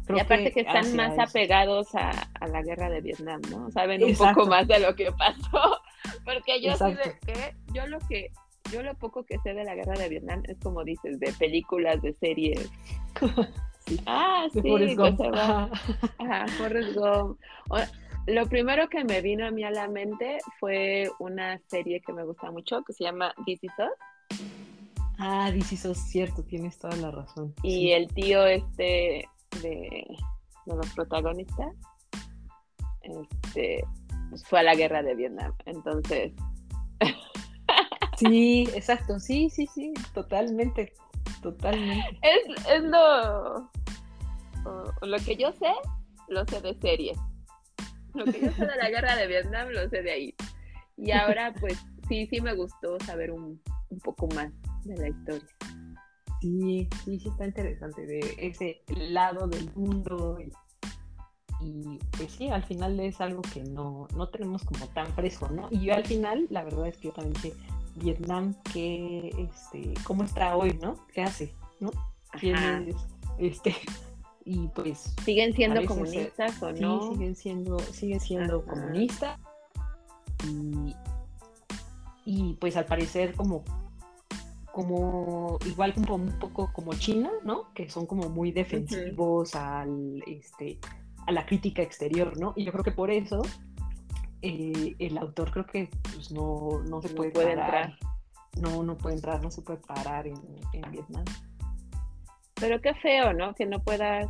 y 0.08 0.18
aparte 0.18 0.52
que, 0.52 0.60
están 0.60 0.96
más 0.96 1.18
apegados 1.18 1.94
a, 1.94 2.28
la 2.46 2.62
guerra 2.62 2.90
de 2.90 3.00
Vietnam, 3.00 3.40
¿no? 3.50 3.70
Saben 3.70 4.02
un 4.02 4.14
poco 4.14 4.46
más 4.46 4.66
de 4.66 4.80
lo 4.80 4.94
que 4.94 5.10
pasó. 5.12 5.80
Porque 6.24 6.60
yo 6.60 6.76
sí 6.76 6.92
de 6.94 7.18
que, 7.24 7.54
yo 7.72 7.86
lo 7.86 7.98
que, 8.00 8.30
yo 8.72 8.82
lo 8.82 8.94
poco 8.94 9.24
que 9.24 9.38
sé 9.38 9.54
de 9.54 9.64
la 9.64 9.74
guerra 9.74 9.94
de 9.94 10.08
Vietnam 10.08 10.42
es 10.48 10.58
como 10.58 10.84
dices, 10.84 11.20
de 11.20 11.32
películas, 11.34 12.00
de 12.02 12.12
series. 12.14 12.70
Ah, 14.06 14.46
sí, 14.52 14.62
Forrest 14.62 14.96
Gump. 14.96 15.20
Ajá, 16.18 16.46
Forrest 16.56 16.94
Gump. 16.94 17.38
Lo 18.26 18.46
primero 18.46 18.88
que 18.88 19.04
me 19.04 19.20
vino 19.20 19.46
a 19.46 19.50
mí 19.50 19.64
a 19.64 19.70
la 19.70 19.88
mente 19.88 20.38
fue 20.60 21.10
una 21.18 21.58
serie 21.68 22.00
que 22.00 22.12
me 22.12 22.24
gusta 22.24 22.50
mucho 22.50 22.82
que 22.84 22.92
se 22.92 23.04
llama 23.04 23.34
This 23.46 23.64
Is 23.64 23.72
Us. 23.78 24.40
Ah, 25.18 25.50
This 25.52 25.72
Is 25.72 25.84
Us, 25.84 25.98
cierto, 25.98 26.44
tienes 26.44 26.78
toda 26.78 26.96
la 26.96 27.10
razón. 27.10 27.54
Y 27.62 27.90
el 27.92 28.08
tío 28.08 28.46
este 28.46 29.28
de, 29.60 30.06
los 30.66 30.90
protagonistas 30.94 31.74
este, 33.02 33.84
pues, 34.30 34.44
fue 34.46 34.60
a 34.60 34.62
la 34.62 34.74
guerra 34.74 35.02
de 35.02 35.14
Vietnam. 35.14 35.54
Entonces. 35.66 36.32
Sí, 38.18 38.68
exacto, 38.74 39.18
sí, 39.18 39.50
sí, 39.50 39.66
sí, 39.66 39.92
totalmente, 40.14 40.92
totalmente. 41.42 42.20
Es, 42.22 42.66
es 42.70 42.82
lo, 42.84 43.68
lo 45.00 45.18
que 45.24 45.34
yo 45.34 45.50
sé, 45.52 45.72
lo 46.28 46.44
sé 46.46 46.60
de 46.60 46.74
series. 46.74 47.18
Lo 48.14 48.24
que 48.24 48.40
yo 48.40 48.52
sé 48.52 48.66
de 48.66 48.76
la 48.76 48.90
guerra 48.90 49.16
de 49.16 49.26
Vietnam, 49.26 49.68
lo 49.68 49.88
sé 49.88 50.02
de 50.02 50.10
ahí. 50.10 50.34
Y 50.96 51.10
ahora, 51.12 51.52
pues, 51.58 51.78
sí, 52.08 52.26
sí 52.26 52.40
me 52.40 52.54
gustó 52.54 52.98
saber 53.00 53.30
un, 53.30 53.60
un 53.88 53.98
poco 54.00 54.28
más 54.28 54.52
de 54.84 54.96
la 54.96 55.08
historia. 55.08 55.48
Sí, 56.40 56.88
sí, 57.04 57.20
sí 57.20 57.28
está 57.28 57.46
interesante 57.46 58.04
de 58.04 58.20
ese 58.38 58.82
lado 58.88 59.46
del 59.46 59.70
mundo 59.74 60.38
y, 61.60 62.00
pues 62.16 62.32
sí, 62.32 62.48
al 62.48 62.64
final 62.64 62.98
es 62.98 63.20
algo 63.20 63.42
que 63.42 63.62
no, 63.62 64.08
no 64.16 64.28
tenemos 64.28 64.64
como 64.64 64.88
tan 64.88 65.06
fresco, 65.14 65.48
¿no? 65.48 65.68
Y 65.70 65.84
yo 65.84 65.94
al 65.94 66.04
final, 66.04 66.48
la 66.50 66.64
verdad 66.64 66.88
es 66.88 66.96
que 66.96 67.08
yo 67.08 67.14
también 67.14 67.34
dije, 67.34 67.54
Vietnam, 67.94 68.56
¿qué, 68.72 69.30
este, 69.38 69.94
¿cómo 70.02 70.24
está 70.24 70.56
hoy, 70.56 70.76
no? 70.82 71.06
¿Qué 71.14 71.22
hace, 71.22 71.54
no? 71.78 71.92
¿Quién 72.40 72.56
es, 72.88 72.96
este, 73.38 73.76
y 74.44 74.68
pues... 74.68 75.14
¿Siguen 75.24 75.54
siendo 75.54 75.84
comunistas 75.84 76.62
o 76.62 76.72
no? 76.72 77.02
Sí, 77.02 77.14
siguen 77.14 77.36
siendo, 77.36 77.78
siguen 77.78 78.20
siendo 78.20 78.64
comunistas 78.64 79.38
y, 80.48 80.94
y 82.24 82.54
pues 82.54 82.76
al 82.76 82.86
parecer 82.86 83.34
como 83.34 83.64
como 84.72 85.58
igual 85.66 85.92
como 85.94 86.14
un 86.14 86.38
poco 86.38 86.72
como 86.72 86.94
China, 86.94 87.30
¿no? 87.44 87.72
Que 87.74 87.90
son 87.90 88.06
como 88.06 88.30
muy 88.30 88.52
defensivos 88.52 89.54
al, 89.54 90.22
este, 90.26 90.78
a 91.26 91.32
la 91.32 91.46
crítica 91.46 91.82
exterior, 91.82 92.38
¿no? 92.40 92.54
Y 92.56 92.64
yo 92.64 92.72
creo 92.72 92.82
que 92.82 92.92
por 92.92 93.10
eso 93.10 93.42
eh, 94.40 94.96
el 94.98 95.18
autor 95.18 95.52
creo 95.52 95.66
que 95.66 95.90
pues, 96.14 96.32
no, 96.32 96.82
no 96.88 97.02
se 97.02 97.10
puede, 97.10 97.30
parar. 97.30 97.50
Entrar. 97.50 97.98
No, 98.60 98.82
no 98.82 98.98
puede 98.98 99.16
entrar, 99.16 99.42
no 99.42 99.50
se 99.50 99.62
puede 99.62 99.78
parar 99.78 100.26
en, 100.26 100.34
Vietnam. 100.90 101.24
Pero 102.62 102.80
qué 102.80 102.94
feo, 102.94 103.32
¿no? 103.32 103.56
Que 103.56 103.66
no 103.66 103.80
puedas, 103.80 104.28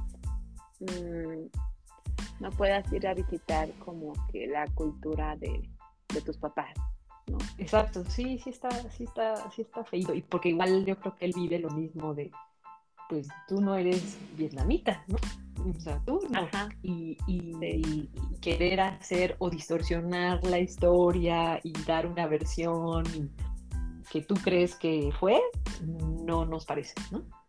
mm, 0.81 2.41
no 2.41 2.51
puedas 2.53 2.91
ir 2.91 3.07
a 3.07 3.13
visitar 3.13 3.69
como 3.85 4.15
que 4.33 4.47
la 4.47 4.65
cultura 4.69 5.37
de, 5.37 5.61
de 6.15 6.21
tus 6.23 6.39
papás. 6.39 6.73
Exacto, 7.59 8.03
sí, 8.07 8.39
sí 8.39 8.49
está, 8.49 8.71
sí 8.71 9.05
está, 9.05 9.51
sí 9.51 9.61
está 9.61 9.85
feito. 9.85 10.15
Y 10.15 10.23
porque 10.23 10.49
igual 10.49 10.87
yo 10.87 10.97
creo 10.99 11.15
que 11.15 11.27
él 11.27 11.35
vive 11.37 11.59
lo 11.59 11.69
mismo 11.73 12.15
de, 12.15 12.31
pues 13.11 13.29
tú 13.47 13.61
no 13.61 13.77
eres 13.77 14.17
vietnamita, 14.35 15.05
¿no? 15.09 15.17
O 15.69 15.79
sea, 15.79 16.01
tú 16.07 16.27
no. 16.31 16.49
Y, 16.83 17.19
y, 17.27 18.09
querer 18.41 18.81
hacer 18.81 19.37
o 19.41 19.51
distorsionar 19.51 20.43
la 20.45 20.59
historia 20.59 21.61
y 21.63 21.73
dar 21.85 22.07
una 22.07 22.27
versión 22.27 23.05
que 24.11 24.23
tú 24.23 24.37
crees 24.37 24.75
que 24.75 25.11
fue, 25.21 25.39
no 26.25 26.47
nos 26.47 26.65
parece, 26.65 26.95
¿no? 27.11 27.42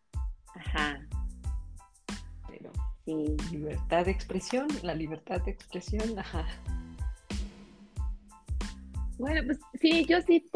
Ajá. 0.56 1.00
Pero 2.48 2.72
sí. 3.06 3.36
libertad 3.52 4.06
de 4.06 4.12
expresión, 4.12 4.68
la 4.82 4.94
libertad 4.94 5.42
de 5.42 5.52
expresión, 5.52 6.18
ajá. 6.18 6.46
Bueno, 9.18 9.42
pues 9.46 9.60
sí, 9.80 10.06
yo 10.06 10.22
sí 10.22 10.50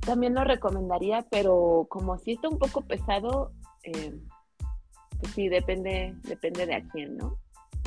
también 0.00 0.34
lo 0.34 0.44
recomendaría, 0.44 1.24
pero 1.30 1.86
como 1.88 2.18
si 2.18 2.32
está 2.32 2.48
un 2.48 2.58
poco 2.58 2.82
pesado, 2.82 3.52
eh, 3.84 4.14
pues 5.20 5.32
sí, 5.32 5.48
depende, 5.48 6.14
depende 6.24 6.66
de 6.66 6.74
a 6.74 6.82
quién, 6.82 7.16
¿no? 7.16 7.38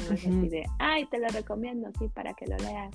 No 0.07 0.13
es 0.13 0.21
así 0.21 0.49
de, 0.49 0.63
ay, 0.79 1.05
te 1.07 1.19
lo 1.19 1.27
recomiendo, 1.27 1.89
sí, 1.99 2.07
para 2.07 2.33
que 2.33 2.47
lo 2.47 2.57
leas. 2.57 2.93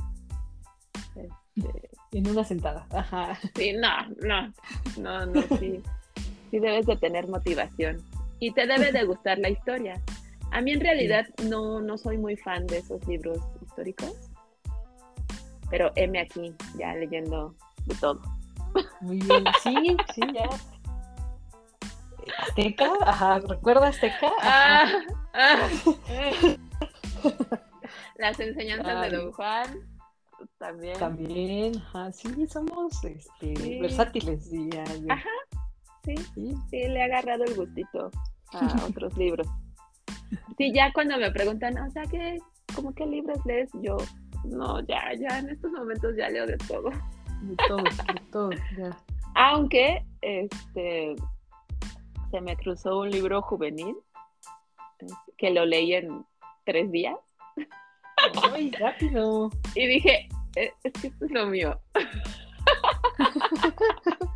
Este... 1.14 1.90
En 2.12 2.28
una 2.28 2.44
sentada. 2.44 2.86
Ajá. 2.90 3.38
Sí, 3.54 3.72
no, 3.72 3.88
no, 4.22 4.52
no, 4.98 5.26
no, 5.26 5.42
sí. 5.58 5.82
Sí 6.50 6.58
debes 6.58 6.86
de 6.86 6.96
tener 6.96 7.28
motivación. 7.28 8.02
Y 8.42 8.50
te 8.52 8.66
debe 8.66 8.90
de 8.90 9.04
gustar 9.04 9.38
la 9.38 9.50
historia. 9.50 10.00
A 10.50 10.60
mí 10.60 10.72
en 10.72 10.80
realidad 10.80 11.26
no, 11.48 11.80
no 11.80 11.96
soy 11.96 12.18
muy 12.18 12.36
fan 12.36 12.66
de 12.66 12.78
esos 12.78 13.06
libros 13.06 13.38
históricos 13.62 14.32
pero 15.72 15.90
M 15.96 16.20
aquí, 16.20 16.54
ya 16.78 16.94
leyendo 16.94 17.54
de 17.86 17.94
todo. 17.94 18.20
Muy 19.00 19.16
bien, 19.16 19.44
sí, 19.62 19.96
sí, 20.14 20.20
ya. 20.34 20.48
Azteca, 22.38 22.90
ajá, 23.06 23.38
¿recuerda 23.38 23.88
Azteca? 23.88 24.30
Ah, 24.42 24.86
ah. 25.32 25.68
Las 28.16 28.38
enseñanzas 28.38 29.10
de 29.10 29.16
Don 29.16 29.32
Juan, 29.32 29.80
también. 30.58 30.98
También, 30.98 31.78
ajá, 31.78 32.12
sí, 32.12 32.46
somos 32.46 33.02
este, 33.02 33.80
versátiles. 33.80 34.44
Sí, 34.44 34.68
Ajá, 35.08 35.30
sí, 36.04 36.14
sí, 36.34 36.54
sí, 36.68 36.88
le 36.88 37.00
ha 37.00 37.06
agarrado 37.06 37.44
el 37.44 37.54
gustito 37.54 38.10
a 38.54 38.84
otros 38.86 39.16
libros. 39.16 39.46
sí, 40.58 40.72
ya 40.72 40.92
cuando 40.92 41.16
me 41.18 41.30
preguntan, 41.30 41.78
o 41.78 41.90
sea, 41.90 42.02
¿qué, 42.04 42.38
como 42.74 42.94
qué 42.94 43.06
libros 43.06 43.38
lees? 43.46 43.70
Yo, 43.82 43.96
no, 44.44 44.80
ya, 44.86 45.12
ya, 45.14 45.38
en 45.38 45.50
estos 45.50 45.70
momentos 45.72 46.14
ya 46.16 46.28
leo 46.28 46.46
de 46.46 46.56
todo. 46.58 46.90
De 47.42 47.56
todo, 47.68 47.82
de 47.82 48.20
todo, 48.30 48.50
ya. 48.78 48.96
Aunque, 49.34 50.04
este, 50.20 51.16
se 52.30 52.40
me 52.40 52.56
cruzó 52.56 53.00
un 53.00 53.10
libro 53.10 53.42
juvenil 53.42 53.96
que 55.36 55.50
lo 55.50 55.66
leí 55.66 55.94
en 55.94 56.24
tres 56.64 56.90
días. 56.92 57.16
Muy 58.50 58.70
rápido. 58.72 59.50
Y 59.74 59.86
dije, 59.86 60.28
"Eh, 60.56 60.72
es 60.84 60.92
que 60.92 61.08
esto 61.08 61.24
es 61.24 61.30
lo 61.32 61.46
mío. 61.46 61.80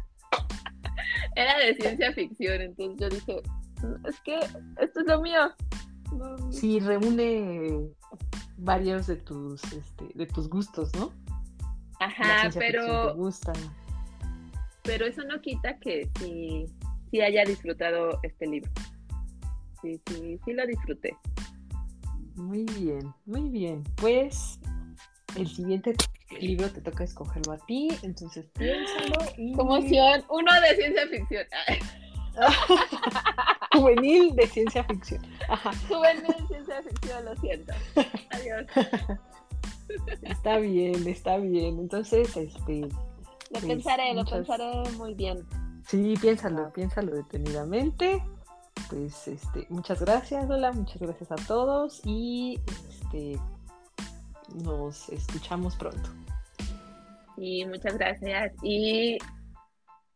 Era 1.36 1.58
de 1.58 1.74
ciencia 1.74 2.12
ficción, 2.12 2.62
entonces 2.62 2.96
yo 2.98 3.08
dije, 3.10 3.42
"Mm, 3.42 3.65
es 4.06 4.20
que 4.20 4.38
esto 4.80 5.00
es 5.00 5.06
lo 5.06 5.20
mío. 5.20 5.52
No, 6.12 6.52
Sí, 6.52 6.80
reúne 6.80 7.88
varios 8.58 9.06
de 9.06 9.16
tus, 9.16 9.62
este, 9.72 10.08
de 10.14 10.26
tus 10.26 10.48
gustos, 10.48 10.94
¿no? 10.94 11.12
Ajá, 12.00 12.42
ficción 12.44 12.52
te 12.52 12.58
pero, 12.58 13.14
gusta. 13.14 13.52
pero 14.82 15.06
eso 15.06 15.22
no 15.24 15.40
quita 15.40 15.78
que 15.78 16.08
sí, 16.18 16.66
sí 17.10 17.20
haya 17.20 17.44
disfrutado 17.44 18.18
este 18.22 18.46
libro. 18.46 18.70
Sí, 19.82 20.00
sí, 20.06 20.38
sí 20.44 20.52
lo 20.52 20.66
disfruté. 20.66 21.16
Muy 22.36 22.64
bien, 22.78 23.12
muy 23.24 23.48
bien. 23.48 23.82
Pues 23.96 24.58
el 25.36 25.48
siguiente 25.48 25.94
libro 26.40 26.70
te 26.70 26.80
toca 26.80 27.04
escogerlo 27.04 27.52
a 27.52 27.58
ti, 27.66 27.88
entonces 28.02 28.46
piénsalo 28.58 29.24
y... 29.36 29.54
¡Qué 29.54 29.60
emoción! 29.60 30.24
Uno 30.28 30.52
de 30.60 30.76
ciencia 30.76 31.08
ficción. 31.08 31.46
Juvenil 33.72 34.34
de 34.36 34.46
ciencia 34.46 34.84
ficción. 34.84 35.22
Ajá, 35.48 35.70
Juvenil 35.88 36.46
ciencia 36.48 36.82
ficción, 36.82 37.24
lo 37.24 37.36
siento. 37.36 37.72
Adiós. 38.30 38.66
está 40.22 40.58
bien, 40.58 41.06
está 41.06 41.36
bien. 41.38 41.78
Entonces, 41.78 42.36
este, 42.36 42.80
Lo 42.80 42.88
Pues, 43.50 43.64
pensaré, 43.64 44.14
lo 44.14 44.24
pensaré 44.24 44.82
muy 44.96 45.14
bien. 45.14 45.46
sí, 45.86 46.14
piénsalo, 46.20 46.72
piénsalo 46.72 47.14
detenidamente. 47.14 48.22
Pues, 48.90 49.28
este, 49.28 49.66
muchas 49.68 50.00
gracias, 50.00 50.48
Lola, 50.48 50.72
muchas 50.72 51.00
gracias 51.00 51.32
a 51.32 51.36
todos 51.46 52.00
y, 52.04 52.60
este, 52.90 53.38
nos 54.64 55.08
escuchamos 55.08 55.76
pronto. 55.76 56.08
Y 57.36 57.64
muchas 57.66 57.98
gracias. 57.98 58.52
Y 58.62 59.18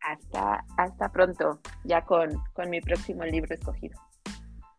hasta, 0.03 0.65
hasta 0.77 1.13
pronto, 1.13 1.61
ya 1.85 2.05
con, 2.05 2.31
con 2.53 2.71
mi 2.71 2.81
próximo 2.81 3.25
libro 3.25 3.55
escogido. 3.55 3.99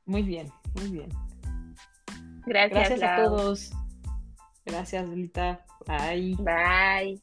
Muy 0.06 0.24
bien, 0.24 0.52
muy 0.76 0.90
bien. 0.90 1.10
Gracias, 2.46 2.90
Gracias 2.90 3.04
a 3.04 3.16
todos. 3.24 3.72
Gracias, 4.66 5.08
Lita. 5.10 5.66
Bye. 5.88 6.36
Bye. 6.40 7.22